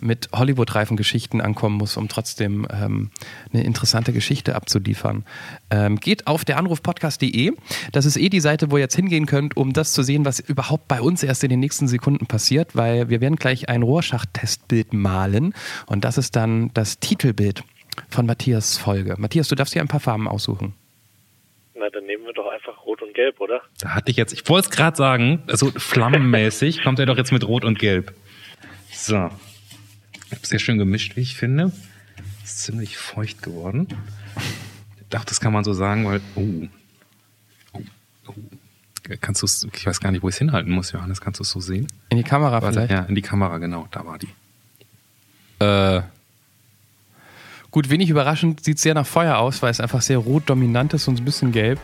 mit 0.00 0.28
Hollywood-reifen 0.32 0.96
Geschichten 0.96 1.40
ankommen 1.40 1.76
muss, 1.76 1.96
um 1.96 2.08
trotzdem 2.08 2.66
ähm, 2.70 3.10
eine 3.52 3.64
interessante 3.64 4.12
Geschichte 4.12 4.54
abzuliefern. 4.54 5.24
Ähm, 5.70 5.98
geht 5.98 6.26
auf 6.26 6.44
der 6.44 6.58
Anrufpodcast.de. 6.58 7.52
Das 7.92 8.04
ist 8.04 8.16
eh 8.16 8.28
die 8.28 8.40
Seite, 8.40 8.70
wo 8.70 8.76
ihr 8.76 8.82
jetzt 8.82 8.96
hingehen 8.96 9.26
könnt, 9.26 9.56
um 9.56 9.72
das 9.72 9.92
zu 9.92 10.02
sehen, 10.02 10.24
was 10.24 10.40
überhaupt 10.40 10.88
bei 10.88 11.00
uns 11.00 11.22
erst 11.22 11.44
in 11.44 11.50
den 11.50 11.60
nächsten 11.60 11.88
Sekunden 11.88 12.26
passiert, 12.26 12.76
weil 12.76 13.08
wir 13.08 13.20
werden 13.20 13.36
gleich 13.36 13.68
ein 13.68 13.82
Rohrschacht-Testbild 13.82 14.92
malen 14.92 15.54
und 15.86 16.04
das 16.04 16.18
ist 16.18 16.36
dann 16.36 16.70
das 16.74 16.98
Titelbild 16.98 17.62
Von 18.10 18.26
Matthias 18.26 18.76
Folge. 18.76 19.14
Matthias, 19.18 19.48
du 19.48 19.54
darfst 19.54 19.74
dir 19.74 19.80
ein 19.80 19.88
paar 19.88 20.00
Farben 20.00 20.28
aussuchen. 20.28 20.74
Na, 21.74 21.90
dann 21.90 22.04
nehmen 22.06 22.24
wir 22.24 22.32
doch 22.32 22.48
einfach 22.48 22.84
Rot 22.86 23.02
und 23.02 23.14
Gelb, 23.14 23.40
oder? 23.40 23.60
Da 23.80 23.90
hatte 23.90 24.10
ich 24.10 24.16
jetzt, 24.16 24.32
ich 24.32 24.48
wollte 24.48 24.68
es 24.68 24.76
gerade 24.76 24.96
sagen, 24.96 25.42
also 25.46 25.70
flammenmäßig 25.76 26.82
kommt 26.82 26.98
er 26.98 27.06
doch 27.06 27.16
jetzt 27.16 27.32
mit 27.32 27.46
Rot 27.46 27.64
und 27.64 27.78
Gelb. 27.78 28.14
So. 28.92 29.30
Sehr 30.42 30.58
schön 30.58 30.78
gemischt, 30.78 31.16
wie 31.16 31.20
ich 31.20 31.36
finde. 31.36 31.72
Ist 32.44 32.60
ziemlich 32.60 32.96
feucht 32.96 33.42
geworden. 33.42 33.88
Ich 34.98 35.08
dachte, 35.10 35.26
das 35.26 35.40
kann 35.40 35.52
man 35.52 35.64
so 35.64 35.72
sagen, 35.72 36.04
weil. 36.06 36.20
Oh. 36.34 36.68
Oh. 37.72 37.82
oh. 38.28 38.34
Kannst 39.20 39.42
du 39.42 39.46
es, 39.46 39.66
ich 39.72 39.86
weiß 39.86 40.00
gar 40.00 40.10
nicht, 40.10 40.22
wo 40.22 40.28
ich 40.28 40.34
es 40.34 40.38
hinhalten 40.38 40.72
muss, 40.72 40.90
Johannes, 40.90 41.20
kannst 41.20 41.38
du 41.38 41.44
es 41.44 41.50
so 41.50 41.60
sehen? 41.60 41.86
In 42.08 42.16
die 42.16 42.24
Kamera 42.24 42.60
Warte, 42.60 42.72
vielleicht? 42.72 42.90
ja, 42.90 43.02
in 43.02 43.14
die 43.14 43.22
Kamera, 43.22 43.58
genau, 43.58 43.86
da 43.92 44.04
war 44.04 44.18
die. 44.18 44.28
Äh, 45.64 46.02
gut, 47.70 47.88
wenig 47.88 48.10
überraschend 48.10 48.64
sieht 48.64 48.78
es 48.78 48.82
sehr 48.82 48.94
nach 48.94 49.06
Feuer 49.06 49.38
aus, 49.38 49.62
weil 49.62 49.70
es 49.70 49.80
einfach 49.80 50.02
sehr 50.02 50.18
rot 50.18 50.50
dominant 50.50 50.92
ist 50.92 51.06
und 51.06 51.20
ein 51.20 51.24
bisschen 51.24 51.52
gelb. 51.52 51.78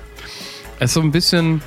Es 0.81 0.91
ist 0.91 0.95
so 0.95 1.01
ein 1.01 1.13
bisschen. 1.13 1.63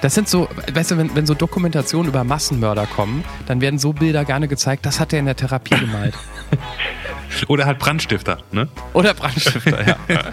Das 0.00 0.14
sind 0.14 0.28
so, 0.28 0.48
weißt 0.72 0.92
du, 0.92 0.98
wenn, 0.98 1.14
wenn 1.16 1.26
so 1.26 1.34
Dokumentationen 1.34 2.08
über 2.08 2.22
Massenmörder 2.22 2.86
kommen, 2.86 3.24
dann 3.46 3.60
werden 3.60 3.78
so 3.78 3.92
Bilder 3.92 4.24
gerne 4.24 4.46
gezeigt, 4.46 4.86
das 4.86 5.00
hat 5.00 5.12
er 5.12 5.18
in 5.18 5.24
der 5.24 5.34
Therapie 5.36 5.74
gemalt. 5.74 6.14
Oder 7.48 7.66
halt 7.66 7.78
Brandstifter, 7.78 8.38
ne? 8.52 8.68
Oder 8.92 9.14
Brandstifter, 9.14 9.86
ja. 9.86 9.96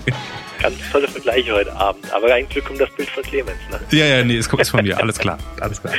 Ganz 0.61 0.75
tolle 0.91 1.07
Vergleiche 1.07 1.53
heute 1.53 1.75
Abend. 1.75 2.11
Aber 2.13 2.33
ein 2.33 2.47
Glück 2.47 2.69
um 2.69 2.77
das 2.77 2.89
Bild 2.91 3.09
von 3.09 3.23
Clemens, 3.23 3.57
ne? 3.69 3.79
Ja, 3.91 4.05
ja, 4.05 4.23
nee, 4.23 4.37
es 4.37 4.47
kommt 4.47 4.65
von 4.67 4.83
mir, 4.83 4.97
alles 4.97 5.17
klar, 5.17 5.37
alles 5.59 5.81
klar. 5.81 5.93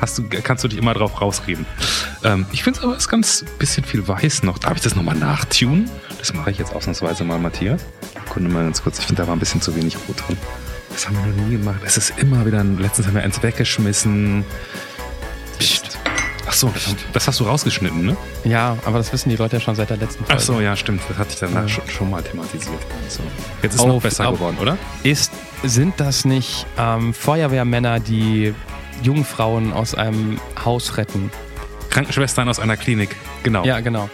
Hast 0.00 0.18
du, 0.18 0.28
kannst 0.28 0.62
du 0.62 0.68
dich 0.68 0.78
immer 0.78 0.92
drauf 0.92 1.20
rausreden. 1.20 1.64
Ähm, 2.22 2.44
ich 2.52 2.62
finde 2.62 2.78
es 2.78 2.84
aber, 2.84 2.92
es 2.92 2.98
ist 3.04 3.08
ganz 3.08 3.44
bisschen 3.58 3.82
viel 3.82 4.06
weiß 4.06 4.42
noch. 4.42 4.58
Darf 4.58 4.76
ich 4.76 4.82
das 4.82 4.94
nochmal 4.94 5.16
nachtunen? 5.16 5.90
Das 6.18 6.34
mache 6.34 6.50
ich 6.50 6.58
jetzt 6.58 6.74
ausnahmsweise 6.74 7.24
mal, 7.24 7.38
Matthias. 7.38 7.82
Kunde 8.28 8.50
mal 8.50 8.64
ganz 8.64 8.82
kurz, 8.82 8.98
ich 8.98 9.06
finde, 9.06 9.22
da 9.22 9.28
war 9.28 9.34
ein 9.34 9.38
bisschen 9.40 9.62
zu 9.62 9.74
wenig 9.74 9.96
Rot 10.06 10.16
drin. 10.26 10.36
Das 10.96 11.06
haben 11.06 11.16
wir 11.18 11.26
noch 11.26 11.46
nie 11.48 11.58
gemacht. 11.58 11.80
Es 11.84 11.98
ist 11.98 12.14
immer 12.16 12.46
wieder, 12.46 12.64
letztens 12.64 13.06
haben 13.06 13.14
wir 13.16 13.22
eins 13.22 13.42
weggeschmissen. 13.42 14.46
Psst. 15.58 15.98
Ach 16.48 16.52
so, 16.54 16.72
das, 17.12 17.26
hast 17.26 17.38
du 17.40 17.44
rausgeschnitten, 17.44 18.06
ne? 18.06 18.16
ja, 18.44 18.78
aber 18.86 18.96
das 18.98 19.12
wissen 19.12 19.28
die 19.28 19.36
Leute 19.36 19.56
ja 19.56 19.60
schon 19.60 19.74
seit 19.74 19.90
der 19.90 19.98
letzten 19.98 20.24
Folge. 20.24 20.34
Ach 20.40 20.40
so, 20.40 20.60
ja, 20.60 20.74
stimmt. 20.74 21.02
Das 21.08 21.18
hatte 21.18 21.30
ich 21.34 21.38
danach 21.40 21.62
Ja. 21.62 21.68
schon, 21.68 21.88
schon 21.90 22.08
mal 22.10 22.22
thematisiert. 22.22 22.78
So. 23.10 23.20
Jetzt 23.62 23.74
ist 23.74 23.80
es 23.80 23.86
noch 23.86 24.00
besser 24.00 24.28
auf- 24.28 24.36
geworden, 24.36 24.56
oder? 24.58 24.78
Ist, 25.02 25.32
sind 25.64 25.94
das 26.00 26.24
nicht 26.24 26.64
ähm, 26.78 27.12
Feuerwehrmänner, 27.12 28.00
die 28.00 28.54
Jungfrauen 29.02 29.72
aus 29.74 29.94
einem 29.94 30.40
Haus 30.64 30.96
retten? 30.96 31.30
Krankenschwestern 31.90 32.48
aus 32.48 32.58
einer 32.58 32.76
Klinik. 32.78 33.16
Genau. 33.42 33.64
Ja, 33.66 33.80
genau. 33.80 34.08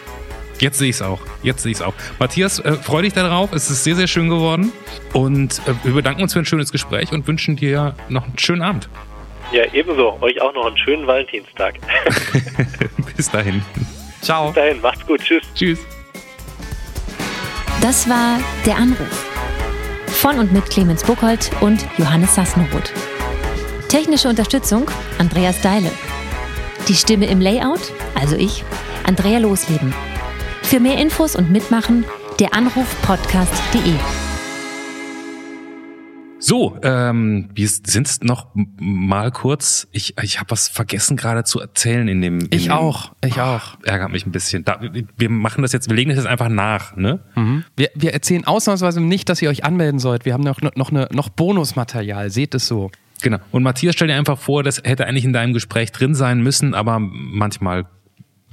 Jetzt 0.63 0.79
sehe 0.79 0.91
ich 0.91 0.95
es 0.95 1.03
auch. 1.03 1.19
Jetzt 1.43 1.65
sehe 1.65 1.73
ich 1.73 1.79
es 1.79 1.83
auch. 1.83 1.93
Matthias, 2.21 2.61
äh, 2.61 2.75
freu 2.75 3.03
dich 3.03 3.13
darauf. 3.13 3.53
Es 3.53 3.69
ist 3.69 3.83
sehr, 3.83 3.97
sehr 3.97 4.07
schön 4.07 4.29
geworden. 4.29 4.73
Und 5.13 5.61
äh, 5.67 5.75
wir 5.83 5.95
bedanken 5.95 6.23
uns 6.23 6.35
für 6.35 6.39
ein 6.39 6.45
schönes 6.45 6.71
Gespräch 6.71 7.11
und 7.11 7.27
wünschen 7.27 7.57
dir 7.57 7.97
noch 8.09 8.23
einen 8.27 8.39
schönen 8.39 8.63
Abend. 8.63 8.89
Ja, 9.51 9.65
ebenso. 9.73 10.17
Euch 10.21 10.41
auch 10.41 10.55
noch 10.55 10.67
einen 10.67 10.79
schönen 10.79 11.05
Valentinstag. 11.05 11.75
Bis 13.17 13.29
dahin. 13.29 13.61
Ciao. 14.21 14.47
Bis 14.47 14.55
dahin, 14.55 14.81
macht's 14.81 15.05
gut. 15.05 15.21
Tschüss. 15.21 15.43
Tschüss. 15.57 15.81
Das 17.81 18.09
war 18.09 18.39
Der 18.65 18.77
Anruf. 18.77 19.27
Von 20.07 20.39
und 20.39 20.53
mit 20.53 20.71
Clemens 20.71 21.03
Buchholz 21.03 21.51
und 21.61 21.85
Johannes 21.99 22.37
Sassenroth. 22.37 22.93
Technische 23.89 24.29
Unterstützung 24.29 24.89
Andreas 25.19 25.61
Deile. 25.61 25.91
Die 26.87 26.95
Stimme 26.95 27.27
im 27.27 27.41
Layout, 27.41 27.93
also 28.15 28.37
ich, 28.37 28.63
Andrea 29.05 29.39
Losleben. 29.39 29.93
Für 30.73 30.81
mehr 30.81 30.97
Infos 30.97 31.37
und 31.37 31.53
Mitmachen 31.53 32.07
der 32.41 32.55
Anrufpodcast.de. 32.55 33.93
So, 36.39 36.79
ähm, 36.83 37.51
wir 37.55 37.69
sind 37.69 38.25
noch 38.25 38.47
mal 38.55 39.31
kurz. 39.33 39.87
Ich, 39.93 40.15
ich 40.23 40.41
habe 40.41 40.51
was 40.51 40.69
vergessen 40.69 41.19
gerade 41.19 41.45
zu 41.45 41.61
erzählen 41.61 42.09
in 42.09 42.23
dem. 42.23 42.39
In 42.39 42.49
Ich 42.53 42.63
dem, 42.63 42.73
auch, 42.73 43.13
ich 43.23 43.39
auch. 43.39 43.77
Ärgert 43.83 44.13
mich 44.13 44.25
ein 44.25 44.33
bisschen. 44.33 44.65
Da, 44.65 44.81
wir 45.19 45.29
machen 45.29 45.61
das 45.61 45.73
jetzt, 45.73 45.91
wir 45.91 45.95
legen 45.95 46.09
das 46.09 46.17
jetzt 46.17 46.27
einfach 46.27 46.49
nach, 46.49 46.97
ne? 46.97 47.21
Wir, 47.77 47.91
wir 47.95 48.15
erzählen 48.15 48.47
ausnahmsweise 48.47 49.03
nicht, 49.03 49.29
dass 49.29 49.43
ihr 49.43 49.51
euch 49.51 49.67
anmelden 49.67 49.99
sollt. 49.99 50.25
Wir 50.25 50.33
haben 50.33 50.43
noch, 50.43 50.63
noch, 50.63 50.91
eine, 50.91 51.07
noch 51.13 51.29
Bonusmaterial. 51.29 52.31
Seht 52.31 52.55
es 52.55 52.67
so. 52.67 52.91
Genau. 53.23 53.41
Und 53.51 53.63
Matthias, 53.63 53.95
stell 53.95 54.09
dir 54.09 54.15
einfach 54.15 54.39
vor, 54.39 54.63
das 54.63 54.81
hätte 54.83 55.07
eigentlich 55.07 55.27
in 55.27 55.35
deinem 55.35 55.53
Gespräch 55.53 55.93
drin 55.93 56.15
sein 56.15 56.41
müssen, 56.41 56.73
aber 56.73 56.99
manchmal 56.99 57.85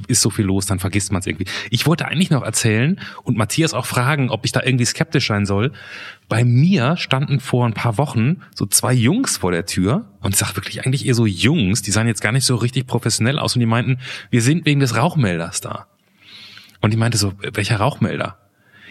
ist 0.07 0.21
so 0.21 0.29
viel 0.29 0.45
los, 0.45 0.65
dann 0.65 0.79
vergisst 0.79 1.11
man 1.11 1.19
es 1.19 1.27
irgendwie. 1.27 1.45
Ich 1.69 1.85
wollte 1.85 2.07
eigentlich 2.07 2.29
noch 2.29 2.43
erzählen 2.43 2.99
und 3.23 3.37
Matthias 3.37 3.73
auch 3.73 3.85
fragen, 3.85 4.29
ob 4.29 4.45
ich 4.45 4.51
da 4.51 4.61
irgendwie 4.63 4.85
skeptisch 4.85 5.27
sein 5.27 5.45
soll. 5.45 5.71
Bei 6.27 6.43
mir 6.43 6.97
standen 6.97 7.39
vor 7.39 7.65
ein 7.65 7.73
paar 7.73 7.97
Wochen 7.97 8.41
so 8.55 8.65
zwei 8.65 8.93
Jungs 8.93 9.37
vor 9.37 9.51
der 9.51 9.65
Tür 9.65 10.05
und 10.21 10.33
ich 10.33 10.37
sag 10.37 10.55
wirklich 10.55 10.85
eigentlich 10.85 11.05
eher 11.05 11.15
so 11.15 11.25
Jungs, 11.25 11.81
die 11.81 11.91
sahen 11.91 12.07
jetzt 12.07 12.21
gar 12.21 12.31
nicht 12.31 12.45
so 12.45 12.55
richtig 12.55 12.87
professionell 12.87 13.39
aus 13.39 13.55
und 13.55 13.59
die 13.59 13.65
meinten, 13.65 13.97
wir 14.29 14.41
sind 14.41 14.65
wegen 14.65 14.79
des 14.79 14.95
Rauchmelders 14.95 15.61
da. 15.61 15.87
Und 16.81 16.93
die 16.93 16.97
meinte 16.97 17.17
so, 17.17 17.33
welcher 17.53 17.77
Rauchmelder? 17.77 18.37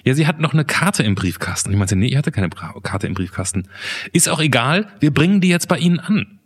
Ja, 0.05 0.15
sie 0.15 0.27
hat 0.27 0.41
noch 0.41 0.53
eine 0.53 0.65
Karte 0.65 1.03
im 1.03 1.15
Briefkasten. 1.15 1.71
Ich 1.71 1.77
meinte, 1.77 1.97
nee, 1.97 2.07
ich 2.07 2.17
hatte 2.17 2.33
keine 2.33 2.49
Karte 2.49 3.07
im 3.07 3.15
Briefkasten. 3.15 3.69
Ist 4.13 4.29
auch 4.29 4.41
egal, 4.41 4.89
wir 5.01 5.13
bringen 5.13 5.41
die 5.41 5.49
jetzt 5.49 5.69
bei 5.69 5.79
Ihnen 5.79 6.01
an. 6.01 6.38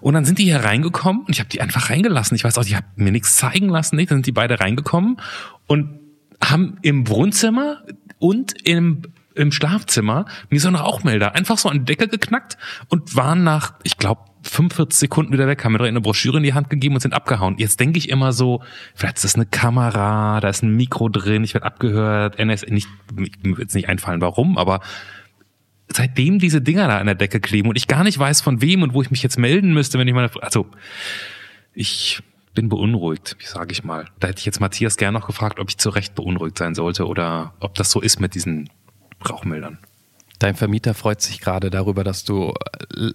Und 0.00 0.14
dann 0.14 0.24
sind 0.24 0.38
die 0.38 0.44
hier 0.44 0.64
reingekommen 0.64 1.22
und 1.22 1.30
ich 1.30 1.40
habe 1.40 1.48
die 1.48 1.60
einfach 1.60 1.90
reingelassen. 1.90 2.34
Ich 2.34 2.44
weiß 2.44 2.58
auch, 2.58 2.64
die 2.64 2.76
haben 2.76 2.86
mir 2.96 3.12
nichts 3.12 3.36
zeigen 3.36 3.68
lassen. 3.68 3.96
Nicht? 3.96 4.10
Dann 4.10 4.18
sind 4.18 4.26
die 4.26 4.32
beide 4.32 4.60
reingekommen 4.60 5.18
und 5.66 6.00
haben 6.42 6.78
im 6.82 7.08
Wohnzimmer 7.08 7.82
und 8.18 8.54
im, 8.66 9.02
im 9.34 9.52
Schlafzimmer 9.52 10.26
mir 10.50 10.60
so 10.60 10.68
einen 10.68 10.76
Rauchmelder 10.76 11.34
einfach 11.34 11.58
so 11.58 11.68
an 11.68 11.80
die 11.80 11.84
Decke 11.84 12.08
geknackt 12.08 12.58
und 12.88 13.16
waren 13.16 13.44
nach, 13.44 13.74
ich 13.82 13.96
glaube, 13.96 14.22
45 14.44 14.98
Sekunden 14.98 15.32
wieder 15.32 15.46
weg, 15.46 15.64
haben 15.64 15.72
mir 15.72 15.78
direkt 15.78 15.92
eine 15.92 16.00
Broschüre 16.00 16.38
in 16.38 16.42
die 16.42 16.54
Hand 16.54 16.68
gegeben 16.68 16.94
und 16.94 17.00
sind 17.00 17.14
abgehauen. 17.14 17.56
Jetzt 17.58 17.78
denke 17.78 17.98
ich 17.98 18.08
immer 18.08 18.32
so, 18.32 18.62
vielleicht 18.94 19.16
ist 19.16 19.24
das 19.24 19.34
eine 19.36 19.46
Kamera, 19.46 20.40
da 20.40 20.48
ist 20.48 20.62
ein 20.62 20.74
Mikro 20.74 21.08
drin, 21.08 21.44
ich 21.44 21.54
werde 21.54 21.66
abgehört, 21.66 22.38
NS, 22.38 22.66
nicht, 22.68 22.88
mir 23.14 23.56
wird 23.56 23.72
nicht 23.74 23.88
einfallen, 23.88 24.20
warum, 24.20 24.58
aber 24.58 24.80
seitdem 25.94 26.38
diese 26.38 26.60
Dinger 26.60 26.88
da 26.88 26.98
an 26.98 27.06
der 27.06 27.14
Decke 27.14 27.40
kleben 27.40 27.68
und 27.68 27.76
ich 27.76 27.88
gar 27.88 28.04
nicht 28.04 28.18
weiß 28.18 28.40
von 28.40 28.60
wem 28.60 28.82
und 28.82 28.94
wo 28.94 29.02
ich 29.02 29.10
mich 29.10 29.22
jetzt 29.22 29.38
melden 29.38 29.72
müsste, 29.72 29.98
wenn 29.98 30.08
ich 30.08 30.14
meine, 30.14 30.30
also 30.40 30.66
ich 31.74 32.22
bin 32.54 32.68
beunruhigt, 32.68 33.36
sage 33.42 33.72
ich 33.72 33.84
mal. 33.84 34.06
Da 34.20 34.28
hätte 34.28 34.40
ich 34.40 34.46
jetzt 34.46 34.60
Matthias 34.60 34.96
gern 34.96 35.14
noch 35.14 35.26
gefragt, 35.26 35.58
ob 35.58 35.68
ich 35.68 35.78
zu 35.78 35.90
Recht 35.90 36.14
beunruhigt 36.14 36.58
sein 36.58 36.74
sollte 36.74 37.06
oder 37.06 37.54
ob 37.60 37.74
das 37.74 37.90
so 37.90 38.00
ist 38.00 38.20
mit 38.20 38.34
diesen 38.34 38.68
Rauchmeldern. 39.28 39.78
Dein 40.38 40.56
Vermieter 40.56 40.92
freut 40.94 41.20
sich 41.22 41.40
gerade 41.40 41.70
darüber, 41.70 42.02
dass 42.02 42.24
du 42.24 42.52
äh, 42.96 43.10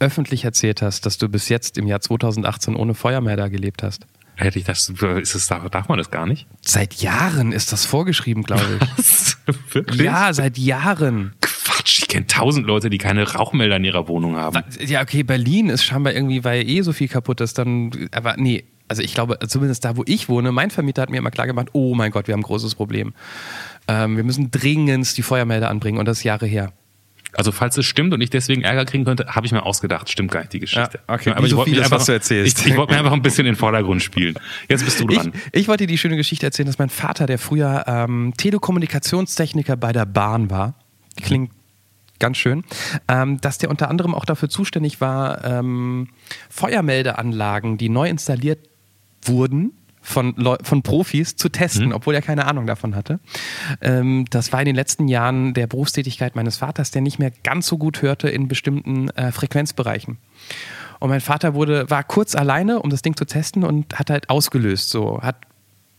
öffentlich 0.00 0.44
erzählt 0.44 0.82
hast, 0.82 1.06
dass 1.06 1.16
du 1.16 1.28
bis 1.28 1.48
jetzt 1.48 1.78
im 1.78 1.86
Jahr 1.86 2.00
2018 2.00 2.74
ohne 2.74 2.94
Feuermelder 2.94 3.50
gelebt 3.50 3.82
hast. 3.82 4.04
Hätte 4.34 4.58
ich 4.58 4.64
das, 4.64 4.88
ist 4.88 5.34
es, 5.34 5.46
darf 5.46 5.88
man 5.88 5.98
das 5.98 6.10
gar 6.10 6.26
nicht? 6.26 6.48
Seit 6.62 6.94
Jahren 6.94 7.52
ist 7.52 7.70
das 7.70 7.84
vorgeschrieben, 7.84 8.42
glaube 8.42 8.80
ich. 8.80 8.88
Was? 8.98 9.38
Wirklich? 9.70 10.00
ja, 10.00 10.32
seit 10.32 10.58
Jahren. 10.58 11.34
Quatsch, 11.72 12.00
ich 12.00 12.08
kenne 12.08 12.26
tausend 12.26 12.66
Leute, 12.66 12.90
die 12.90 12.98
keine 12.98 13.30
Rauchmelder 13.32 13.76
in 13.76 13.84
ihrer 13.84 14.06
Wohnung 14.08 14.36
haben. 14.36 14.62
Ja, 14.84 15.00
okay, 15.00 15.22
Berlin 15.22 15.70
ist 15.70 15.84
scheinbar 15.84 16.12
irgendwie, 16.12 16.44
weil 16.44 16.68
eh 16.68 16.82
so 16.82 16.92
viel 16.92 17.08
kaputt 17.08 17.40
ist, 17.40 17.56
dann, 17.58 18.08
aber 18.12 18.36
nee, 18.36 18.64
also 18.88 19.02
ich 19.02 19.14
glaube, 19.14 19.38
zumindest 19.48 19.84
da, 19.84 19.96
wo 19.96 20.02
ich 20.06 20.28
wohne, 20.28 20.52
mein 20.52 20.70
Vermieter 20.70 21.02
hat 21.02 21.10
mir 21.10 21.16
immer 21.16 21.30
klar 21.30 21.46
gemacht, 21.46 21.68
oh 21.72 21.94
mein 21.94 22.10
Gott, 22.10 22.26
wir 22.26 22.34
haben 22.34 22.40
ein 22.40 22.44
großes 22.44 22.74
Problem. 22.74 23.14
Ähm, 23.88 24.16
wir 24.16 24.24
müssen 24.24 24.50
dringend 24.50 25.16
die 25.16 25.22
Feuermelder 25.22 25.70
anbringen 25.70 25.98
und 25.98 26.04
das 26.06 26.18
ist 26.18 26.24
Jahre 26.24 26.46
her. 26.46 26.72
Also 27.34 27.50
falls 27.52 27.78
es 27.78 27.86
stimmt 27.86 28.12
und 28.12 28.20
ich 28.20 28.28
deswegen 28.28 28.60
Ärger 28.60 28.84
kriegen 28.84 29.06
könnte, 29.06 29.26
habe 29.28 29.46
ich 29.46 29.52
mir 29.52 29.64
ausgedacht. 29.64 30.10
Stimmt 30.10 30.30
gar 30.30 30.40
nicht 30.40 30.52
die 30.52 30.60
Geschichte. 30.60 31.00
Ja, 31.08 31.14
okay. 31.14 31.30
Aber 31.30 31.44
ich 31.44 31.52
so 31.52 31.56
wollte 31.56 31.70
vieles, 31.70 31.84
einfach, 31.86 32.00
was 32.00 32.04
du 32.04 32.12
erzählst. 32.12 32.60
Ich, 32.60 32.66
ich 32.66 32.76
wollte 32.76 32.92
mir 32.92 32.98
einfach 32.98 33.12
ein 33.12 33.22
bisschen 33.22 33.46
in 33.46 33.54
den 33.54 33.58
Vordergrund 33.58 34.02
spielen. 34.02 34.34
Jetzt 34.68 34.84
bist 34.84 35.00
du 35.00 35.08
Ich, 35.08 35.16
dran. 35.16 35.32
ich 35.52 35.66
wollte 35.66 35.84
dir 35.84 35.92
die 35.92 35.96
schöne 35.96 36.16
Geschichte 36.16 36.44
erzählen, 36.44 36.66
dass 36.66 36.78
mein 36.78 36.90
Vater, 36.90 37.24
der 37.24 37.38
früher 37.38 37.84
ähm, 37.86 38.34
Telekommunikationstechniker 38.36 39.78
bei 39.78 39.92
der 39.92 40.04
Bahn 40.04 40.50
war, 40.50 40.74
klingt 41.16 41.50
ganz 42.22 42.38
schön, 42.38 42.64
ähm, 43.08 43.40
dass 43.40 43.58
der 43.58 43.68
unter 43.68 43.90
anderem 43.90 44.14
auch 44.14 44.24
dafür 44.24 44.48
zuständig 44.48 45.00
war, 45.00 45.44
ähm, 45.44 46.08
Feuermeldeanlagen, 46.48 47.76
die 47.76 47.88
neu 47.88 48.08
installiert 48.08 48.70
wurden, 49.22 49.72
von, 50.00 50.34
Leu 50.36 50.56
von 50.62 50.82
Profis 50.82 51.36
zu 51.36 51.48
testen, 51.48 51.92
obwohl 51.92 52.14
er 52.14 52.22
keine 52.22 52.46
Ahnung 52.46 52.66
davon 52.66 52.94
hatte. 52.94 53.20
Ähm, 53.80 54.24
das 54.30 54.52
war 54.52 54.60
in 54.60 54.66
den 54.66 54.76
letzten 54.76 55.08
Jahren 55.08 55.52
der 55.54 55.66
Berufstätigkeit 55.66 56.36
meines 56.36 56.56
Vaters, 56.56 56.90
der 56.90 57.02
nicht 57.02 57.18
mehr 57.18 57.32
ganz 57.42 57.66
so 57.66 57.76
gut 57.76 58.02
hörte 58.02 58.28
in 58.28 58.48
bestimmten 58.48 59.10
äh, 59.10 59.32
Frequenzbereichen. 59.32 60.18
Und 61.00 61.08
mein 61.08 61.20
Vater 61.20 61.54
wurde, 61.54 61.90
war 61.90 62.04
kurz 62.04 62.36
alleine, 62.36 62.80
um 62.80 62.90
das 62.90 63.02
Ding 63.02 63.16
zu 63.16 63.24
testen 63.24 63.64
und 63.64 63.98
hat 63.98 64.10
halt 64.10 64.30
ausgelöst. 64.30 64.90
So, 64.90 65.20
hat 65.22 65.36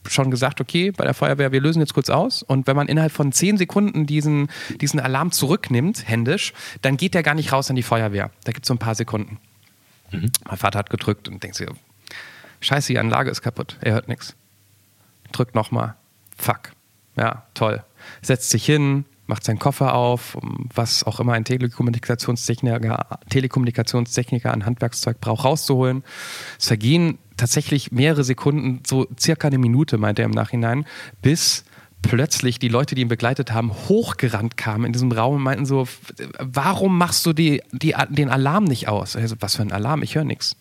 schon 0.10 0.32
gesagt, 0.32 0.62
okay, 0.62 0.92
bei 0.92 1.06
der 1.06 1.14
Feuerwehr, 1.14 1.52
wir 1.52 1.62
lösen 1.62 1.80
jetzt 1.80 1.94
kurz 1.94 2.10
aus. 2.10 2.44
Und 2.44 2.68
wenn 2.68 2.76
man 2.76 2.88
innerhalb 2.88 3.12
von 3.12 3.32
zehn 3.32 3.58
Sekunden 3.58 4.06
diesen, 4.06 4.50
diesen 4.82 5.00
Alarm 5.00 5.32
zurücknimmt, 5.32 6.08
händisch, 6.08 6.54
dann 6.82 6.98
geht 6.98 7.14
der 7.14 7.24
gar 7.24 7.36
nicht 7.36 7.52
raus 7.52 7.70
an 7.70 7.76
die 7.76 7.84
Feuerwehr. 7.84 8.32
Da 8.44 8.52
gibt 8.52 8.66
es 8.66 8.68
so 8.68 8.74
ein 8.74 8.80
paar 8.80 8.96
Sekunden. 8.96 9.40
Mein 10.12 10.58
Vater 10.58 10.80
hat 10.80 10.90
gedrückt 10.90 11.28
und 11.28 11.42
denkt 11.42 11.56
sich, 11.56 11.68
scheiße, 12.60 12.94
die 12.94 13.00
Anlage 13.00 13.32
ist 13.32 13.42
kaputt. 13.42 13.78
Er 13.82 13.94
hört 13.94 14.08
nichts. 14.08 14.36
Drückt 15.32 15.56
nochmal. 15.56 15.96
Fuck. 16.38 16.74
Ja, 17.16 17.44
toll. 17.54 17.84
setzt 18.22 18.50
sich 18.50 18.66
hin, 18.66 19.06
macht 19.28 19.44
seinen 19.44 19.60
Koffer 19.60 19.94
auf, 19.94 20.38
was 20.74 21.04
auch 21.04 21.20
immer 21.20 21.34
ein 21.34 21.46
Telekommunikationstechniker, 21.46 23.20
Telekommunikationstechniker 23.30 24.52
an 24.52 24.66
Handwerkszeug 24.66 25.20
braucht, 25.22 25.46
rauszuholen. 25.46 26.04
Es 26.60 26.68
vergehen 26.68 27.18
tatsächlich 27.38 27.92
mehrere 27.92 28.24
Sekunden, 28.24 28.82
so 28.86 29.08
circa 29.20 29.48
eine 29.48 29.58
Minute, 29.58 29.98
meint 29.98 30.20
er 30.20 30.26
im 30.26 30.32
Nachhinein, 30.32 30.86
bis 31.22 31.66
plötzlich 32.02 32.60
die 32.60 32.68
Leute, 32.68 32.96
die 32.96 33.02
ihn 33.02 33.08
begleitet 33.08 33.52
haben, 33.52 33.74
hochgerannt 33.74 34.58
kamen 34.58 34.86
in 34.86 34.94
diesem 34.94 35.12
Raum 35.12 35.36
und 35.36 35.42
meinten 35.42 35.66
so, 35.66 35.88
warum 36.38 36.98
machst 36.98 37.26
du 37.26 37.34
die, 37.34 37.62
die, 37.72 37.96
den 38.10 38.30
Alarm 38.30 38.66
nicht 38.66 38.88
aus? 38.88 39.16
Also, 39.16 39.36
was 39.40 39.56
für 39.56 39.64
ein 39.64 39.72
Alarm? 39.72 40.04
Ich 40.04 40.16
höre 40.16 40.26
nichts. 40.26 40.56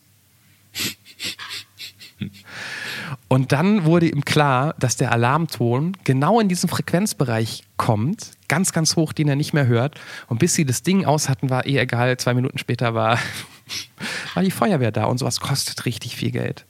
Und 3.29 3.53
dann 3.53 3.85
wurde 3.85 4.09
ihm 4.09 4.25
klar, 4.25 4.75
dass 4.79 4.97
der 4.97 5.11
Alarmton 5.13 5.97
genau 6.05 6.39
in 6.39 6.49
diesem 6.49 6.69
Frequenzbereich 6.69 7.65
kommt, 7.77 8.33
ganz, 8.49 8.73
ganz 8.73 8.97
hoch, 8.97 9.13
den 9.13 9.29
er 9.29 9.37
nicht 9.37 9.53
mehr 9.53 9.67
hört. 9.67 10.01
Und 10.29 10.39
bis 10.39 10.55
sie 10.55 10.65
das 10.65 10.83
Ding 10.83 11.05
aus 11.05 11.29
hatten, 11.29 11.51
war 11.51 11.67
eh 11.67 11.79
egal. 11.79 12.17
Zwei 12.19 12.35
Minuten 12.35 12.59
später 12.59 12.95
war, 12.95 13.19
war 14.35 14.43
die 14.43 14.51
Feuerwehr 14.51 14.93
da 14.93 15.05
und 15.05 15.19
sowas 15.19 15.41
kostet 15.41 15.85
richtig 15.87 16.17
viel 16.17 16.31
Geld. 16.31 16.65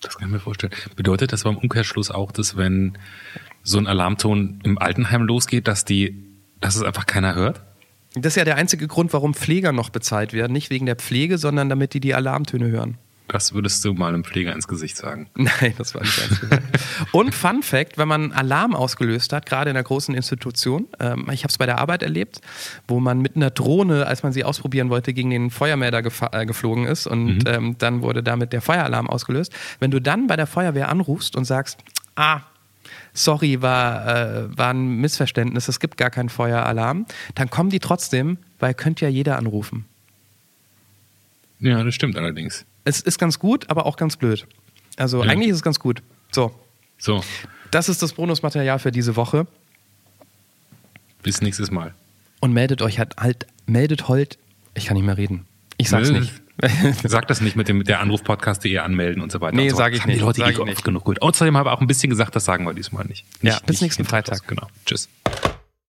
Das 0.00 0.16
kann 0.16 0.28
ich 0.28 0.32
mir 0.32 0.40
vorstellen. 0.40 0.72
Bedeutet 0.96 1.32
das 1.32 1.44
beim 1.44 1.58
Umkehrschluss 1.58 2.10
auch, 2.10 2.32
dass 2.32 2.56
wenn 2.56 2.96
so 3.62 3.78
ein 3.78 3.86
Alarmton 3.86 4.60
im 4.64 4.78
Altenheim 4.78 5.22
losgeht, 5.22 5.68
dass 5.68 5.84
die, 5.84 6.16
dass 6.60 6.76
es 6.76 6.82
einfach 6.82 7.06
keiner 7.06 7.34
hört? 7.34 7.60
Das 8.14 8.32
ist 8.32 8.36
ja 8.36 8.44
der 8.44 8.56
einzige 8.56 8.88
Grund, 8.88 9.12
warum 9.12 9.34
Pfleger 9.34 9.72
noch 9.72 9.90
bezahlt 9.90 10.32
werden. 10.32 10.52
Nicht 10.52 10.70
wegen 10.70 10.86
der 10.86 10.96
Pflege, 10.96 11.38
sondern 11.38 11.68
damit 11.68 11.94
die 11.94 12.00
die 12.00 12.14
Alarmtöne 12.14 12.68
hören. 12.68 12.98
Das 13.32 13.54
würdest 13.54 13.84
du 13.84 13.94
mal 13.94 14.08
einem 14.08 14.24
Pfleger 14.24 14.52
ins 14.52 14.66
Gesicht 14.66 14.96
sagen. 14.96 15.28
Nein, 15.34 15.74
das 15.78 15.94
war 15.94 16.02
nicht 16.02 16.18
ernst 16.18 16.40
gesagt. 16.40 16.62
Und 17.12 17.34
Fun 17.34 17.62
Fact, 17.62 17.96
wenn 17.96 18.08
man 18.08 18.32
Alarm 18.32 18.74
ausgelöst 18.74 19.32
hat, 19.32 19.46
gerade 19.46 19.70
in 19.70 19.76
einer 19.76 19.84
großen 19.84 20.14
Institution, 20.14 20.88
ähm, 20.98 21.28
ich 21.32 21.44
habe 21.44 21.50
es 21.50 21.58
bei 21.58 21.66
der 21.66 21.78
Arbeit 21.78 22.02
erlebt, 22.02 22.40
wo 22.88 22.98
man 22.98 23.20
mit 23.20 23.36
einer 23.36 23.50
Drohne, 23.50 24.06
als 24.06 24.24
man 24.24 24.32
sie 24.32 24.42
ausprobieren 24.42 24.90
wollte, 24.90 25.12
gegen 25.12 25.30
den 25.30 25.50
Feuermelder 25.50 26.02
äh, 26.32 26.46
geflogen 26.46 26.86
ist 26.86 27.06
und 27.06 27.38
mhm. 27.38 27.44
ähm, 27.46 27.76
dann 27.78 28.02
wurde 28.02 28.22
damit 28.22 28.52
der 28.52 28.62
Feueralarm 28.62 29.08
ausgelöst. 29.08 29.52
Wenn 29.78 29.92
du 29.92 30.00
dann 30.00 30.26
bei 30.26 30.36
der 30.36 30.46
Feuerwehr 30.46 30.88
anrufst 30.88 31.36
und 31.36 31.44
sagst, 31.44 31.78
ah, 32.16 32.40
sorry, 33.12 33.62
war, 33.62 34.08
äh, 34.08 34.58
war 34.58 34.70
ein 34.70 34.96
Missverständnis, 34.96 35.68
es 35.68 35.78
gibt 35.78 35.96
gar 35.96 36.10
keinen 36.10 36.30
Feueralarm, 36.30 37.06
dann 37.36 37.48
kommen 37.48 37.70
die 37.70 37.78
trotzdem, 37.78 38.38
weil 38.58 38.74
könnte 38.74 39.04
ja 39.04 39.10
jeder 39.10 39.38
anrufen. 39.38 39.84
Ja, 41.60 41.84
das 41.84 41.94
stimmt 41.94 42.16
allerdings 42.16 42.64
es 42.84 43.00
ist 43.00 43.18
ganz 43.18 43.38
gut, 43.38 43.68
aber 43.70 43.86
auch 43.86 43.96
ganz 43.96 44.16
blöd. 44.16 44.46
Also 44.96 45.22
ja. 45.24 45.30
eigentlich 45.30 45.50
ist 45.50 45.56
es 45.56 45.62
ganz 45.62 45.80
gut. 45.80 46.02
So. 46.32 46.54
So. 46.98 47.22
Das 47.70 47.88
ist 47.88 48.02
das 48.02 48.12
Bonusmaterial 48.12 48.78
für 48.78 48.92
diese 48.92 49.16
Woche. 49.16 49.46
Bis 51.22 51.40
nächstes 51.40 51.70
Mal. 51.70 51.94
Und 52.40 52.52
meldet 52.52 52.82
euch 52.82 52.98
halt, 52.98 53.16
halt 53.16 53.46
meldet 53.66 54.08
Holt. 54.08 54.38
Ich 54.74 54.86
kann 54.86 54.96
nicht 54.96 55.06
mehr 55.06 55.16
reden. 55.16 55.46
Ich 55.76 55.88
sag's 55.88 56.10
Nö. 56.10 56.20
nicht. 56.20 56.32
Sag 57.04 57.26
das 57.28 57.40
nicht 57.40 57.56
mit 57.56 57.68
dem 57.68 57.78
mit 57.78 57.88
der 57.88 58.00
Anrufpodcast.de 58.00 58.78
anmelden 58.78 59.22
und 59.22 59.32
so 59.32 59.40
weiter. 59.40 59.56
Nee, 59.56 59.70
so. 59.70 59.76
sage 59.76 59.96
ich 59.96 60.04
nicht. 60.04 60.18
Die 60.18 60.20
Leute 60.20 60.40
sag 60.40 60.50
ich 60.50 60.64
nicht. 60.64 60.84
genug 60.84 61.04
gut. 61.04 61.22
Außerdem 61.22 61.56
habe 61.56 61.70
ich 61.70 61.72
auch 61.74 61.80
ein 61.80 61.86
bisschen 61.86 62.10
gesagt, 62.10 62.36
das 62.36 62.44
sagen 62.44 62.66
wir 62.66 62.74
diesmal 62.74 63.06
nicht. 63.06 63.24
nicht 63.42 63.54
ja, 63.54 63.60
bis 63.60 63.76
nicht 63.76 63.82
nächsten 63.82 64.04
Freitag. 64.04 64.46
Genau. 64.46 64.66
Tschüss. 64.84 65.08